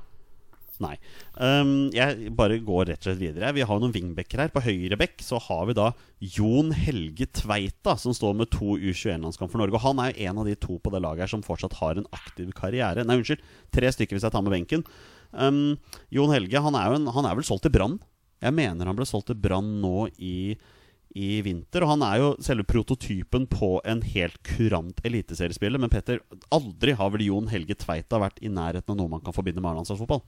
Nei. 0.81 0.95
Um, 1.37 1.91
jeg 1.93 2.31
bare 2.37 2.57
går 2.65 2.87
rett 2.89 3.03
og 3.03 3.09
slett 3.09 3.21
videre. 3.21 3.51
Vi 3.53 3.65
har 3.67 3.81
noen 3.81 3.93
wingbacker 3.93 4.41
her. 4.41 4.53
På 4.53 4.63
høyre 4.65 4.97
bekk 4.97 5.21
så 5.21 5.37
har 5.43 5.67
vi 5.69 5.75
da 5.77 5.91
Jon 6.37 6.71
Helge 6.73 7.27
Tveita, 7.37 7.95
som 8.01 8.15
står 8.17 8.37
med 8.39 8.51
to 8.53 8.77
U21-landskamp 8.79 9.51
for 9.51 9.61
Norge. 9.61 9.77
Og 9.77 9.85
han 9.85 10.01
er 10.01 10.11
jo 10.11 10.29
en 10.29 10.41
av 10.41 10.49
de 10.49 10.57
to 10.57 10.79
på 10.81 10.93
det 10.93 11.03
laget 11.03 11.27
her 11.27 11.33
som 11.35 11.45
fortsatt 11.45 11.77
har 11.81 11.99
en 11.99 12.09
aktiv 12.15 12.49
karriere. 12.57 13.05
Nei, 13.05 13.19
unnskyld. 13.21 13.43
Tre 13.75 13.93
stykker 13.93 14.17
hvis 14.17 14.25
jeg 14.25 14.33
tar 14.33 14.45
med 14.45 14.55
benken. 14.55 14.85
Um, 15.31 15.79
Jon 16.13 16.33
Helge 16.33 16.61
han 16.63 16.77
er, 16.77 16.97
en, 16.97 17.09
han 17.15 17.27
er 17.27 17.37
vel 17.39 17.47
solgt 17.47 17.67
til 17.67 17.73
Brann. 17.75 17.97
Jeg 18.41 18.55
mener 18.57 18.89
han 18.89 18.97
ble 18.97 19.07
solgt 19.07 19.29
til 19.31 19.39
Brann 19.41 19.79
nå 19.83 20.07
i 20.19 20.55
i 21.17 21.41
vinter. 21.43 21.83
Og 21.83 21.93
han 21.93 22.03
er 22.05 22.19
jo 22.21 22.27
selve 22.43 22.65
prototypen 22.67 23.47
på 23.51 23.73
en 23.87 24.03
helt 24.13 24.37
kurant 24.47 25.01
eliteseriespiller. 25.07 25.81
Men 25.81 25.91
Petter, 25.91 26.21
aldri 26.53 26.95
har 26.97 27.11
vel 27.13 27.25
Jon 27.27 27.49
Helge 27.51 27.77
Tveita 27.81 28.21
vært 28.21 28.39
i 28.43 28.51
nærheten 28.51 28.93
av 28.93 28.99
noe 28.99 29.11
man 29.11 29.23
kan 29.25 29.35
forbinde 29.35 29.63
med 29.63 29.73
A-landslagsfotball? 29.73 30.23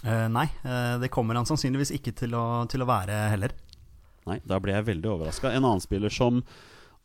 Eh, 0.00 0.26
nei, 0.32 0.46
uh, 0.64 0.96
det 1.02 1.10
kommer 1.12 1.36
han 1.36 1.48
sannsynligvis 1.48 1.92
ikke 1.98 2.14
til 2.16 2.36
å, 2.38 2.64
til 2.70 2.84
å 2.84 2.88
være 2.88 3.24
heller. 3.34 3.56
Nei, 4.28 4.38
da 4.46 4.60
ble 4.62 4.76
jeg 4.76 4.88
veldig 4.88 5.10
overraska. 5.16 5.50
En 5.52 5.64
annen 5.64 5.82
spiller 5.82 6.12
som 6.14 6.44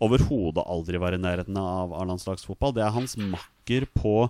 overhodet 0.03 0.63
aldri 0.67 0.99
var 1.01 1.15
i 1.15 1.21
nærheten 1.21 1.57
av 1.59 1.95
A-landslagsfotball, 1.95 2.75
det 2.75 2.83
er 2.83 2.95
hans 2.95 3.15
makker 3.19 3.87
på 3.95 4.27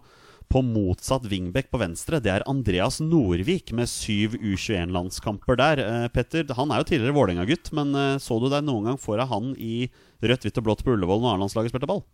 på 0.51 0.61
motsatt 0.65 1.25
wingback 1.29 1.71
på 1.73 1.79
venstre, 1.81 2.19
det 2.23 2.31
er 2.31 2.45
Andreas 2.49 2.99
Norvik 3.03 3.71
med 3.75 3.89
syv 3.91 4.37
U21-landskamper 4.39 5.57
der. 5.59 5.81
Eh, 5.83 6.07
Petter, 6.13 6.47
han 6.57 6.71
er 6.71 6.81
jo 6.81 6.89
tidligere 6.91 7.15
Vålerenga-gutt, 7.17 7.71
men 7.75 7.95
eh, 7.97 8.19
så 8.21 8.37
du 8.39 8.47
deg 8.51 8.65
noen 8.67 8.91
gang 8.91 8.99
foran 9.01 9.31
han 9.31 9.55
i 9.57 9.87
rødt, 10.21 10.45
hvitt 10.45 10.61
og 10.61 10.67
blått 10.67 10.85
på 10.85 10.93
Ullevål 10.95 11.23
når 11.23 11.35
A-landslaget 11.35 11.73
spilte 11.73 11.89
ball? 11.89 12.05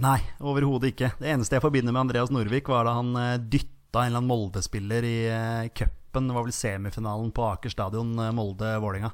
Nei, 0.00 0.20
overhodet 0.40 0.94
ikke. 0.94 1.10
Det 1.20 1.28
eneste 1.34 1.58
jeg 1.58 1.64
forbinder 1.64 1.92
med 1.92 2.06
Andreas 2.06 2.32
Norvik, 2.32 2.70
var 2.72 2.88
da 2.88 2.96
han 2.96 3.12
eh, 3.18 3.36
dytta 3.40 4.06
en 4.06 4.08
eller 4.08 4.22
annen 4.22 4.30
Molde-spiller 4.30 5.04
i 5.04 5.18
eh, 5.28 5.68
cupen, 5.76 6.30
det 6.30 6.36
var 6.38 6.46
vel 6.46 6.56
semifinalen 6.56 7.34
på 7.36 7.44
Aker 7.50 7.74
stadion, 7.74 8.14
eh, 8.16 8.32
Molde-Vålerenga, 8.36 9.12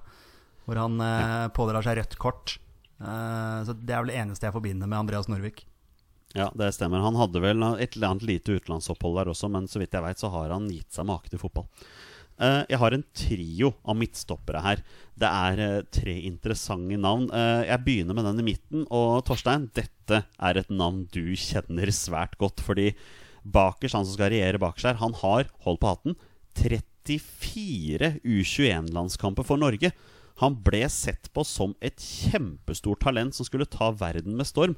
hvor 0.68 0.78
han 0.84 1.00
eh, 1.02 1.48
pådrar 1.56 1.86
seg 1.86 1.98
rødt 1.98 2.14
kort. 2.22 2.58
Eh, 3.00 3.58
så 3.66 3.74
Det 3.74 3.94
er 3.94 4.04
vel 4.04 4.12
det 4.12 4.20
eneste 4.22 4.46
jeg 4.46 4.54
forbinder 4.54 4.90
med 4.90 5.00
Andreas 5.00 5.30
Norvik. 5.30 5.64
Ja, 6.36 6.50
det 6.54 6.74
stemmer. 6.76 7.00
Han 7.00 7.16
hadde 7.16 7.40
vel 7.40 7.64
et 7.78 7.96
eller 7.96 8.12
annet 8.12 8.28
lite 8.28 8.58
utenlandsopphold 8.58 9.16
der 9.20 9.30
også, 9.32 9.48
men 9.52 9.68
så 9.70 9.80
vidt 9.80 9.96
jeg 9.96 10.04
veit, 10.04 10.20
så 10.20 10.30
har 10.32 10.52
han 10.52 10.68
gitt 10.70 10.92
seg 10.92 11.08
make 11.08 11.32
til 11.32 11.40
fotball. 11.40 11.68
Eh, 12.38 12.60
jeg 12.70 12.78
har 12.78 12.94
en 12.94 13.04
trio 13.16 13.72
av 13.82 13.96
midtstoppere 13.98 14.62
her. 14.62 14.82
Det 15.18 15.28
er 15.28 15.62
eh, 15.64 15.86
tre 15.94 16.14
interessante 16.28 16.98
navn. 17.00 17.26
Eh, 17.34 17.64
jeg 17.66 17.84
begynner 17.86 18.18
med 18.18 18.28
den 18.28 18.42
i 18.42 18.46
midten. 18.52 18.84
Og 18.94 19.24
Torstein, 19.26 19.66
dette 19.74 20.22
er 20.22 20.60
et 20.60 20.70
navn 20.70 21.06
du 21.14 21.34
kjenner 21.34 21.90
svært 21.94 22.38
godt. 22.38 22.62
Fordi 22.64 22.92
Bakers, 23.42 23.96
han 23.96 24.06
som 24.06 24.14
skal 24.14 24.30
regjere 24.34 24.60
bakerst 24.62 24.90
her, 24.90 25.00
han 25.02 25.16
har, 25.22 25.50
hold 25.66 25.80
på 25.82 25.90
hatten, 25.90 26.18
34 26.58 28.14
U21-landskamper 28.22 29.46
for 29.46 29.58
Norge. 29.58 29.90
Han 30.38 30.60
ble 30.62 30.84
sett 30.92 31.32
på 31.34 31.42
som 31.46 31.74
et 31.82 31.98
kjempestort 31.98 33.02
talent 33.02 33.34
som 33.34 33.46
skulle 33.48 33.66
ta 33.66 33.90
verden 33.98 34.36
med 34.38 34.46
storm. 34.46 34.76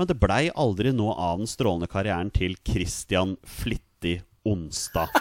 Men 0.00 0.08
det 0.08 0.16
blei 0.20 0.46
aldri 0.56 0.92
noe 0.96 1.14
av 1.14 1.42
den 1.42 1.50
strålende 1.50 1.88
karrieren 1.90 2.30
til 2.32 2.56
Christian 2.64 3.36
Flittig 3.44 4.22
Onsdag. 4.48 5.12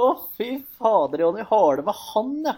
Å, 0.00 0.08
fy 0.36 0.58
fader, 0.78 1.22
Jonny. 1.22 1.44
Har 1.46 1.78
det 1.78 1.86
med 1.86 1.96
han, 2.10 2.34
ja? 2.48 2.56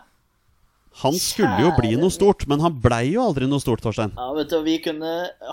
Han 1.00 1.16
skulle 1.16 1.62
jo 1.64 1.70
bli 1.78 1.94
noe 1.96 2.12
stort, 2.12 2.44
men 2.50 2.60
han 2.60 2.74
blei 2.84 3.14
jo 3.14 3.22
aldri 3.24 3.46
noe 3.48 3.62
stort, 3.62 3.80
Torstein. 3.84 4.12
Ja, 4.18 4.28
vet 4.36 4.50
du, 4.52 4.58
Vi 4.66 4.76
kunne 4.84 5.12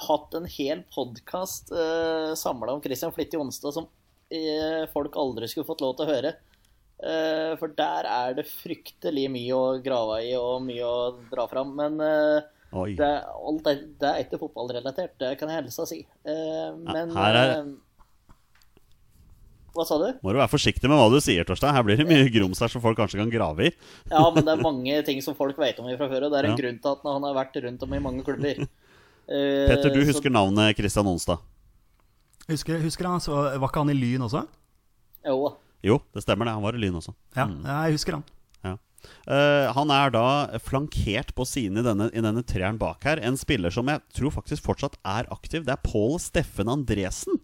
hatt 0.09 0.35
en 0.35 0.47
hel 0.51 0.83
podkast 0.91 1.71
uh, 1.71 2.35
samla 2.37 2.75
om 2.75 2.83
Christian 2.83 3.13
Flittig 3.15 3.39
Onsdag 3.39 3.75
som 3.77 3.87
uh, 3.87 4.83
folk 4.91 5.15
aldri 5.19 5.47
skulle 5.47 5.67
fått 5.69 5.83
lov 5.85 5.95
til 5.95 6.07
å 6.07 6.11
høre. 6.11 6.33
Uh, 6.99 7.55
for 7.61 7.71
der 7.71 8.09
er 8.11 8.35
det 8.35 8.49
fryktelig 8.51 9.29
mye 9.31 9.55
å 9.55 9.79
grave 9.83 10.19
i 10.27 10.33
og 10.35 10.59
mye 10.67 10.83
å 10.83 11.13
dra 11.31 11.47
fram. 11.47 11.71
Men 11.79 12.03
eh, 12.03 12.49
Oi. 12.71 12.93
det, 12.95 13.05
er, 13.05 13.23
alt 13.49 13.65
er, 13.71 13.79
det 13.99 14.09
er 14.09 14.19
ikke 14.23 14.37
fotballrelatert, 14.43 15.15
det 15.17 15.31
kan 15.39 15.49
jeg 15.49 15.63
helst 15.63 15.79
si. 15.89 16.03
Eh, 16.25 16.67
men 16.85 17.09
her 17.15 17.33
er- 17.39 17.53
eh, 17.59 17.69
Hva 19.73 19.85
sa 19.85 19.97
du? 20.01 20.07
Må 20.25 20.33
du 20.33 20.39
være 20.41 20.49
forsiktig 20.51 20.89
med 20.89 20.97
hva 20.97 21.07
du 21.13 21.19
sier, 21.21 21.45
Torstein. 21.45 21.73
Her 21.75 21.83
blir 21.85 21.97
det 21.99 22.07
mye 22.09 22.29
grums 22.33 22.59
her 22.61 22.71
som 22.73 22.81
folk 22.81 22.97
kanskje 22.97 23.19
kan 23.21 23.29
grave 23.33 23.67
i. 23.69 23.71
Ja, 24.11 24.23
men 24.33 24.43
det 24.45 24.53
er 24.55 24.63
mange 24.65 24.97
ting 25.05 25.21
som 25.21 25.35
folk 25.37 25.57
vet 25.61 25.77
om 25.79 25.85
fra 25.97 26.07
før, 26.09 26.25
og 26.25 26.31
det 26.33 26.39
er 26.41 26.49
en 26.49 26.55
Ja. 26.55 26.61
grunn 26.61 26.79
til 26.81 26.91
at 26.95 27.03
han 27.05 27.27
har 27.27 27.35
vært 27.37 27.59
rundt 27.63 27.83
om 27.85 27.93
i 27.93 27.99
mange 27.99 28.23
klubber. 28.25 28.65
Eh, 29.29 29.67
Petter, 29.69 29.91
du 29.93 29.99
så- 30.01 30.07
husker 30.09 30.31
navnet 30.33 30.73
Christian 30.75 31.05
Onsdag? 31.05 31.37
Husker, 32.49 32.79
husker 32.81 33.05
han, 33.05 33.19
så 33.21 33.59
Var 33.61 33.67
ikke 33.69 33.77
han 33.83 33.91
i 33.91 33.93
Lyn 33.93 34.23
også? 34.25 34.41
Jo. 35.23 35.51
Jo, 35.85 35.99
det 36.15 36.23
stemmer 36.23 36.45
det. 36.49 36.53
Han 36.57 36.63
var 36.63 36.73
i 36.73 36.79
Lyn 36.81 36.95
også. 36.97 37.13
Ja, 37.37 37.45
ja 37.45 37.75
jeg 37.85 37.93
husker 37.99 38.17
han. 38.17 38.23
Eh, 39.29 39.67
han 39.75 39.93
er 39.93 40.11
da 40.13 40.25
flankert 40.63 41.31
på 41.37 41.45
siden 41.47 41.79
i 41.81 41.85
denne, 41.85 42.09
i 42.09 42.43
treeren 42.47 42.79
bak 42.81 43.05
her. 43.07 43.21
En 43.23 43.37
spiller 43.39 43.73
som 43.73 43.89
jeg 43.91 44.03
tror 44.17 44.35
faktisk 44.35 44.65
fortsatt 44.65 44.97
er 45.05 45.29
aktiv. 45.33 45.65
Det 45.67 45.75
er 45.75 45.85
Pål 45.85 46.17
Steffen 46.23 46.71
Andresen. 46.71 47.39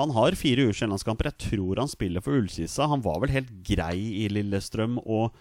Han 0.00 0.12
har 0.16 0.38
fire 0.38 0.70
U21-landskamper. 0.70 1.28
Jeg 1.30 1.50
tror 1.50 1.82
han 1.82 1.90
spiller 1.90 2.24
for 2.24 2.38
Ullkisa. 2.38 2.88
Han 2.88 3.04
var 3.04 3.20
vel 3.24 3.34
helt 3.34 3.52
grei 3.66 3.96
i 4.24 4.28
Lillestrøm 4.32 4.98
og, 5.02 5.34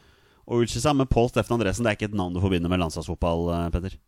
og 0.44 0.64
Ullkisa, 0.64 0.94
men 0.98 1.10
Pål 1.12 1.32
Steffen 1.32 1.56
Andresen 1.56 1.88
det 1.88 1.94
er 1.94 2.00
ikke 2.00 2.12
et 2.12 2.20
navn 2.20 2.36
du 2.36 2.42
forbinder 2.44 2.72
med 2.72 2.84
landslagsfotball, 2.84 3.48
eh, 3.56 3.70
Petter. 3.76 4.00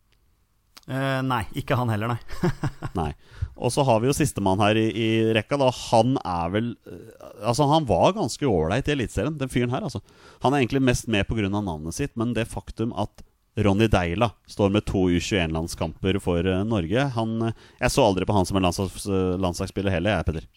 Eh, 0.84 1.20
nei, 1.24 1.44
ikke 1.56 1.76
han 1.80 1.88
heller, 1.88 2.12
nei. 2.12 2.50
Nei. 2.98 3.10
Og 3.54 3.70
så 3.72 3.84
har 3.86 4.00
vi 4.02 4.08
jo 4.10 4.16
sistemann 4.16 4.60
her 4.60 4.76
i, 4.76 4.88
i 4.90 5.08
rekka. 5.32 5.56
da 5.60 5.70
Han 5.72 6.18
er 6.20 6.50
vel 6.52 6.72
eh, 6.90 7.28
Altså, 7.40 7.68
han 7.70 7.86
var 7.88 8.16
ganske 8.16 8.44
ålreit 8.48 8.90
i 8.90 8.96
Eliteserien, 8.96 9.38
den 9.40 9.52
fyren 9.52 9.72
her, 9.72 9.86
altså. 9.86 10.02
Han 10.44 10.52
er 10.52 10.60
egentlig 10.60 10.82
mest 10.84 11.08
med 11.08 11.24
pga. 11.28 11.48
navnet 11.48 11.96
sitt, 11.96 12.12
men 12.20 12.34
det 12.36 12.50
faktum 12.50 12.92
at 13.00 13.24
Ronny 13.56 13.86
Deila 13.86 14.32
står 14.50 14.74
med 14.74 14.84
to 14.84 15.06
U21-landskamper 15.14 16.18
for 16.20 16.44
eh, 16.44 16.64
Norge 16.66 17.08
han, 17.16 17.36
Jeg 17.78 17.94
så 17.94 18.04
aldri 18.04 18.26
på 18.28 18.36
han 18.36 18.46
som 18.48 18.58
en 18.58 18.66
landslags, 18.68 19.06
landslagsspiller 19.40 19.94
heller, 19.94 20.18
jeg, 20.18 20.28
Peder. 20.28 20.50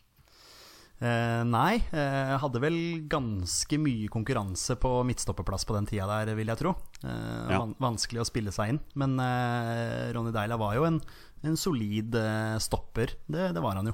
Eh, 0.98 1.44
nei, 1.46 1.76
eh, 1.94 2.32
hadde 2.42 2.58
vel 2.64 2.78
ganske 3.12 3.78
mye 3.78 4.08
konkurranse 4.10 4.74
på 4.82 4.96
midtstopperplass 5.06 5.68
på 5.70 5.76
den 5.78 5.86
tida 5.86 6.08
der, 6.10 6.34
vil 6.40 6.48
jeg 6.50 6.58
tro. 6.64 6.74
Eh, 7.04 7.52
Ja. 7.52 7.60
van 7.62 7.76
vanskelig 7.78 8.24
å 8.24 8.26
spille 8.26 8.52
seg 8.52 8.70
inn. 8.74 8.80
Men 8.96 9.14
eh, 9.22 10.12
Ronny 10.14 10.32
Deila 10.34 10.58
var 10.58 10.74
jo 10.76 10.86
en, 10.90 11.00
en 11.44 11.56
solid 11.58 12.16
eh, 12.18 12.58
stopper. 12.58 13.14
Det, 13.30 13.52
det 13.54 13.62
var 13.62 13.76
han 13.78 13.92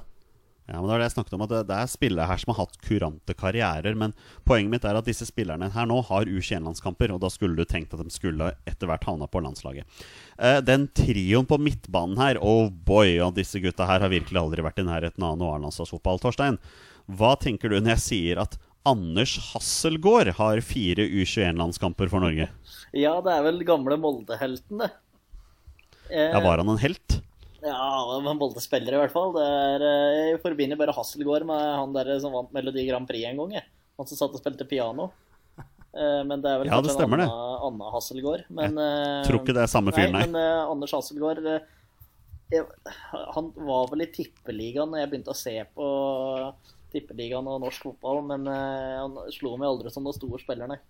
Ja, 0.64 0.78
men 0.80 0.86
Det 0.88 0.92
var 0.94 0.98
det 1.02 1.04
jeg 1.10 1.12
snakket 1.18 1.34
om, 1.36 1.42
at 1.44 1.50
det, 1.52 1.58
det 1.68 1.76
er 1.76 1.88
spillere 1.92 2.24
her 2.30 2.40
som 2.40 2.54
har 2.54 2.62
hatt 2.64 2.78
kurante 2.80 3.34
karrierer. 3.36 3.94
Men 4.00 4.14
poenget 4.48 4.70
mitt 4.72 4.84
er 4.88 4.96
at 4.96 5.04
disse 5.04 5.26
spillerne 5.28 5.68
her 5.74 5.84
nå 5.90 5.98
har 6.08 6.24
U21-landskamper, 6.24 7.12
og 7.12 7.20
da 7.20 7.28
skulle 7.28 7.52
du 7.60 7.66
tenkt 7.68 7.92
at 7.92 8.00
de 8.00 8.08
skulle 8.08 8.48
etter 8.64 8.88
hvert 8.88 9.04
havna 9.04 9.28
på 9.28 9.44
landslaget. 9.44 9.84
Eh, 10.40 10.62
den 10.64 10.88
trioen 10.96 11.44
på 11.44 11.60
midtbanen 11.60 12.16
her, 12.16 12.40
oh 12.40 12.70
boy, 12.72 13.18
og 13.20 13.36
disse 13.36 13.60
gutta 13.60 13.84
her 13.92 14.00
har 14.00 14.08
virkelig 14.08 14.40
aldri 14.40 14.64
vært 14.64 14.80
i 14.80 14.88
nærheten 14.88 15.28
av 15.28 15.36
noe 15.36 15.52
A-landslagsfotball. 15.58 16.24
Torstein, 16.24 16.56
hva 17.10 17.34
tenker 17.40 17.68
du 17.72 17.78
når 17.80 17.96
jeg 17.96 18.04
sier 18.04 18.40
at 18.44 18.56
Anders 18.86 19.34
Hasselgaard 19.52 20.34
har 20.36 20.60
fire 20.64 21.04
U21-landskamper 21.08 22.10
for 22.12 22.20
Norge? 22.24 22.50
Ja, 22.92 23.14
det 23.24 23.32
er 23.32 23.42
vel 23.46 23.62
gamle 23.64 23.96
Molde-helten, 24.00 24.82
det. 24.84 24.90
Eh, 26.10 26.30
Ja, 26.34 26.40
Var 26.44 26.58
han 26.60 26.68
en 26.68 26.78
helt? 26.82 27.20
Ja, 27.64 27.74
han 28.12 28.36
Molde-spiller 28.36 28.92
i 28.92 29.00
hvert 29.00 29.12
fall. 29.14 29.32
Det 29.32 29.44
er, 29.44 29.84
eh, 29.88 30.30
jeg 30.34 30.42
forbinder 30.42 30.76
bare 30.76 30.92
Hasselgaard 30.92 31.46
med 31.48 31.60
han 31.60 31.92
der 31.96 32.18
som 32.20 32.32
vant 32.36 32.52
Melodi 32.52 32.86
Grand 32.88 33.08
Prix 33.08 33.24
en 33.30 33.36
gang. 33.40 33.52
jeg. 33.56 33.64
Han 33.98 34.06
som 34.10 34.18
satt 34.20 34.34
og 34.36 34.42
spilte 34.42 34.68
piano. 34.68 35.10
Eh, 35.96 36.22
Men 36.26 36.42
det 36.42 36.50
er 36.50 36.58
vel 36.60 36.66
Ja, 36.68 36.80
det 36.82 36.90
kanskje 36.90 37.04
en 37.06 37.12
annen, 37.14 37.30
annen 37.30 37.92
Hasselgaard. 37.94 38.44
Men, 38.50 38.76
jeg 38.76 39.26
tror 39.30 39.40
ikke 39.40 39.54
det 39.54 39.62
er 39.64 39.72
samme 39.72 39.92
fyren, 39.96 40.12
nei. 40.12 40.26
Men 40.26 40.36
eh, 40.36 40.70
Anders 40.70 40.92
Hasselgaard 40.92 41.46
eh, 41.46 41.60
jeg, 42.52 42.66
Han 43.34 43.52
var 43.56 43.88
vel 43.90 44.02
i 44.04 44.10
tippeligaen 44.12 44.90
da 44.92 44.98
jeg 45.00 45.10
begynte 45.14 45.32
å 45.32 45.38
se 45.38 45.56
på 45.74 45.88
tippeligaen 46.94 47.48
og 47.50 47.62
norsk 47.64 47.88
fotball, 47.90 48.22
men 48.30 48.48
eh, 48.50 48.98
han 49.02 49.16
slo 49.34 49.56
meg 49.60 49.68
aldri 49.70 49.92
som 49.92 50.06
noen 50.06 50.16
store 50.16 50.40
spiller, 50.42 50.70
nei. 50.70 50.80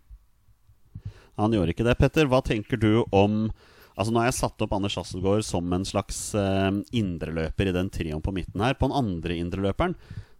Han 1.41 1.55
gjorde 1.57 1.75
ikke 1.75 1.87
det. 1.87 1.97
Petter, 1.99 2.29
hva 2.31 2.43
tenker 2.47 2.79
du 2.81 3.05
om 3.11 3.49
Altså 3.95 4.11
Nå 4.11 4.19
har 4.19 4.27
jeg 4.27 4.41
satt 4.41 4.63
opp 4.65 4.73
Anders 4.75 4.97
Hasselgaard 4.99 5.45
som 5.47 5.69
en 5.71 5.85
slags 5.87 6.17
eh, 6.35 6.71
indreløper 6.99 7.71
i 7.71 7.75
den 7.77 7.93
trioen 7.95 8.23
på 8.27 8.33
midten 8.35 8.63
her. 8.65 8.75
På 8.75 8.89
den 8.91 8.97
andre 8.99 9.37
indreløperen 9.39 9.95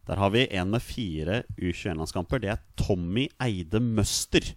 der 0.09 0.21
har 0.21 0.33
vi 0.35 0.43
en 0.53 0.73
med 0.75 0.83
fire 0.85 1.45
U21-landskamper. 1.57 2.43
Det 2.43 2.51
er 2.53 2.65
Tommy 2.77 3.29
Eide 3.41 3.81
Møster. 3.81 4.51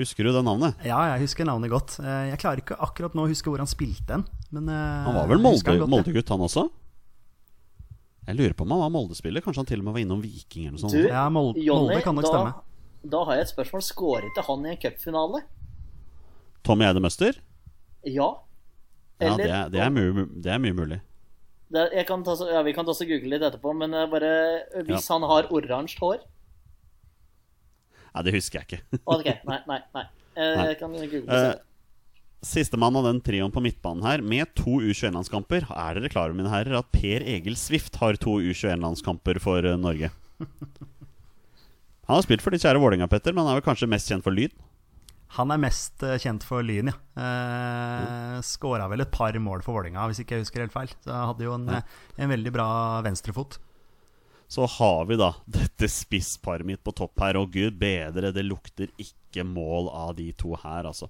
Husker 0.00 0.24
du 0.24 0.32
det 0.32 0.42
navnet? 0.46 0.80
Ja, 0.86 0.98
jeg 1.12 1.26
husker 1.26 1.46
navnet 1.46 1.70
godt. 1.70 1.98
Eh, 2.00 2.30
jeg 2.32 2.40
klarer 2.40 2.62
ikke 2.62 2.78
akkurat 2.82 3.14
nå 3.14 3.26
å 3.26 3.30
huske 3.30 3.52
hvor 3.52 3.60
han 3.60 3.70
spilte 3.70 4.16
hen. 4.16 4.24
Men 4.56 4.70
eh, 4.72 5.04
Han 5.06 5.18
var 5.20 5.28
vel 5.30 5.42
Molde-gutt, 5.44 6.32
han. 6.32 6.40
Han 6.40 6.46
også? 6.48 6.66
Jeg 8.30 8.38
lurer 8.38 8.54
på 8.56 8.64
om 8.66 8.72
han 8.76 8.82
var 8.84 8.90
Molde-spiller. 8.94 9.42
Kanskje 9.44 9.62
han 9.64 9.68
til 9.70 9.80
og 9.82 9.88
med 9.88 9.96
var 9.98 10.02
innom 10.04 10.20
Viking 10.22 10.68
eller 10.68 10.76
noe 10.78 10.82
sånt. 10.84 10.94
Du, 10.94 11.08
Ja, 11.10 11.24
Molde, 11.34 11.62
Jonny, 11.66 11.88
Molde 11.90 12.02
kan 12.06 12.14
nok 12.18 12.26
da, 12.28 12.30
stemme. 12.30 13.10
da 13.14 13.22
har 13.26 13.38
jeg 13.40 13.46
et 13.48 13.52
spørsmål. 13.54 13.82
Skåret 13.86 14.30
ikke 14.30 14.44
han 14.46 14.66
i 14.66 14.72
en 14.74 14.80
cupfinale? 14.84 15.42
Tommy 16.66 16.86
Eide 16.86 17.02
Møster? 17.02 17.38
Ja. 18.06 18.30
Ja, 19.20 19.34
det 19.36 19.50
er, 19.50 19.68
det, 19.72 19.80
er 19.84 19.90
mye, 19.92 20.26
det 20.40 20.52
er 20.54 20.60
mye 20.62 20.76
mulig. 20.76 21.00
Det, 21.70 21.82
jeg 21.94 22.06
kan 22.08 22.22
ta, 22.26 22.34
ja, 22.50 22.62
vi 22.66 22.72
kan 22.74 22.86
ta 22.88 22.94
så 22.96 23.04
google 23.06 23.30
litt 23.34 23.44
etterpå, 23.46 23.74
men 23.76 23.92
eh, 23.94 24.06
bare 24.10 24.30
hvis 24.88 25.06
han 25.12 25.22
har 25.28 25.50
oransje 25.54 26.00
hår 26.02 26.22
Nei, 28.10 28.22
det 28.26 28.32
husker 28.34 28.58
jeg 28.58 28.66
ikke. 28.66 28.98
Ok, 29.06 29.28
nei, 29.46 29.58
nei. 29.70 29.80
nei. 29.94 30.06
Jeg 30.34 30.56
Nei. 30.56 30.64
Jeg 30.70 30.78
kan 30.80 30.94
google 30.96 31.20
Eh, 31.20 31.44
det. 31.50 31.60
Sistemann 32.40 32.96
av 32.96 33.04
den 33.04 33.20
trioen 33.20 33.52
på 33.52 33.60
midtbanen 33.60 34.06
her, 34.06 34.22
med 34.24 34.48
to 34.56 34.78
U21-landskamper, 34.80 35.66
er 35.68 35.98
dere 35.98 36.12
klare, 36.12 36.36
mine 36.36 36.48
herrer, 36.52 36.78
at 36.78 36.88
Per 36.94 37.26
Egil 37.28 37.58
Swift 37.60 37.98
har 38.00 38.16
to 38.20 38.38
U21-landskamper 38.40 39.40
for 39.44 39.66
eh, 39.66 39.76
Norge? 39.80 40.08
Han 40.40 42.16
har 42.16 42.24
spilt 42.24 42.42
for 42.42 42.50
de 42.50 42.58
kjære 42.62 42.80
Vålerenga, 42.80 43.10
Petter, 43.12 43.36
men 43.36 43.44
han 43.44 43.52
er 43.52 43.60
vel 43.60 43.66
kanskje 43.68 43.90
mest 43.92 44.08
kjent 44.10 44.24
for 44.24 44.34
Lyn? 44.34 44.54
Han 45.36 45.52
er 45.54 45.60
mest 45.62 46.02
eh, 46.02 46.16
kjent 46.18 46.42
for 46.42 46.64
Lyn, 46.66 46.90
ja. 46.90 46.96
Eh, 47.22 48.38
Skåra 48.42 48.88
vel 48.90 49.04
et 49.04 49.12
par 49.14 49.36
mål 49.38 49.60
for 49.62 49.76
Vålerenga, 49.76 50.08
hvis 50.10 50.24
ikke 50.24 50.38
jeg 50.38 50.46
husker 50.46 50.64
helt 50.64 50.74
feil. 50.74 50.94
Så 51.04 51.12
hadde 51.14 51.46
jo 51.46 51.52
en, 51.54 51.68
eh, 51.76 51.92
en 52.18 52.32
veldig 52.32 52.52
bra 52.56 52.70
venstrefot. 53.06 53.60
Så 54.50 54.66
har 54.66 55.04
vi 55.06 55.20
da 55.20 55.28
dette 55.46 55.86
spissparet 55.92 56.66
mitt 56.66 56.82
på 56.82 56.96
topp 56.98 57.22
her, 57.22 57.38
og 57.38 57.52
gud 57.54 57.78
bedre, 57.78 58.32
det 58.34 58.42
lukter 58.48 58.90
ikke 58.98 59.44
mål 59.46 59.92
av 59.94 60.16
de 60.18 60.32
to 60.34 60.56
her, 60.64 60.88
altså. 60.90 61.06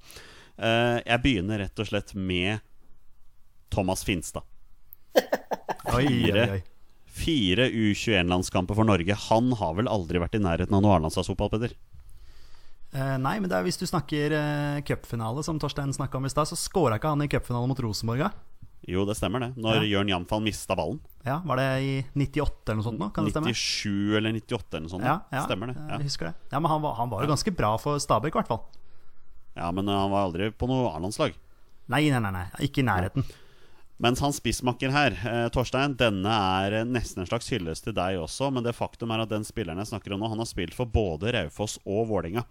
Eh, 0.61 0.99
jeg 1.07 1.23
begynner 1.25 1.63
rett 1.65 1.79
og 1.81 1.89
slett 1.89 2.15
med 2.15 2.61
Thomas 3.73 4.05
Finstad. 4.05 4.45
Fire. 5.91 6.61
Fire 7.11 7.67
U21-landskamper 7.71 8.77
for 8.79 8.87
Norge. 8.87 9.15
Han 9.29 9.53
har 9.59 9.75
vel 9.79 9.89
aldri 9.91 10.21
vært 10.23 10.37
i 10.39 10.43
nærheten 10.43 10.77
av 10.77 10.85
noe 10.85 10.97
A-landslagsfotball, 10.99 11.51
Petter? 11.53 11.75
Eh, 12.93 13.17
nei, 13.23 13.37
men 13.39 13.49
det 13.51 13.57
er 13.59 13.67
hvis 13.67 13.79
du 13.79 13.85
snakker 13.87 14.33
uh, 14.35 14.79
cupfinale, 14.87 15.43
som 15.47 15.59
Torstein 15.63 15.93
snakka 15.95 16.19
om 16.19 16.27
i 16.27 16.33
stad, 16.33 16.49
så 16.51 16.59
scora 16.59 16.99
ikke 16.99 17.13
han 17.13 17.23
i 17.23 17.29
cupfinalen 17.31 17.71
mot 17.71 17.83
Rosenborg? 17.85 18.25
da? 18.27 18.31
Jo, 18.89 19.05
det 19.07 19.15
stemmer 19.19 19.43
det. 19.45 19.51
Når 19.61 19.83
Ja. 19.83 19.89
Jørn 19.93 20.09
Jamfall 20.11 20.41
mista 20.43 20.75
ballen. 20.79 20.99
Ja, 21.27 21.37
Var 21.45 21.61
det 21.61 21.67
i 21.85 21.93
98 22.17 22.73
eller 22.73 22.79
noe 22.81 22.87
sånt? 22.89 22.99
nå? 23.03 23.11
Kan 23.15 23.27
det 23.29 23.35
stemme? 23.35 23.53
97 23.53 24.17
eller 24.17 24.33
98 24.41 24.77
eller 24.79 24.87
noe 24.87 24.95
sånt. 24.95 25.05
Ja, 25.05 25.19
ja, 25.31 25.43
Stemmer 25.45 25.71
det. 25.71 25.77
eh, 25.77 25.87
Ja. 25.91 25.99
Jeg 26.01 26.09
husker 26.09 26.31
det. 26.31 26.35
Ja, 26.51 26.61
Men 26.65 26.71
han 26.73 26.83
var, 26.83 26.95
han 26.97 27.11
var 27.13 27.23
jo 27.23 27.29
ganske 27.29 27.53
bra 27.55 27.75
for 27.79 27.99
Stabæk, 28.01 28.33
i 28.35 28.39
hvert 28.41 28.49
fall. 28.49 28.63
Ja, 29.61 29.71
men 29.77 29.89
eh, 29.89 30.01
han 30.03 30.11
var 30.13 30.27
aldri 30.29 30.51
på 30.57 30.69
noe 30.71 30.91
A-landslag. 30.95 31.37
Nei, 31.91 32.07
nei, 32.09 32.21
nei, 32.23 32.33
nei, 32.35 32.49
ikke 32.67 32.83
i 32.83 32.87
nærheten. 32.89 33.27
Mens 34.01 34.23
han 34.25 34.33
spissmakker 34.33 34.93
her, 34.95 35.17
eh, 35.29 35.47
Torstein, 35.53 35.93
denne 36.01 36.33
er 36.33 36.79
eh, 36.79 36.87
nesten 36.89 37.21
en 37.21 37.29
slags 37.29 37.51
hyllest 37.53 37.85
til 37.85 37.97
deg 37.97 38.17
også, 38.23 38.49
men 38.55 38.65
det 38.65 38.73
faktum 38.79 39.13
er 39.13 39.27
at 39.27 39.33
den 39.33 39.45
spilleren 39.45 39.83
jeg 39.83 39.91
snakker 39.91 40.15
om 40.17 40.23
nå, 40.25 40.31
han 40.33 40.41
har 40.41 40.49
spilt 40.49 40.77
for 40.77 40.89
både 40.89 41.35
Raufoss 41.37 41.77
og 41.85 42.09
Vålinga. 42.09 42.47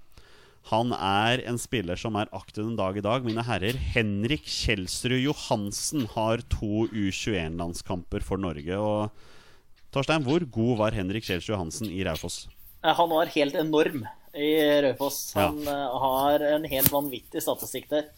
Han 0.70 0.94
er 0.94 1.42
en 1.50 1.58
spiller 1.58 1.98
som 1.98 2.20
er 2.20 2.30
aktiv 2.36 2.62
den 2.62 2.78
dag 2.78 2.98
i 3.00 3.02
dag. 3.02 3.26
Mine 3.26 3.46
herrer, 3.48 3.80
Henrik 3.96 4.46
Kjelsrud 4.46 5.18
Johansen 5.18 6.06
har 6.14 6.44
to 6.52 6.86
U21-landskamper 6.92 8.22
for 8.28 8.38
Norge. 8.38 8.78
Og 8.78 9.90
Torstein, 9.96 10.28
hvor 10.28 10.44
god 10.46 10.76
var 10.84 10.98
Henrik 11.00 11.26
Kjelsrud 11.26 11.56
Johansen 11.56 11.90
i 11.90 12.04
Raufoss? 12.06 12.44
Eh, 12.84 12.96
Han 12.96 13.10
var 13.10 13.32
helt 13.36 13.56
enorm 13.56 14.06
i 14.34 14.82
Raufoss. 14.82 15.34
Han 15.36 15.64
ja. 15.66 15.78
har 16.04 16.40
en 16.40 16.68
helt 16.70 16.92
vanvittig 16.94 17.42
statistikk 17.44 17.90
der. 17.90 18.10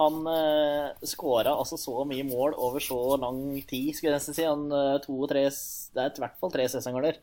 Han 0.00 0.22
uh, 0.24 0.94
skåra 1.04 1.52
altså 1.52 1.76
så 1.76 2.06
mye 2.08 2.24
mål 2.24 2.54
over 2.56 2.80
så 2.80 3.18
lang 3.20 3.42
tid, 3.68 3.90
skulle 3.92 4.14
jeg 4.14 4.16
nesten 4.16 4.36
si. 4.36 4.46
Han, 4.48 4.70
eh, 4.72 4.96
to, 5.04 5.18
tre, 5.28 5.42
det 5.50 6.00
er 6.00 6.14
i 6.16 6.22
hvert 6.24 6.38
fall 6.40 6.54
tre 6.54 6.64
sesonger 6.72 7.10
der 7.10 7.18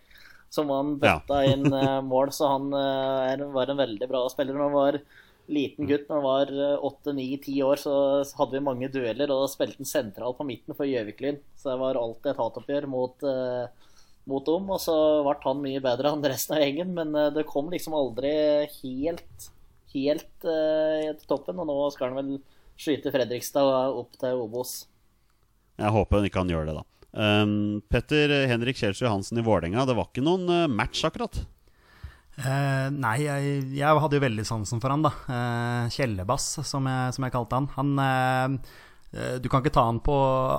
som 0.54 0.70
han 0.72 1.00
Ja. 1.02 1.18
bøtta 1.20 1.40
inn 1.50 1.66
eh, 1.74 2.02
mål, 2.06 2.32
så 2.32 2.52
han 2.54 2.70
eh, 2.74 3.34
er, 3.34 3.44
var 3.52 3.72
en 3.72 3.82
veldig 3.82 4.08
bra 4.10 4.22
spiller. 4.32 4.56
Når 4.56 4.64
han 4.70 4.78
var 4.78 5.00
liten 5.48 5.88
gutt, 5.90 6.06
når 6.08 6.16
han 6.22 6.28
var 6.28 6.54
eh, 6.54 6.86
åtte, 6.90 7.14
ni, 7.18 7.28
ti 7.44 7.58
år, 7.64 7.82
så 7.82 7.96
hadde 8.38 8.56
vi 8.60 8.64
mange 8.64 8.92
dueller, 8.94 9.32
og 9.34 9.44
da 9.44 9.52
spilte 9.52 9.82
han 9.82 9.90
sentralt 9.90 10.38
på 10.40 10.48
midten 10.48 10.78
for 10.78 10.88
Gjøvik-Lyn. 10.88 11.42
Så 11.58 11.74
det 11.74 11.82
var 11.82 12.00
alltid 12.00 12.32
et 12.32 12.42
hatoppgjør 12.44 12.88
mot 12.94 13.28
eh, 13.28 13.87
mot 14.28 14.46
dem, 14.46 14.68
og 14.74 14.82
så 14.84 14.96
ble 15.26 15.38
han 15.44 15.64
mye 15.64 15.84
bedre 15.84 16.12
enn 16.12 16.26
resten 16.28 16.58
av 16.58 16.64
gjengen, 16.64 16.94
men 16.98 17.16
eh, 17.16 17.32
det 17.36 17.48
kom 17.50 17.72
liksom 17.72 17.96
aldri 17.98 18.34
helt, 18.80 19.48
helt 19.94 20.46
uh, 20.46 21.08
til 21.16 21.26
toppen, 21.30 21.60
og 21.64 21.70
nå 21.70 21.78
skal 21.96 22.12
han 22.12 22.20
vel 22.20 22.38
skyte 22.78 23.14
Fredrikstad 23.14 23.98
opp 23.98 24.20
til 24.22 24.44
Obos. 24.44 24.80
Jeg 25.78 25.94
håper 25.94 26.20
han 26.20 26.28
ikke 26.28 26.40
kan 26.42 26.52
gjøre 26.52 26.70
det, 26.70 26.80
da. 26.80 26.86
Um, 27.18 27.82
Petter 27.90 28.34
Henrik 28.52 28.78
Kjelsrud 28.78 29.08
Johansen 29.08 29.40
i 29.40 29.46
Vålerenga, 29.46 29.88
det 29.90 29.96
var 29.98 30.10
ikke 30.12 30.26
noen 30.26 30.50
eh, 30.54 30.68
match, 30.70 31.02
akkurat. 31.08 31.40
Uh, 32.38 32.94
nei, 32.94 33.16
jeg, 33.24 33.62
jeg 33.80 34.02
hadde 34.04 34.20
jo 34.20 34.22
veldig 34.22 34.46
sansen 34.46 34.82
for 34.84 34.94
han, 34.94 35.06
da. 35.06 35.14
Uh, 35.26 35.88
Kjellebass, 35.94 36.52
som 36.68 36.86
jeg, 36.86 37.16
som 37.16 37.26
jeg 37.26 37.34
kalte 37.34 37.58
han. 37.58 37.70
Han 37.78 38.04
eh, 38.04 38.44
eh, 38.46 38.76
Du 39.08 39.48
kan 39.48 39.62
ikke 39.64 39.72
ta 39.72 39.86
han 39.88 40.02
på 40.04 40.14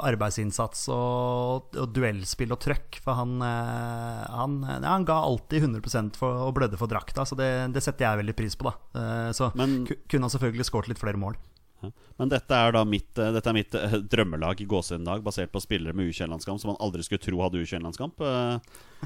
arbeidsinnsats 0.09 0.87
og, 0.95 1.75
og 1.77 1.91
duellspill 1.93 2.55
og 2.55 2.63
trøkk, 2.65 2.97
for 3.05 3.19
han, 3.19 3.35
eh, 3.45 4.23
han, 4.33 4.55
ja, 4.65 4.79
han 4.89 5.05
ga 5.07 5.19
alltid 5.21 5.67
100 5.67 6.17
for, 6.17 6.47
og 6.47 6.55
blødde 6.57 6.81
for 6.81 6.89
drakta, 6.91 7.27
så 7.29 7.37
det, 7.37 7.49
det 7.77 7.83
setter 7.85 8.07
jeg 8.09 8.23
veldig 8.23 8.37
pris 8.39 8.57
på, 8.57 8.71
da. 8.71 8.75
Eh, 8.97 9.31
så 9.37 9.51
Men- 9.59 9.83
kunne 9.87 10.25
han 10.25 10.33
selvfølgelig 10.33 10.65
skåret 10.71 10.89
litt 10.95 11.03
flere 11.03 11.21
mål. 11.21 11.37
Ja. 11.85 11.93
Men 12.19 12.33
dette 12.33 12.57
er 12.57 12.73
da 12.75 12.83
mitt, 12.89 13.13
eh, 13.21 13.31
dette 13.37 13.53
er 13.53 13.55
mitt 13.55 13.75
eh, 13.79 13.99
drømmelag 14.17 14.65
i 14.65 14.67
gåsehudag, 14.67 15.23
basert 15.23 15.53
på 15.53 15.61
spillere 15.63 15.95
med 15.95 16.09
U21-landskamp 16.09 16.59
som 16.59 16.73
man 16.73 16.81
aldri 16.83 17.05
skulle 17.07 17.23
tro 17.23 17.45
hadde 17.45 17.61
U21-landskamp. 17.61 18.25
Eh, 18.25 19.05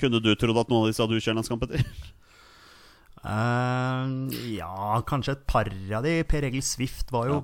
kunne 0.00 0.22
du 0.24 0.30
trodd 0.38 0.62
at 0.62 0.70
noen 0.72 0.86
av 0.86 0.92
disse 0.92 1.02
hadde 1.04 1.18
U21-landskamp, 1.18 1.66
Petter? 1.66 1.84
Eh, 3.24 4.06
ja, 4.58 5.02
kanskje 5.08 5.34
et 5.36 5.44
par 5.50 5.68
av 5.98 6.04
de. 6.06 6.14
Per 6.28 6.46
Egil 6.48 6.64
Swift 6.64 7.12
var 7.14 7.28
jo, 7.30 7.42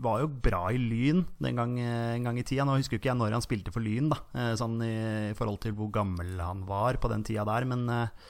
var 0.00 0.22
jo 0.22 0.30
bra 0.30 0.62
i 0.70 0.78
Lyn 0.78 1.24
den 1.42 1.58
gang, 1.58 1.76
en 1.80 2.26
gang 2.26 2.38
i 2.38 2.44
tida. 2.46 2.64
Nå 2.64 2.78
husker 2.78 3.00
ikke 3.00 3.10
jeg 3.10 3.18
når 3.18 3.34
han 3.34 3.44
spilte 3.44 3.74
for 3.74 3.84
Lyn, 3.84 4.10
da, 4.12 4.20
eh, 4.36 4.54
sånn 4.58 4.78
i, 4.84 5.34
forhold 5.38 5.60
til 5.64 5.74
hvor 5.76 5.90
gammel 5.94 6.36
han 6.40 6.64
var 6.68 7.00
på 7.02 7.10
den 7.12 7.24
tida 7.26 7.46
der. 7.48 7.66
Men 7.68 7.86
eh, 7.90 8.26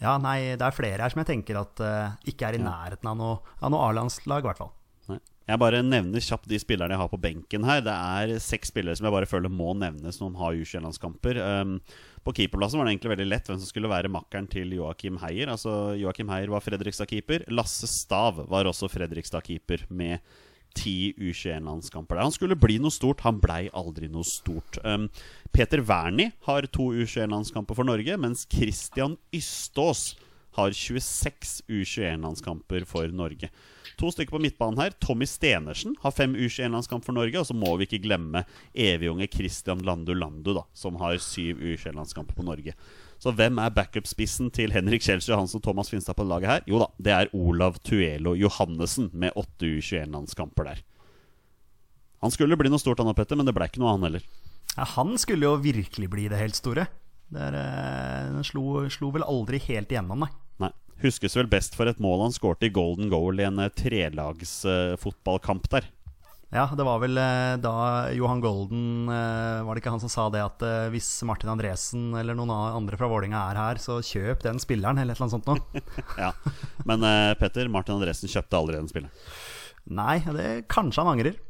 ja, 0.00 0.16
nei, 0.22 0.54
det 0.56 0.64
er 0.64 0.76
flere 0.76 1.04
her 1.04 1.12
som 1.12 1.20
jeg 1.22 1.32
tenker 1.34 1.60
at 1.60 1.82
eh, 1.84 2.30
ikke 2.32 2.48
er 2.48 2.56
i 2.56 2.62
nærheten 2.62 3.10
av 3.10 3.18
noe, 3.18 3.56
av 3.60 3.74
noe 3.74 3.90
A-landslag, 3.90 4.44
i 4.44 4.48
hvert 4.48 4.62
fall. 4.62 4.72
Nei. 5.10 5.18
Jeg 5.50 5.58
bare 5.58 5.82
nevner 5.82 6.22
kjapt 6.22 6.46
de 6.48 6.60
spillerne 6.62 6.94
jeg 6.94 7.02
har 7.02 7.10
på 7.10 7.20
benken 7.20 7.66
her. 7.66 7.82
Det 7.84 7.92
er 7.92 8.38
seks 8.40 8.70
spillere 8.70 8.96
som 8.96 9.08
jeg 9.08 9.14
bare 9.16 9.28
føler 9.28 9.52
må 9.52 9.74
nevnes 9.76 10.20
når 10.20 10.30
man 10.30 10.40
har 10.40 10.60
U21-landskamper. 10.60 11.40
Um, 11.42 11.74
på 12.22 12.34
keeperplassen 12.38 12.78
var 12.78 12.86
det 12.86 12.94
egentlig 12.94 13.12
veldig 13.16 13.26
lett 13.26 13.50
hvem 13.50 13.58
som 13.58 13.68
skulle 13.68 13.90
være 13.90 14.12
makkeren 14.14 14.46
til 14.50 14.70
Joakim 14.76 15.18
Heier. 15.24 15.50
Altså 15.50 15.96
Joakim 15.98 16.30
Heier 16.30 16.52
var 16.54 16.62
Fredrikstad-keeper. 16.62 17.48
Lasse 17.50 17.90
Stav 17.90 18.38
var 18.46 18.70
også 18.70 18.88
Fredrikstad-keeper 18.94 19.88
med 19.90 20.22
ti 20.78 21.12
U21-landskamper 21.18 22.16
der. 22.16 22.26
Han 22.26 22.34
skulle 22.34 22.58
bli 22.58 22.78
noe 22.82 22.94
stort, 22.94 23.24
han 23.26 23.40
blei 23.42 23.66
aldri 23.76 24.10
noe 24.12 24.26
stort. 24.26 24.78
Um, 24.84 25.08
Peter 25.52 25.82
Wernie 25.88 26.32
har 26.48 26.68
to 26.72 26.90
U21-landskamper 26.92 27.78
for 27.78 27.88
Norge, 27.88 28.18
mens 28.20 28.46
Christian 28.52 29.16
Ystås 29.34 30.12
har 30.56 30.72
26 30.76 31.62
U21-landskamper 31.68 32.84
for 32.88 33.08
Norge. 33.08 33.48
To 34.00 34.10
stykker 34.12 34.36
på 34.36 34.42
midtbanen 34.42 34.80
her. 34.80 34.94
Tommy 35.00 35.26
Stenersen 35.28 35.94
har 36.02 36.14
fem 36.16 36.34
U21-landskamp 36.36 37.04
for 37.04 37.16
Norge. 37.16 37.38
Og 37.40 37.48
så 37.48 37.56
må 37.56 37.74
vi 37.76 37.88
ikke 37.88 38.02
glemme 38.06 38.44
evigunge 38.74 39.28
Christian 39.32 39.84
Landu 39.86 40.14
Landu, 40.16 40.52
da, 40.56 40.66
som 40.76 40.98
har 41.00 41.20
syv 41.22 41.60
U21-landskamper 41.60 42.36
på 42.36 42.46
Norge. 42.46 42.76
Så 43.22 43.30
hvem 43.38 43.60
er 43.62 43.70
backup-spissen 43.70 44.48
til 44.50 44.72
Henrik 44.74 45.04
Kjelsrud 45.04 45.36
Johansen 45.36 45.60
og 45.60 45.66
Thomas 45.68 45.92
Finstad 45.92 46.16
på 46.18 46.24
laget 46.26 46.50
her? 46.50 46.64
Jo 46.66 46.80
da, 46.82 46.88
det 46.98 47.12
er 47.14 47.28
Olav 47.38 47.76
Tuelo 47.86 48.32
Johannessen 48.34 49.12
med 49.14 49.36
åtte 49.38 49.68
U21-landskamper 49.68 50.66
der. 50.66 50.80
Han 52.22 52.34
skulle 52.34 52.58
bli 52.58 52.70
noe 52.70 52.82
stort, 52.82 52.98
han 53.02 53.14
Petter, 53.14 53.38
men 53.38 53.46
det 53.46 53.54
ble 53.54 53.68
ikke 53.70 53.82
noe, 53.82 53.94
han 53.94 54.06
heller. 54.08 54.26
Ja, 54.74 54.88
han 54.96 55.14
skulle 55.22 55.46
jo 55.46 55.54
virkelig 55.62 56.08
bli 56.10 56.26
det 56.32 56.40
helt 56.40 56.58
store. 56.58 56.88
Det 57.32 57.46
er, 57.46 57.54
eh, 57.60 58.32
Den 58.34 58.46
slo, 58.46 58.82
slo 58.90 59.12
vel 59.14 59.22
aldri 59.22 59.62
helt 59.68 59.94
igjennom, 59.94 60.26
nei. 60.26 60.32
Nei. 60.58 60.72
Huskes 61.02 61.38
vel 61.38 61.50
best 61.50 61.78
for 61.78 61.90
et 61.90 62.02
mål 62.02 62.26
han 62.26 62.34
skårte 62.34 62.66
i 62.66 62.74
golden 62.74 63.10
goal 63.10 63.38
i 63.38 63.46
en 63.46 63.62
eh, 63.62 63.70
trelagsfotballkamp 63.70 65.70
der. 65.70 65.86
Ja, 66.52 66.66
det 66.76 66.84
var 66.84 66.98
vel 67.00 67.16
eh, 67.16 67.54
da 67.64 67.74
Johan 68.12 68.42
Golden 68.44 69.08
eh, 69.08 69.62
Var 69.64 69.72
det 69.72 69.80
ikke 69.80 69.94
han 69.94 70.02
som 70.02 70.10
sa 70.12 70.26
det 70.28 70.42
at 70.44 70.64
eh, 70.68 70.90
hvis 70.92 71.06
Martin 71.24 71.48
Andresen 71.48 72.10
eller 72.20 72.36
noen 72.36 72.52
andre 72.52 72.98
fra 73.00 73.08
Vålinga 73.08 73.40
er 73.48 73.60
her, 73.60 73.80
så 73.80 74.02
kjøp 74.04 74.44
den 74.44 74.60
spilleren, 74.60 75.00
eller 75.00 75.16
et 75.16 75.22
eller 75.22 75.32
annet 75.32 75.38
sånt 75.38 75.48
noe. 75.48 75.80
Ja. 76.20 76.28
Men 76.84 77.06
Petter, 77.40 77.72
Martin 77.72 77.96
Andresen 77.96 78.28
kjøpte 78.28 78.60
aldri 78.60 78.76
den 78.76 78.92
spilleren. 78.92 79.32
Nei, 79.96 80.18
det 80.36 80.50
kanskje 80.68 81.00
han 81.00 81.14
angrer. 81.14 81.40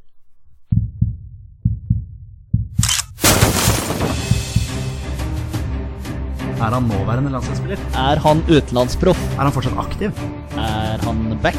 Er 6.62 6.76
han 6.78 6.86
nåværende 6.86 7.34
landslagsspiller? 7.34 7.88
Er 7.98 8.22
han 8.22 8.46
utenlandsproff? 8.46 9.26
Er 9.34 9.48
han 9.48 9.56
fortsatt 9.58 9.82
aktiv? 9.82 10.26
Er 10.54 11.02
han 11.02 11.26
back? 11.42 11.58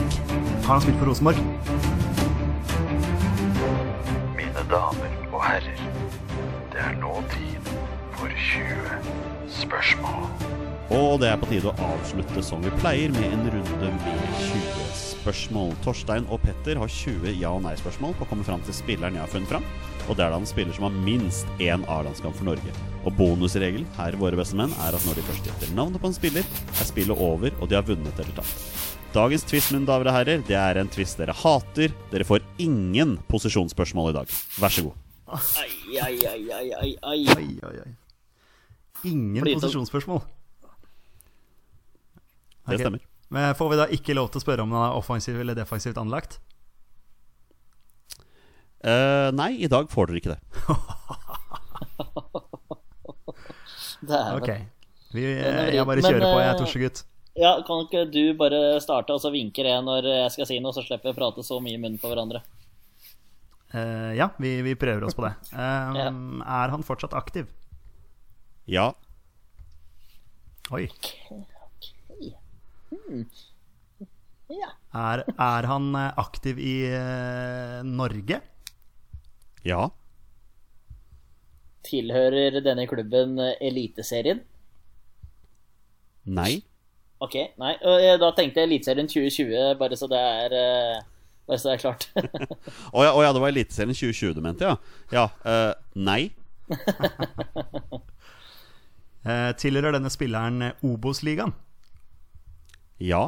Har 0.64 0.78
han 0.78 0.86
spilt 0.88 1.04
for 1.04 1.12
Rosenborg? 1.12 1.83
Damer 4.72 5.16
og 5.34 5.42
herrer, 5.44 5.80
det 6.72 6.80
er 6.80 6.94
nå 7.02 7.14
tid 7.34 7.72
for 8.16 8.32
20 8.32 9.50
spørsmål. 9.52 10.28
Og 10.94 11.18
det 11.22 11.30
er 11.32 11.40
på 11.42 11.50
tide 11.50 11.72
å 11.72 11.88
avslutte 11.90 12.44
som 12.46 12.64
vi 12.64 12.72
pleier, 12.78 13.12
med 13.16 13.34
en 13.34 13.48
runde 13.56 13.90
med 13.98 14.24
20 14.40 14.86
spørsmål. 15.00 15.74
Torstein 15.84 16.28
og 16.30 16.42
Petter 16.46 16.80
har 16.80 16.92
20 16.92 17.34
ja- 17.40 17.52
og 17.52 17.64
nei-spørsmål 17.66 18.16
på 18.20 18.28
å 18.28 18.30
komme 18.30 18.46
fram 18.48 18.64
til 18.64 18.78
spilleren 18.78 19.18
jeg 19.18 19.26
har 19.26 19.34
funnet 19.34 19.52
fram. 19.52 19.68
Og 20.08 20.16
det 20.20 20.26
er 20.26 20.34
da 20.36 20.40
en 20.40 20.48
spiller 20.48 20.76
som 20.76 20.88
har 20.88 20.98
minst 21.08 21.50
én 21.64 21.86
A-landskamp 21.92 22.38
for 22.38 22.48
Norge. 22.48 22.76
Og 23.04 23.16
bonusregelen 23.20 23.88
her 23.98 24.20
Våre 24.22 24.40
beste 24.40 24.60
menn 24.60 24.76
er 24.86 24.96
at 24.96 25.08
når 25.08 25.20
de 25.20 25.28
først 25.32 25.50
gjetter 25.50 25.76
navnet 25.76 26.04
på 26.04 26.12
en 26.12 26.20
spiller, 26.20 26.52
er 26.76 26.92
spillet 26.92 27.26
over, 27.30 27.56
og 27.60 27.72
de 27.72 27.80
har 27.80 27.88
vunnet 27.88 28.20
eller 28.20 28.38
tapt. 28.40 28.68
Dagens 29.14 29.44
twist, 29.46 29.70
mine 29.70 29.86
damer 29.86 30.08
og 30.10 30.16
herrer, 30.16 30.40
det 30.42 30.56
er 30.58 30.80
en 30.82 30.88
twist 30.90 31.20
dere 31.22 31.36
hater. 31.38 31.92
Dere 32.10 32.26
får 32.26 32.42
ingen 32.64 33.20
posisjonsspørsmål 33.30 34.10
i 34.10 34.16
dag. 34.16 34.32
Vær 34.58 34.74
så 34.74 34.88
god. 34.88 34.96
Ai, 35.34 35.70
ai, 36.02 36.16
ai, 36.32 36.42
ai, 36.58 36.70
ai, 36.80 36.94
ai. 37.12 37.20
ai, 37.36 37.76
ai. 37.84 37.92
Ingen 39.06 39.44
Fordi- 39.44 39.54
posisjonsspørsmål. 39.60 40.22
Det 42.72 42.80
stemmer. 42.80 43.00
Men 43.30 43.56
får 43.56 43.70
vi 43.70 43.78
da 43.78 43.86
ikke 43.94 44.14
lov 44.18 44.32
til 44.32 44.40
å 44.42 44.46
spørre 44.46 44.66
om 44.66 44.74
den 44.74 44.82
er 44.82 44.98
offensivt 44.98 45.40
eller 45.42 45.54
defensivt 45.58 45.98
anlagt? 45.98 46.40
Uh, 48.84 49.30
nei, 49.32 49.62
i 49.64 49.68
dag 49.70 49.90
får 49.94 50.10
dere 50.10 50.18
ikke 50.22 50.34
det. 50.34 50.42
Dæven. 54.10 54.42
Ok. 54.42 54.50
Vi, 55.14 55.24
er 55.24 55.70
jeg 55.78 55.86
bare 55.86 56.02
kjører 56.02 56.20
men, 56.20 56.28
på, 56.28 56.40
jeg, 56.42 56.50
eh, 56.50 56.58
Torsegutt. 56.60 57.06
Ja, 57.34 57.56
kan 57.66 57.88
ikke 57.88 58.04
du 58.14 58.36
bare 58.38 58.78
starte, 58.84 59.16
og 59.16 59.22
så 59.24 59.32
vinker 59.34 59.66
jeg 59.66 59.82
når 59.86 60.06
jeg 60.06 60.34
skal 60.36 60.48
si 60.50 60.60
noe, 60.62 60.74
så 60.76 60.84
slipper 60.86 61.10
vi 61.10 61.16
å 61.16 61.18
prate 61.18 61.46
så 61.46 61.58
mye 61.64 61.80
i 61.80 61.82
munnen 61.82 62.02
på 62.02 62.12
hverandre. 62.12 62.44
Uh, 63.74 64.14
ja, 64.14 64.28
vi, 64.38 64.60
vi 64.62 64.76
prøver 64.78 65.08
oss 65.08 65.18
på 65.18 65.26
det. 65.26 65.34
Eh, 65.64 65.98
Er 66.46 66.74
han 66.74 66.86
fortsatt 66.86 67.16
aktiv? 67.18 67.50
Ja. 68.70 68.92
Oi. 70.74 70.86
Ja. 74.54 74.70
Er, 74.94 75.24
er 75.26 75.68
han 75.72 75.90
eh, 75.98 76.12
aktiv 76.22 76.60
i 76.62 76.76
uh, 76.94 77.82
Norge? 77.88 78.38
Ja. 79.66 79.88
Tilhører 81.84 82.62
denne 82.62 82.86
klubben 82.88 83.40
Eliteserien? 83.42 84.44
Nei. 86.30 86.62
Ok, 87.24 87.36
nei. 87.62 87.74
og 87.88 88.00
jeg- 88.04 88.20
Da 88.20 88.32
tenkte 88.36 88.60
jeg 88.62 88.68
Eliteserien 88.70 89.08
2020, 89.08 89.76
bare 89.80 89.96
så 90.00 90.08
det 90.12 90.20
er 90.20 90.56
eh, 90.60 91.02
Bare 91.48 91.60
så 91.60 91.70
det 91.70 91.74
er 91.76 91.84
klart. 91.84 92.08
Å 92.96 93.04
ja, 93.04 93.12
oh, 93.14 93.22
ja, 93.24 93.32
det 93.36 93.42
var 93.44 93.52
Eliteserien 93.52 93.96
2020 93.96 94.34
du 94.38 94.42
mente, 94.46 94.64
ja. 94.64 94.76
Ja. 95.12 95.26
Uh, 95.44 95.74
nei. 95.96 96.32
uh, 99.28 99.52
tilhører 99.62 99.96
denne 99.98 100.12
spilleren 100.14 100.62
eh, 100.70 100.84
Obos-ligaen? 100.88 101.52
Ja. 103.04 103.26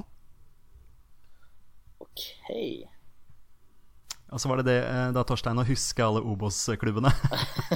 ok. 2.00 2.24
Og 4.32 4.40
så 4.42 4.50
var 4.50 4.60
det 4.60 4.66
det 4.70 4.78
eh, 4.84 5.10
da 5.16 5.24
Torstein 5.28 5.60
å 5.62 5.68
huske 5.68 6.04
alle 6.04 6.24
Obos-klubbene. 6.24 7.12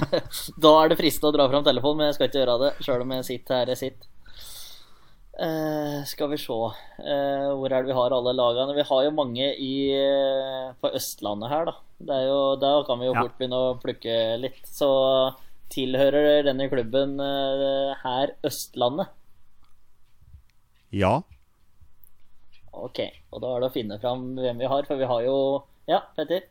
Da 0.64 0.72
er 0.82 0.90
det 0.92 0.98
fristende 1.00 1.30
å 1.30 1.36
dra 1.36 1.46
fram 1.52 1.64
telefonen, 1.66 2.00
men 2.02 2.10
jeg 2.10 2.16
skal 2.18 2.28
ikke 2.30 2.40
gjøre 2.42 2.56
det, 2.64 2.72
sjøl 2.84 3.04
om 3.04 3.14
jeg 3.16 3.28
sitter 3.28 3.60
her 3.62 3.72
jeg 3.74 3.80
sitter. 3.84 4.09
Eh, 5.40 6.00
skal 6.04 6.28
vi 6.28 6.36
se 6.36 6.52
uh, 6.52 7.50
Hvor 7.56 7.72
er 7.72 7.80
det 7.80 7.88
vi 7.88 7.96
har 7.96 8.12
alle 8.12 8.32
lagene? 8.36 8.74
Vi 8.76 8.84
har 8.84 9.04
jo 9.06 9.12
mange 9.16 9.46
i, 9.56 9.74
eh, 9.96 10.72
på 10.76 10.90
Østlandet 10.98 11.48
her, 11.48 11.70
da. 11.70 11.74
Det 11.96 12.16
er 12.16 12.26
jo, 12.28 12.40
der 12.60 12.84
kan 12.84 13.00
vi 13.00 13.08
jo 13.08 13.14
fort 13.16 13.38
begynne 13.38 13.60
å 13.60 13.78
plukke 13.80 14.16
litt. 14.40 14.60
Så 14.68 14.90
tilhører 15.72 16.44
denne 16.44 16.66
klubben 16.68 17.16
her 18.02 18.34
Østlandet? 18.44 19.12
Ja. 20.92 21.20
Ok, 22.74 23.00
og 23.30 23.44
da 23.44 23.54
er 23.54 23.62
det 23.62 23.70
å 23.70 23.76
finne 23.76 24.00
fram 24.02 24.32
hvem 24.36 24.60
vi 24.60 24.70
har, 24.72 24.88
for 24.88 25.00
vi 25.00 25.08
har 25.08 25.24
jo 25.24 25.36
Ja, 25.88 26.02
Petter? 26.16 26.48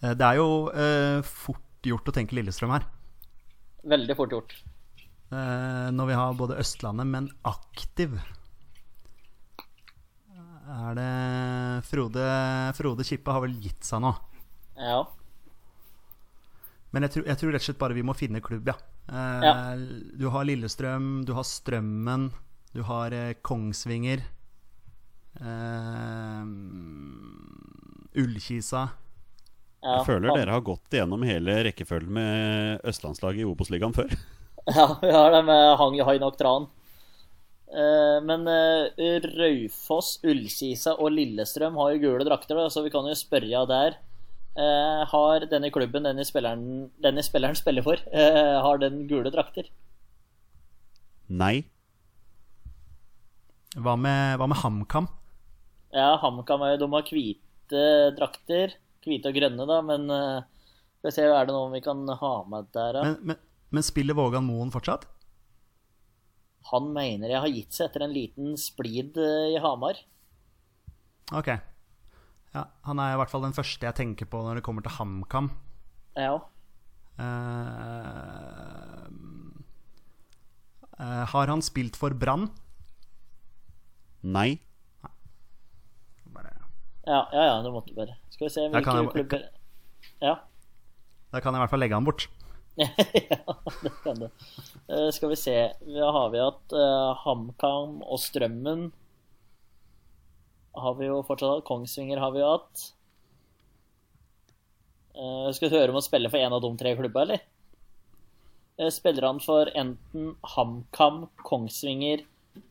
Det 0.00 0.26
er 0.26 0.40
jo 0.40 0.48
fort 1.26 1.86
gjort 1.86 2.08
å 2.08 2.14
tenke 2.16 2.38
Lillestrøm 2.38 2.74
her. 2.74 2.86
Veldig 3.94 4.16
fort 4.16 4.34
gjort. 4.34 4.56
Eh, 5.30 5.88
når 5.94 6.06
vi 6.10 6.16
har 6.18 6.34
både 6.38 6.56
Østlandet, 6.58 7.06
men 7.06 7.28
aktiv. 7.46 8.16
Er 10.70 10.94
det 10.98 11.84
Frode, 11.86 12.24
Frode 12.78 13.06
Kippe 13.06 13.32
har 13.34 13.42
vel 13.44 13.54
gitt 13.62 13.86
seg 13.86 14.02
nå. 14.04 14.12
Ja. 14.78 15.00
Men 16.90 17.06
jeg 17.06 17.14
tror, 17.14 17.26
jeg 17.30 17.38
tror 17.38 17.52
rett 17.54 17.62
og 17.62 17.68
slett 17.68 17.78
bare 17.82 17.94
vi 17.98 18.02
må 18.06 18.14
finne 18.18 18.42
klubb, 18.42 18.70
ja. 18.70 18.76
Eh, 19.10 19.44
Ja. 19.46 19.54
Du 20.18 20.28
har 20.30 20.44
Lillestrøm, 20.46 21.24
du 21.26 21.32
har 21.34 21.46
Strømmen, 21.46 22.30
du 22.74 22.82
har 22.86 23.12
eh, 23.14 23.34
Kongsvinger. 23.42 24.22
Eh, 25.40 26.42
Ullkisa. 28.20 28.88
ja. 29.82 29.96
Jeg 29.96 30.06
føler 30.06 30.34
dere 30.36 30.50
har 30.58 30.60
gått 30.66 30.90
igjennom 30.92 31.22
hele 31.26 31.60
rekkefølgen 31.70 32.12
med 32.18 32.80
østlandslaget 32.90 33.44
i 33.44 33.48
Obos-ligaen 33.48 33.94
før. 33.96 34.10
Ja, 34.70 34.98
vi 35.02 35.10
har 35.10 35.32
det 35.34 35.40
med 35.48 35.76
Hang 35.80 35.96
Hai 36.06 36.18
Nok 36.22 36.36
Tran. 36.38 36.68
Eh, 37.70 38.18
men 38.22 38.46
eh, 38.50 39.16
Raufoss, 39.24 40.18
Ullkisa 40.26 40.96
og 40.98 41.10
Lillestrøm 41.14 41.78
har 41.80 41.94
jo 41.94 42.02
gule 42.04 42.26
drakter, 42.26 42.60
så 42.70 42.84
vi 42.84 42.92
kan 42.94 43.08
jo 43.08 43.16
spørre 43.18 43.64
der. 43.70 43.98
Eh, 44.58 45.02
har 45.10 45.46
denne 45.50 45.72
klubben 45.74 46.06
denne 46.06 46.26
spilleren, 46.26 46.90
denne 47.02 47.24
spilleren 47.26 47.58
spiller 47.58 47.86
for, 47.86 48.02
eh, 48.10 48.56
har 48.62 48.82
den 48.82 49.04
gule 49.10 49.32
drakter? 49.34 49.70
Nei. 51.30 51.64
Hva 53.78 53.94
med, 53.98 54.38
hva 54.38 54.50
med 54.50 54.62
HamKam? 54.62 55.10
Ja, 55.94 56.14
HamKam 56.22 56.66
er 56.66 56.74
jo 56.74 56.82
de 56.84 56.92
har 56.94 57.10
hvite 57.10 57.84
drakter. 58.18 58.78
Hvite 59.06 59.30
og 59.30 59.38
grønne, 59.38 59.64
da, 59.66 59.78
men 59.80 60.10
skal 60.10 61.08
vi 61.08 61.14
se, 61.14 61.22
er 61.24 61.46
det 61.48 61.54
noe 61.54 61.70
vi 61.72 61.80
kan 61.80 62.02
ha 62.04 62.34
med 62.50 62.66
der, 62.74 62.98
da? 62.98 63.04
Men, 63.06 63.14
men, 63.30 63.38
men 63.70 63.86
spiller 63.86 64.16
Vågan 64.18 64.46
Moen 64.46 64.70
fortsatt? 64.74 65.06
Han 66.70 66.90
mener 66.94 67.30
jeg 67.32 67.40
har 67.42 67.50
gitt 67.54 67.74
seg 67.76 67.88
etter 67.88 68.04
en 68.04 68.14
liten 68.14 68.56
splid 68.60 69.16
eh, 69.18 69.54
i 69.54 69.58
Hamar. 69.62 69.98
Ok. 71.32 71.48
Ja, 72.54 72.64
han 72.86 72.98
er 73.02 73.14
i 73.14 73.18
hvert 73.20 73.30
fall 73.30 73.44
den 73.46 73.54
første 73.56 73.86
jeg 73.86 73.96
tenker 73.98 74.26
på 74.30 74.40
når 74.42 74.58
det 74.58 74.64
kommer 74.66 74.82
til 74.84 74.94
HamKam. 74.96 75.50
Ja. 76.18 76.34
Uh, 77.20 79.06
uh, 80.98 81.24
har 81.30 81.52
han 81.52 81.62
spilt 81.62 81.98
for 82.00 82.14
Brann? 82.16 82.48
Nei. 84.26 84.58
Bare- 86.34 86.56
Ja, 87.06 87.22
ja, 87.32 87.44
ja, 87.46 87.56
det 87.64 87.72
måtte 87.72 87.94
bare. 87.96 88.18
Skal 88.34 88.48
vi 88.48 88.52
se 88.54 88.66
hvilke 88.68 88.96
klubber 89.14 89.48
Ja. 90.20 90.34
Da 91.30 91.40
kan 91.40 91.54
jeg 91.54 91.60
i 91.60 91.62
hvert 91.62 91.70
fall 91.70 91.80
legge 91.84 91.94
han 91.96 92.04
bort. 92.08 92.26
ja, 93.30 93.56
det 93.82 93.92
kan 94.04 94.18
det. 94.22 94.30
Uh, 94.88 95.10
skal 95.12 95.28
vi 95.32 95.36
se 95.36 95.56
Da 95.84 96.08
har 96.16 96.30
vi 96.32 96.40
hatt 96.40 96.72
uh, 96.72 97.12
HamKam 97.24 98.00
og 98.02 98.20
Strømmen. 98.22 98.88
Har 100.80 100.96
vi 100.96 101.10
jo 101.10 101.20
fortsatt 101.26 101.58
hatt. 101.58 101.66
Kongsvinger 101.68 102.22
har 102.22 102.32
vi 102.34 102.42
jo 102.42 102.48
hatt. 102.54 102.86
Uh, 105.12 105.50
skal 105.52 105.68
vi 105.68 105.76
høre 105.76 105.92
om 105.92 106.00
å 106.00 106.04
spille 106.04 106.30
for 106.32 106.40
en 106.40 106.56
av 106.56 106.62
de 106.64 106.70
tre 106.80 106.94
klubba, 106.96 107.26
eller? 107.26 107.44
Uh, 108.80 108.88
spiller 108.94 109.28
han 109.28 109.42
for 109.44 109.68
enten 109.76 110.34
HamKam, 110.54 111.26
Kongsvinger 111.44 112.24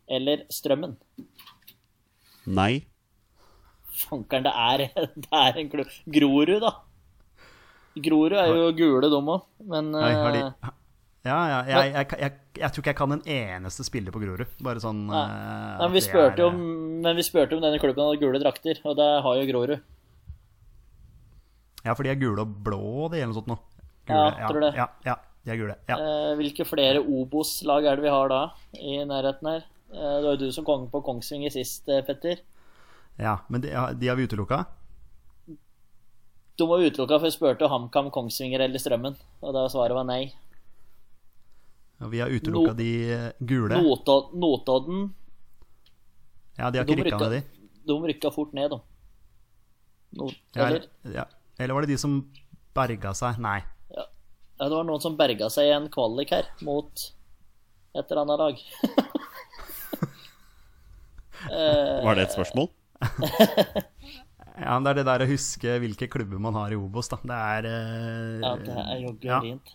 eller 0.09 0.47
Strømmen? 0.49 0.97
Nei. 2.49 2.87
Fankeren, 3.99 4.47
det 4.47 4.53
er, 4.55 4.85
det 5.27 5.43
er 5.43 5.59
en 5.59 5.69
klubb 5.69 5.91
Grorud, 6.09 6.61
da. 6.65 6.73
Grorud 7.97 8.35
er 8.37 8.51
jo 8.53 8.67
gule, 8.77 9.09
de 9.09 9.17
òg, 9.19 9.41
men 9.67 9.89
Oi, 9.97 10.11
har 10.13 10.31
de... 10.35 10.43
eh, 10.45 10.75
Ja, 11.25 11.37
ja. 11.49 11.57
Jeg, 11.67 11.93
jeg, 11.93 12.19
jeg, 12.21 12.33
jeg 12.61 12.71
tror 12.71 12.81
ikke 12.83 12.91
jeg 12.93 12.97
kan 13.01 13.11
en 13.17 13.23
eneste 13.27 13.83
spiller 13.83 14.13
på 14.15 14.21
Grorud. 14.21 14.47
Bare 14.63 14.79
sånn 14.79 15.01
Nei. 15.09 15.23
eh, 15.25 15.77
Nei, 15.79 15.87
at 15.89 15.95
vi 15.97 16.01
spurte 16.05 16.45
om, 16.47 16.59
men 17.03 17.17
vi 17.17 17.25
spurte 17.27 17.57
om 17.57 17.63
denne 17.65 17.79
klubben 17.81 18.05
hadde 18.05 18.21
gule 18.21 18.39
drakter, 18.39 18.79
og 18.87 18.95
det 18.99 19.07
har 19.25 19.39
jo 19.41 19.47
Grorud. 19.49 19.73
Ja, 21.83 21.93
for 21.95 22.03
de 22.03 22.11
er 22.13 22.19
gule 22.19 22.43
og 22.43 22.53
blå, 22.63 22.79
de, 23.11 23.19
eller 23.19 23.31
noe 23.33 23.39
sånt 23.39 23.51
noe. 23.51 23.59
Ja, 24.09 24.47
tror 24.49 24.63
det. 24.63 24.71
Ja, 24.77 24.87
ja, 25.05 25.15
de 25.45 25.51
er 25.53 25.59
gule. 25.59 25.75
Ja. 25.91 25.97
Eh, 25.99 26.31
hvilke 26.39 26.65
flere 26.67 27.03
Obos-lag 27.03 27.85
er 27.87 27.99
det 27.99 28.07
vi 28.07 28.13
har 28.15 28.31
da, 28.31 28.39
i 28.79 28.97
nærheten 29.07 29.51
her? 29.53 29.67
Det 29.89 30.09
var 30.23 30.35
jo 30.35 30.39
du 30.43 30.49
som 30.53 30.65
kom 30.67 30.87
på 30.91 31.01
Kongsvinger 31.05 31.49
sist, 31.53 31.87
Petter. 32.05 32.43
ja 33.17 33.39
men 33.49 33.63
de, 33.63 33.71
de 33.97 34.07
har 34.07 34.15
vi 34.19 34.27
utelukka? 34.29 34.63
Du 36.59 36.65
var 36.67 36.81
utelukka, 36.83 37.15
for 37.21 37.29
jeg 37.29 37.35
spurte 37.37 37.67
HamKam, 37.71 38.09
Kongsvinger 38.11 38.59
eller 38.65 38.81
Strømmen, 38.81 39.13
og 39.39 39.53
da 39.55 39.61
svaret 39.71 39.95
var 39.95 40.03
nei. 40.09 40.25
Og 42.03 42.11
vi 42.11 42.19
har 42.19 42.31
utelukka 42.31 42.73
No- 42.73 42.77
de 42.79 42.87
eh, 43.15 43.31
gule. 43.39 43.77
Notod- 43.79 44.33
Notodden, 44.35 45.13
Ja, 46.59 46.67
de 46.69 46.77
har 46.81 46.85
de 46.85 46.91
ikke 46.97 47.05
rykka 47.07 47.29
ned, 47.29 47.31
de. 47.31 47.41
de 47.87 47.93
rykka 48.11 48.31
fort 48.35 48.51
ned, 48.53 48.69
de. 48.75 48.79
No 50.19 50.27
eller? 50.55 50.87
ja. 51.13 51.23
Eller 51.59 51.73
var 51.77 51.81
det 51.85 51.93
de 51.93 51.97
som 52.01 52.17
berga 52.75 53.13
seg? 53.15 53.39
Nei. 53.39 53.59
Ja, 53.95 54.05
det 54.67 54.71
var 54.75 54.83
noen 54.87 54.99
som 55.03 55.15
berga 55.19 55.47
seg 55.53 55.69
i 55.69 55.73
en 55.77 55.87
kvalik 55.93 56.29
her, 56.35 56.45
mot 56.67 56.91
et 57.95 58.11
eller 58.11 58.21
annet 58.25 58.39
lag. 58.43 58.55
Var 61.49 62.15
det 62.19 62.23
et 62.27 62.33
spørsmål? 62.35 62.67
Ja, 64.59 64.73
men 64.75 64.83
Det 64.83 64.91
er 64.91 64.97
det 64.99 65.05
der 65.07 65.23
å 65.23 65.29
huske 65.29 65.75
hvilke 65.79 66.07
klubber 66.11 66.39
man 66.43 66.53
har 66.59 66.73
i 66.73 66.77
Obos, 66.79 67.07
da. 67.11 67.19
Det 67.23 67.35
er, 67.35 67.67
eh, 67.69 68.39
Ja, 68.43 68.55
det 68.59 68.75
er 68.75 68.97
jo 69.05 69.13
ja, 69.23 69.39
gørint. 69.39 69.71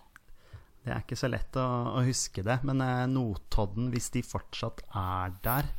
det 0.84 0.92
er 0.92 1.00
ikke 1.00 1.16
så 1.16 1.30
lett 1.32 1.56
å, 1.56 1.64
å 1.96 2.02
huske 2.04 2.44
det. 2.44 2.58
Men 2.68 2.80
eh, 2.84 3.06
Notodden, 3.08 3.90
hvis 3.94 4.10
de 4.12 4.22
fortsatt 4.22 4.82
er 4.92 5.32
der 5.46 5.70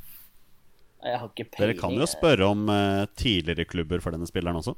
Jeg 1.06 1.20
har 1.22 1.30
ikke 1.30 1.46
Dere 1.60 1.76
kan 1.78 1.94
jo 1.94 2.08
spørre 2.10 2.48
om 2.50 2.66
eh, 2.74 3.06
tidligere 3.16 3.68
klubber 3.70 4.02
for 4.02 4.16
denne 4.16 4.26
spilleren 4.30 4.58
også. 4.64 4.74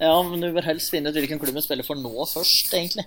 Ja, 0.00 0.14
men 0.26 0.40
du 0.40 0.48
bør 0.56 0.64
helst 0.66 0.90
finne 0.90 1.12
ut 1.12 1.14
hvilken 1.20 1.38
klubb 1.38 1.54
hun 1.60 1.62
spiller 1.62 1.84
for 1.86 1.94
nå 2.00 2.10
først, 2.26 2.72
egentlig. 2.74 3.04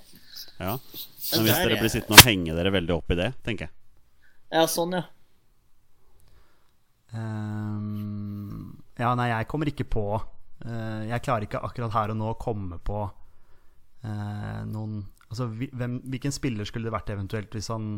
Ja. 0.62 0.78
Men 0.78 1.42
hvis 1.50 1.58
dere 1.58 1.74
er- 1.76 1.82
blir 1.82 1.92
sittende 1.92 2.20
og 2.22 2.28
henge 2.30 2.54
dere 2.56 2.72
veldig 2.72 2.94
opp 2.96 3.10
i 3.12 3.18
det, 3.20 3.32
tenker 3.44 3.66
jeg. 3.68 3.74
Ja, 4.54 4.62
sånn, 4.70 4.94
ja. 4.96 5.02
Ehm, 7.16 8.15
ja, 8.96 9.12
nei, 9.18 9.28
jeg 9.32 9.48
kommer 9.52 9.70
ikke 9.70 9.88
på 9.92 10.06
uh, 10.16 11.02
Jeg 11.04 11.24
klarer 11.26 11.48
ikke 11.48 11.64
akkurat 11.68 11.96
her 11.96 12.14
og 12.14 12.20
nå 12.20 12.30
å 12.32 12.40
komme 12.40 12.80
på 12.84 13.04
uh, 13.06 14.62
noen 14.70 15.04
Altså, 15.26 15.50
hvem, 15.50 15.98
hvilken 16.06 16.32
spiller 16.32 16.68
skulle 16.70 16.86
det 16.88 16.94
vært 16.94 17.10
eventuelt 17.12 17.56
hvis 17.56 17.72
han 17.74 17.98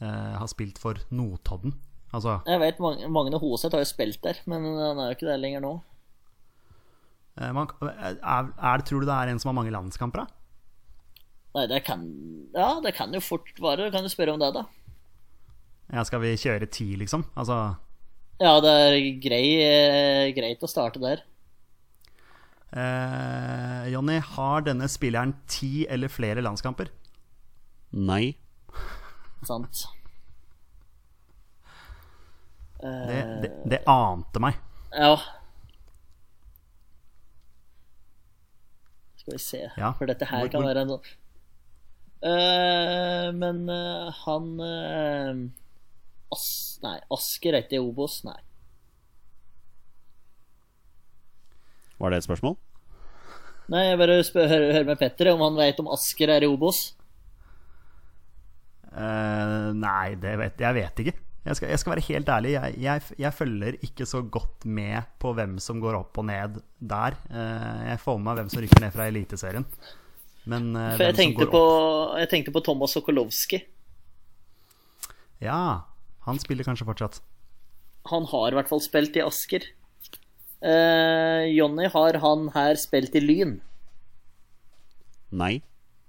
uh, 0.00 0.34
har 0.40 0.48
spilt 0.50 0.80
for 0.80 0.98
Notodden? 1.14 1.74
Altså, 2.08 2.38
Jeg 2.48 2.62
vet 2.62 2.80
Magne 2.80 3.38
Hoseth 3.38 3.76
har 3.76 3.84
jo 3.84 3.90
spilt 3.90 4.22
der, 4.24 4.40
men 4.48 4.64
han 4.64 4.98
er 4.98 5.10
jo 5.10 5.18
ikke 5.18 5.28
der 5.28 5.42
lenger 5.42 5.60
nå. 5.60 5.74
man, 7.52 7.68
er, 7.84 8.16
er 8.48 8.80
det, 8.80 8.86
tror 8.88 9.04
du 9.04 9.06
det 9.06 9.18
er 9.18 9.30
en 9.30 9.42
som 9.42 9.52
har 9.52 9.58
mange 9.60 9.74
landskamper, 9.76 10.24
da? 10.24 10.38
Nei, 11.58 11.66
det 11.68 11.82
kan 11.84 12.08
Ja, 12.56 12.78
det 12.82 12.94
kan 12.96 13.12
jo 13.14 13.20
fort 13.22 13.52
være. 13.60 13.90
Kan 13.92 14.08
du 14.08 14.10
spørre 14.10 14.34
om 14.34 14.40
det, 14.40 14.48
da? 14.56 14.64
Ja, 15.92 16.02
skal 16.08 16.24
vi 16.24 16.32
kjøre 16.40 16.72
ti, 16.72 16.88
liksom? 16.96 17.28
Altså 17.36 17.76
Ja, 18.38 18.52
det 18.62 18.70
er 18.70 18.96
grei, 19.22 19.46
eh, 19.64 20.28
greit 20.36 20.62
å 20.62 20.68
starte 20.70 21.00
der. 21.02 21.22
eh, 22.72 23.88
Jonny, 23.90 24.18
har 24.20 24.60
denne 24.62 24.86
spilleren 24.88 25.32
ti 25.50 25.86
eller 25.88 26.08
flere 26.12 26.42
landskamper? 26.44 26.88
Nei. 27.92 28.36
Sant? 29.48 29.86
Det, 32.78 33.22
det, 33.42 33.50
det 33.72 33.80
ante 33.90 34.38
meg. 34.44 34.54
Ja. 34.94 35.16
Skal 39.18 39.34
vi 39.34 39.38
se 39.42 39.62
Ja. 39.76 39.92
For 39.98 40.06
dette 40.06 40.24
her 40.30 40.44
Hvor- 40.44 40.50
kan 40.52 40.62
hvor- 40.62 40.74
være 40.74 40.82
en 40.86 40.92
uh, 42.22 43.32
Men 43.32 43.68
uh, 43.70 44.10
han 44.24 44.60
eh, 44.60 45.34
As 46.34 46.48
Nei, 46.82 46.98
Asker 47.10 47.56
er 47.56 47.64
ikke 47.64 47.78
i 47.78 47.82
Obos, 47.82 48.20
nei. 48.26 48.38
Var 51.98 52.14
det 52.14 52.20
et 52.20 52.28
spørsmål? 52.28 52.54
Nei, 53.68 53.82
jeg 53.90 53.98
bare 54.00 54.18
spør, 54.24 54.46
hører, 54.48 54.74
hører 54.76 54.86
med 54.92 55.00
Petter 55.00 55.32
om 55.32 55.42
han 55.42 55.58
vet 55.58 55.80
om 55.82 55.90
Asker 55.92 56.30
er 56.32 56.46
i 56.46 56.50
Obos. 56.50 56.92
Uh, 58.88 59.74
nei, 59.76 60.14
det 60.22 60.36
vet, 60.40 60.62
jeg 60.62 60.78
vet 60.78 61.02
ikke. 61.04 61.16
Jeg 61.48 61.58
skal, 61.58 61.70
jeg 61.72 61.80
skal 61.80 61.92
være 61.94 62.06
helt 62.08 62.30
ærlig. 62.32 62.54
Jeg, 62.54 62.78
jeg, 62.84 63.18
jeg 63.24 63.34
følger 63.34 63.76
ikke 63.88 64.06
så 64.08 64.22
godt 64.22 64.66
med 64.68 65.10
på 65.20 65.32
hvem 65.36 65.58
som 65.62 65.82
går 65.82 65.98
opp 65.98 66.20
og 66.20 66.28
ned 66.28 66.60
der. 66.78 67.18
Uh, 67.32 67.88
jeg 67.88 68.02
får 68.04 68.18
med 68.18 68.28
meg 68.28 68.40
hvem 68.40 68.52
som 68.52 68.64
rykker 68.64 68.84
ned 68.84 68.94
fra 68.94 69.10
Eliteserien. 69.10 69.68
Men 70.48 70.70
uh, 70.76 70.94
For 70.94 71.08
jeg 71.08 71.18
hvem 71.18 71.34
som 71.34 71.38
går 71.42 71.52
på, 71.52 71.62
opp 71.66 72.18
jeg 72.22 72.32
tenkte 72.32 72.54
på 72.54 72.64
Thomas 72.64 72.94
Sokolowski. 72.96 73.62
Ja, 75.42 75.60
han 76.28 76.40
spiller 76.42 76.66
kanskje 76.66 76.86
fortsatt. 76.88 77.20
Han 78.12 78.26
har 78.30 78.52
i 78.52 78.58
hvert 78.58 78.70
fall 78.70 78.82
spilt 78.84 79.16
i 79.18 79.24
Asker. 79.24 79.64
Eh, 80.58 81.44
Jonny, 81.54 81.86
har 81.92 82.18
han 82.22 82.48
her 82.54 82.78
spilt 82.80 83.14
i 83.18 83.22
Lyn? 83.22 83.58
Nei. 85.38 85.58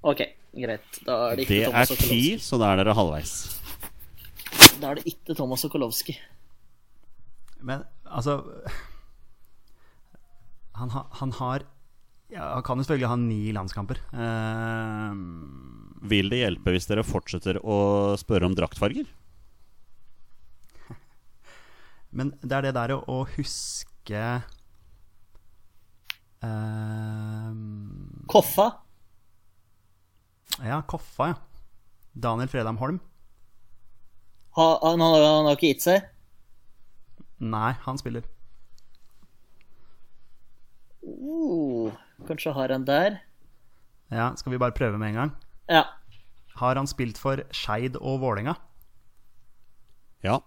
Ok, 0.08 0.24
greit. 0.56 1.02
Da 1.06 1.18
er 1.32 1.40
det 1.40 1.46
ikke 1.46 1.60
Det 1.68 1.82
er 1.84 2.04
ti, 2.08 2.22
så 2.42 2.60
da 2.62 2.72
er 2.74 2.82
dere 2.82 2.96
halvveis. 2.98 3.34
Da 4.80 4.94
er 4.94 5.00
det 5.02 5.10
ikke 5.12 5.36
Thomas 5.36 5.62
Sokolowski. 5.66 6.16
Men 7.60 7.84
altså 8.08 8.38
Han, 10.80 10.90
ha, 10.94 11.02
han 11.20 11.34
har 11.36 11.66
ja, 12.32 12.54
Han 12.54 12.64
kan 12.64 12.80
jo 12.80 12.86
selvfølgelig 12.86 13.10
ha 13.12 13.18
ni 13.20 13.40
landskamper. 13.52 14.00
Eh, 14.16 15.18
Vil 16.10 16.32
det 16.32 16.40
hjelpe 16.46 16.72
hvis 16.74 16.88
dere 16.88 17.04
fortsetter 17.04 17.60
å 17.60 18.16
spørre 18.22 18.48
om 18.48 18.56
draktfarger? 18.56 19.10
Men 22.10 22.32
det 22.42 22.56
er 22.58 22.68
det 22.68 22.76
der 22.78 22.96
å, 22.96 23.02
å 23.06 23.18
huske 23.36 24.24
uh, 26.42 27.52
Koffa? 28.32 28.68
Ja, 30.66 30.82
Koffa, 30.90 31.30
ja. 31.34 31.38
Daniel 32.20 32.50
Fredheim 32.52 32.80
Holm. 32.82 32.98
Ha, 34.58 34.68
han, 34.84 35.02
har, 35.06 35.22
han 35.24 35.48
har 35.48 35.56
ikke 35.56 35.70
gitt 35.70 35.86
seg? 35.86 36.10
Nei, 37.40 37.72
han 37.86 38.00
spiller. 38.02 38.26
Uh, 41.06 41.94
kanskje 42.28 42.54
har 42.58 42.74
han 42.74 42.88
der? 42.88 43.22
Ja, 44.10 44.34
Skal 44.36 44.56
vi 44.56 44.60
bare 44.62 44.76
prøve 44.76 44.98
med 44.98 45.14
en 45.14 45.22
gang? 45.22 45.32
Ja. 45.70 45.86
Har 46.60 46.76
han 46.76 46.90
spilt 46.90 47.22
for 47.22 47.46
Skeid 47.56 47.96
og 48.02 48.20
Vålerenga? 48.24 48.58
Ja. 50.26 50.42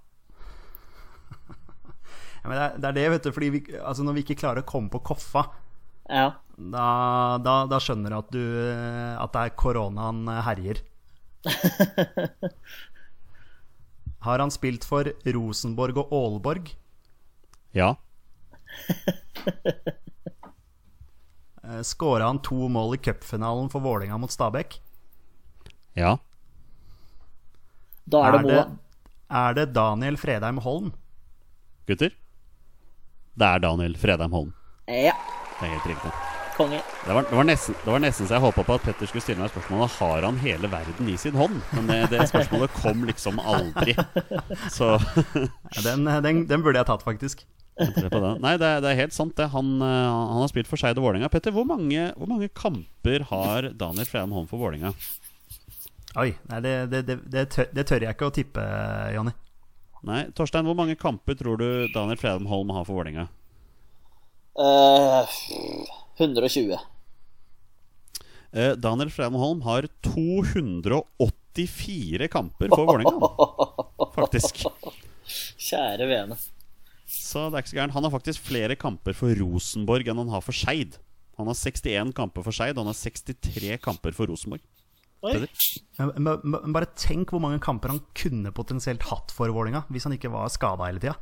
Ja, 2.43 2.49
men 2.51 2.57
det, 2.59 2.63
er, 2.65 2.79
det 2.83 2.89
er 2.91 2.97
det, 2.99 3.05
vet 3.15 3.27
du. 3.29 3.33
Fordi 3.37 3.49
vi, 3.55 3.61
altså 3.79 4.03
når 4.07 4.17
vi 4.19 4.25
ikke 4.27 4.39
klarer 4.43 4.63
å 4.65 4.67
komme 4.69 4.91
på 4.91 5.03
Koffa, 5.13 5.45
Ja. 6.11 6.29
da, 6.59 6.87
da, 7.43 7.55
da 7.71 7.79
skjønner 7.81 8.11
du 8.11 8.17
at, 8.19 8.31
du 8.35 8.43
at 9.23 9.33
det 9.37 9.43
er 9.47 9.57
koronaen 9.63 10.27
herjer. 10.47 10.83
Har 14.27 14.39
han 14.43 14.51
spilt 14.55 14.85
for 14.87 15.09
Rosenborg 15.35 15.97
og 16.05 16.13
Aalborg? 16.15 16.69
Ja. 17.75 17.95
Skåra 21.87 22.27
han 22.29 22.39
to 22.43 22.69
mål 22.69 22.95
i 22.97 22.99
cupfinalen 23.03 23.71
for 23.73 23.81
Vålerenga 23.85 24.19
mot 24.19 24.31
Stabæk? 24.35 24.77
Ja. 25.99 26.17
Da 28.11 28.23
er 28.27 28.33
det 28.37 28.43
det, 28.49 28.57
Moa. 28.57 28.67
er 29.47 29.55
det 29.59 29.67
Daniel 29.77 30.17
Fredheim 30.19 30.59
Holm? 30.65 30.91
Gutter? 31.89 32.15
Det 33.39 33.49
er 33.49 33.63
Daniel 33.65 33.97
Fredheim 34.01 34.35
Holm. 34.35 34.53
Ja. 34.91 35.15
Det 35.59 35.69
er 35.69 35.75
helt 35.77 35.91
riktig. 35.95 36.13
Konge. 36.53 36.83
Det 37.07 37.15
var, 37.17 37.25
det 37.31 37.37
var, 37.39 37.47
nesten, 37.49 37.77
det 37.81 37.93
var 37.95 38.03
nesten 38.05 38.29
så 38.29 38.37
jeg 38.37 38.45
håpa 38.45 38.65
på 38.69 38.75
at 38.77 38.83
Petter 38.85 39.09
skulle 39.09 39.25
stille 39.25 39.41
meg 39.41 39.49
spørsmålet 39.55 39.95
Har 39.97 40.27
han 40.27 40.41
hele 40.43 40.69
verden 40.69 41.09
i 41.09 41.17
sin 41.17 41.39
hånd. 41.39 41.63
Men 41.73 41.89
det, 41.89 42.01
det 42.13 42.27
spørsmålet 42.29 42.75
kom 42.77 43.07
liksom 43.09 43.41
aldri. 43.41 43.95
Så 44.69 44.99
Den, 45.81 46.05
den, 46.05 46.45
den 46.51 46.65
burde 46.65 46.83
jeg 46.83 46.91
tatt, 46.91 47.05
faktisk. 47.07 47.47
det. 47.79 48.13
Nei, 48.45 48.57
det 48.61 48.69
er, 48.69 48.83
det 48.85 48.91
er 48.91 49.01
helt 49.01 49.17
sant, 49.17 49.33
det. 49.39 49.49
Han, 49.55 49.79
eh, 49.81 50.13
han 50.13 50.43
har 50.43 50.53
spilt 50.53 50.69
for 50.69 50.81
Skeid 50.81 51.01
og 51.01 51.07
Vålerenga. 51.07 51.33
Petter, 51.33 51.55
hvor 51.57 51.65
mange, 51.69 52.11
hvor 52.21 52.29
mange 52.29 52.51
kamper 52.53 53.25
har 53.33 53.71
Daniel 53.73 54.09
Fredheim 54.09 54.37
Holm 54.37 54.51
for 54.51 54.61
Vålerenga? 54.61 54.93
Oi, 56.21 56.35
nei, 56.51 56.61
det, 56.61 56.75
det, 56.93 57.01
det, 57.09 57.17
det, 57.33 57.47
tør, 57.55 57.71
det 57.73 57.87
tør 57.89 58.05
jeg 58.05 58.13
ikke 58.13 58.29
å 58.29 58.35
tippe, 58.37 58.67
Jonny. 59.17 59.33
Nei, 60.03 60.25
Torstein, 60.35 60.67
hvor 60.67 60.75
mange 60.79 60.97
kamper 60.99 61.37
tror 61.39 61.57
du 61.61 61.67
Daniel 61.95 62.19
Fredheim 62.19 62.47
Holm 62.51 62.71
har 62.75 62.85
for 62.89 62.95
Vålerenga? 62.99 63.27
Uh, 64.59 65.23
120. 66.19 66.75
Uh, 68.53 68.75
Daniel 68.83 69.11
Fredheim 69.15 69.39
Holm 69.39 69.61
har 69.65 69.87
284 70.09 72.29
kamper 72.33 72.69
for 72.75 72.85
Vålerenga, 72.91 73.29
faktisk. 74.19 74.55
Kjære 75.63 76.05
vene. 76.11 76.37
Så 77.07 77.47
det 77.47 77.55
er 77.55 77.63
ikke 77.63 77.71
så 77.71 77.79
gærent. 77.79 77.95
Han 77.95 78.05
har 78.07 78.13
faktisk 78.13 78.43
flere 78.43 78.75
kamper 78.77 79.15
for 79.17 79.31
Rosenborg 79.39 80.09
enn 80.11 80.21
han 80.25 80.35
har 80.35 80.43
for 80.45 80.55
Skeid. 80.57 80.93
Han 81.39 81.47
har 81.49 81.57
61 81.57 82.13
kamper 82.17 82.43
for 82.45 82.53
Skeid, 82.55 82.77
han 82.77 82.91
har 82.91 82.99
63 82.99 83.79
kamper 83.85 84.13
for 84.17 84.27
Rosenborg. 84.33 84.63
Bare 85.23 86.89
tenk 86.99 87.31
hvor 87.33 87.43
mange 87.43 87.61
kamper 87.63 87.93
han 87.95 88.01
kunne 88.19 88.51
potensielt 88.55 89.05
hatt 89.11 89.35
for 89.35 89.53
Vålinga 89.55 89.85
hvis 89.93 90.09
han 90.09 90.17
ikke 90.17 90.33
var 90.33 90.51
skada 90.53 90.89
hele 90.89 91.03
tida. 91.03 91.15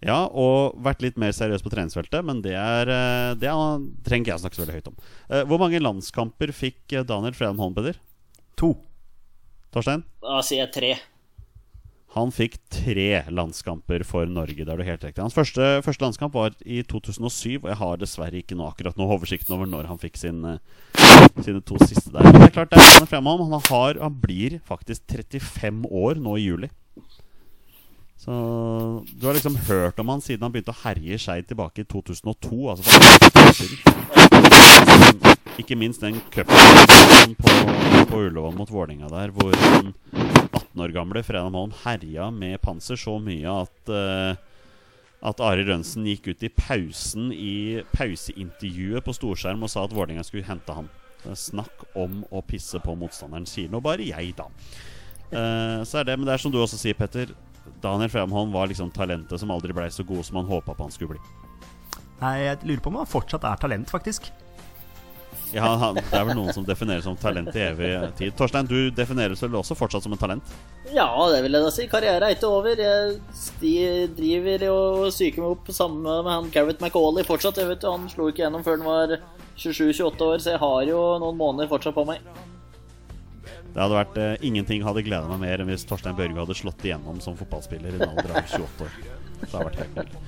Ja, 0.00 0.22
og 0.32 0.78
vært 0.80 1.02
litt 1.04 1.18
mer 1.20 1.34
seriøs 1.36 1.60
på 1.64 1.68
treningsfeltet, 1.74 2.24
men 2.24 2.40
det, 2.44 2.54
er, 2.56 2.88
eh, 2.88 3.34
det 3.36 3.50
er, 3.50 3.82
trenger 4.06 4.24
ikke 4.24 4.32
jeg 4.32 4.42
snakke 4.46 4.56
så 4.56 4.62
veldig 4.64 4.76
høyt 4.78 4.88
om. 4.88 4.96
Eh, 5.28 5.42
Hvor 5.50 5.60
mange 5.60 5.82
landskamper 5.82 6.54
fikk 6.56 6.94
eh, 6.96 7.04
Daniel 7.04 7.36
Fredheim 7.36 7.60
Holm, 7.60 7.74
Peder? 7.76 7.98
To. 8.62 8.72
Torstein? 9.72 10.06
Da 10.24 10.40
sier 10.46 10.64
jeg 10.64 10.72
tre. 10.72 10.94
Han 12.12 12.28
fikk 12.28 12.58
tre 12.68 13.22
landskamper 13.32 14.02
for 14.04 14.28
Norge. 14.28 14.66
Det 14.66 14.68
er 14.68 14.76
du 14.76 14.84
helt 14.84 15.04
riktig. 15.06 15.22
Hans 15.22 15.36
første, 15.36 15.80
første 15.84 16.04
landskamp 16.04 16.34
var 16.36 16.52
i 16.60 16.82
2007, 16.84 17.62
og 17.62 17.70
jeg 17.70 17.78
har 17.80 18.02
dessverre 18.02 18.42
ikke 18.42 18.58
nå 18.58 18.66
akkurat 18.68 18.98
nå 19.00 19.06
oversikten 19.14 19.54
over 19.56 19.70
når 19.70 19.88
han 19.88 20.00
fikk 20.02 20.20
sin, 20.20 20.44
eh, 20.44 20.58
sine 21.40 21.62
to 21.64 21.80
siste 21.80 22.12
der. 22.12 22.26
Men 22.28 22.36
det 22.36 22.50
er 22.50 22.56
klart, 22.58 22.70
det 22.70 22.76
er 22.76 22.84
Daniel 22.84 23.08
Fredheim 23.08 23.30
Holm. 23.32 23.48
Han, 23.48 23.64
har, 23.70 24.02
han 24.04 24.20
blir 24.20 24.58
faktisk 24.68 25.00
35 25.08 25.88
år 25.88 26.20
nå 26.20 26.36
i 26.36 26.44
juli. 26.44 26.68
Så 28.20 28.30
du 29.16 29.26
har 29.26 29.34
liksom 29.34 29.56
hørt 29.66 29.98
om 29.98 30.12
han 30.12 30.20
siden 30.22 30.44
han 30.44 30.52
begynte 30.52 30.70
å 30.76 30.82
herje 30.84 31.16
Skeid 31.18 31.48
tilbake 31.48 31.82
i 31.82 31.88
2002. 31.88 32.76
Altså. 32.76 32.92
Ikke 35.58 35.80
minst 35.80 36.04
den 36.04 36.20
cupen 36.28 37.34
på, 37.40 37.56
på 38.12 38.20
Ullevål 38.28 38.54
mot 38.60 38.70
Vålerenga 38.70 39.08
der, 39.10 39.32
hvor 39.34 39.56
den 40.72 40.80
18 40.80 40.84
år 40.84 40.94
gamle 40.96 41.22
Fredheim 41.26 41.58
Holm 41.58 41.76
herja 41.84 42.30
med 42.32 42.60
panser 42.64 42.96
så 43.00 43.18
mye 43.20 43.60
at 43.62 43.92
uh, 43.92 44.40
at 45.22 45.40
Ari 45.44 45.62
Rønsen 45.68 46.06
gikk 46.08 46.32
ut 46.32 46.42
i 46.42 46.50
pausen 46.50 47.30
i 47.30 47.82
pauseintervjuet 47.94 49.04
på 49.06 49.14
storskjerm 49.14 49.62
og 49.62 49.70
sa 49.70 49.84
at 49.86 49.94
Vålerenga 49.94 50.24
skulle 50.26 50.48
hente 50.48 50.74
han. 50.74 50.88
Snakk 51.38 51.84
om 51.94 52.24
å 52.34 52.42
pisse 52.42 52.80
på 52.82 52.96
motstanderen, 52.98 53.46
sier 53.46 53.70
nå 53.70 53.78
bare 53.84 54.08
jeg, 54.08 54.32
da. 54.38 54.48
Uh, 55.30 55.80
så 55.86 56.00
er 56.00 56.08
det, 56.08 56.18
Men 56.18 56.26
det 56.26 56.34
er 56.34 56.42
som 56.42 56.52
du 56.52 56.58
også 56.58 56.80
sier, 56.80 56.98
Petter. 56.98 57.30
Daniel 57.82 58.10
Fremholm 58.10 58.50
var 58.50 58.66
liksom 58.66 58.90
talentet 58.90 59.38
som 59.38 59.52
aldri 59.54 59.74
blei 59.76 59.86
så 59.94 60.02
god 60.02 60.26
som 60.26 60.40
han 60.40 60.50
håpa 60.50 60.74
på 60.74 60.88
han 60.88 60.94
skulle 60.94 61.14
bli. 61.14 61.22
Nei, 62.18 62.34
jeg 62.42 62.58
lurer 62.66 62.82
på 62.82 62.90
om 62.90 62.98
han 63.00 63.10
fortsatt 63.10 63.46
er 63.46 63.62
talent, 63.62 63.90
faktisk. 63.90 64.32
Ja, 65.52 65.68
han, 65.76 65.98
Det 65.98 66.16
er 66.16 66.24
vel 66.28 66.38
noen 66.38 66.54
som 66.56 66.64
defineres 66.64 67.04
som 67.04 67.16
talent 67.20 67.52
i 67.56 67.64
evig 67.66 67.90
tid. 68.18 68.34
Torstein, 68.38 68.68
du 68.68 68.90
defineres 68.94 69.42
vel 69.44 69.58
også 69.60 69.76
fortsatt 69.76 70.04
som 70.06 70.14
en 70.14 70.20
talent? 70.20 70.54
Ja, 70.92 71.08
det 71.32 71.42
vil 71.44 71.56
jeg 71.56 71.66
da 71.66 71.72
si. 71.74 71.88
Karrieren 71.92 72.24
er 72.26 72.36
ikke 72.36 72.48
over. 72.48 72.80
Jeg 72.80 74.08
driver 74.16 74.66
og 74.70 75.10
psyker 75.12 75.44
meg 75.44 75.56
opp 75.56 75.72
sammen 75.74 76.06
med 76.08 76.32
han 76.32 76.48
Gareth 76.54 76.80
McAuley 76.82 77.26
fortsatt. 77.28 77.60
Jeg 77.60 77.68
vet 77.70 77.84
jo, 77.84 77.92
Han 77.92 78.08
slo 78.12 78.30
ikke 78.32 78.46
gjennom 78.46 78.64
før 78.64 78.80
han 78.80 78.88
var 78.88 79.18
27-28 79.58 80.30
år, 80.30 80.40
så 80.40 80.54
jeg 80.54 80.62
har 80.62 80.88
jo 80.88 81.02
noen 81.20 81.38
måneder 81.38 81.70
fortsatt 81.70 81.96
på 81.96 82.06
meg. 82.08 82.24
Det 83.72 83.80
hadde 83.80 83.96
vært 83.96 84.18
eh, 84.20 84.34
Ingenting 84.44 84.82
hadde 84.84 85.04
gleda 85.04 85.28
meg 85.30 85.40
mer 85.46 85.62
enn 85.62 85.70
hvis 85.70 85.86
Torstein 85.88 86.16
Børge 86.16 86.36
hadde 86.36 86.56
slått 86.56 86.84
igjennom 86.84 87.20
som 87.24 87.36
fotballspiller 87.38 87.94
i 87.94 88.00
en 88.00 88.10
alder 88.10 88.34
av 88.34 88.48
28 88.48 88.84
år. 88.84 88.98
Det 89.42 89.50
hadde 89.52 89.68
vært 89.70 89.80
helt. 89.80 90.18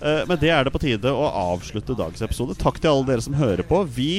Eh, 0.00 0.20
men 0.28 0.40
det 0.42 0.50
er 0.52 0.66
det 0.66 0.72
på 0.74 0.82
tide 0.82 1.12
å 1.12 1.30
avslutte 1.54 1.96
dagens 1.96 2.22
episode. 2.26 2.56
Takk 2.60 2.80
til 2.80 2.92
alle 2.92 3.08
dere 3.08 3.24
som 3.24 3.38
hører 3.40 3.64
på. 3.66 3.80
Vi 3.96 4.12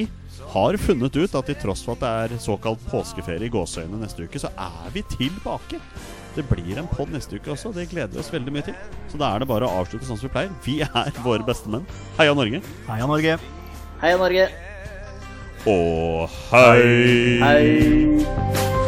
har 0.52 0.78
funnet 0.78 1.16
ut 1.16 1.36
at 1.38 1.47
til 1.47 1.60
tross 1.62 1.84
for 1.86 1.95
at 1.95 2.02
det 2.04 2.36
er 2.36 2.43
såkalt 2.43 2.82
påskeferie 2.91 3.47
i 3.47 3.52
gåseøynene 3.54 4.02
neste 4.04 4.26
uke, 4.28 4.41
så 4.41 4.52
er 4.60 4.91
vi 4.95 5.04
tilbake. 5.14 5.80
Det 6.36 6.43
blir 6.47 6.80
en 6.80 6.89
pod 6.91 7.12
neste 7.12 7.39
uke 7.39 7.54
også. 7.54 7.74
Det 7.76 7.89
gleder 7.91 8.14
vi 8.16 8.20
oss 8.24 8.32
veldig 8.34 8.56
mye 8.56 8.66
til. 8.68 8.76
Så 9.12 9.20
da 9.20 9.34
er 9.34 9.43
det 9.43 9.49
bare 9.52 9.68
å 9.68 9.82
avslutte 9.82 10.08
sånn 10.08 10.20
som 10.20 10.30
vi 10.30 10.34
pleier. 10.36 10.52
Vi 10.68 10.80
er 10.86 11.24
våre 11.24 11.47
beste 11.47 11.72
menn. 11.72 11.88
Heia 12.20 12.36
Norge. 12.36 12.64
Heia 12.88 13.08
Norge. 13.08 13.39
Heia 14.04 14.20
Norge. 14.20 14.52
Og 15.72 16.30
hei! 16.49 17.39
Hei. 17.43 18.80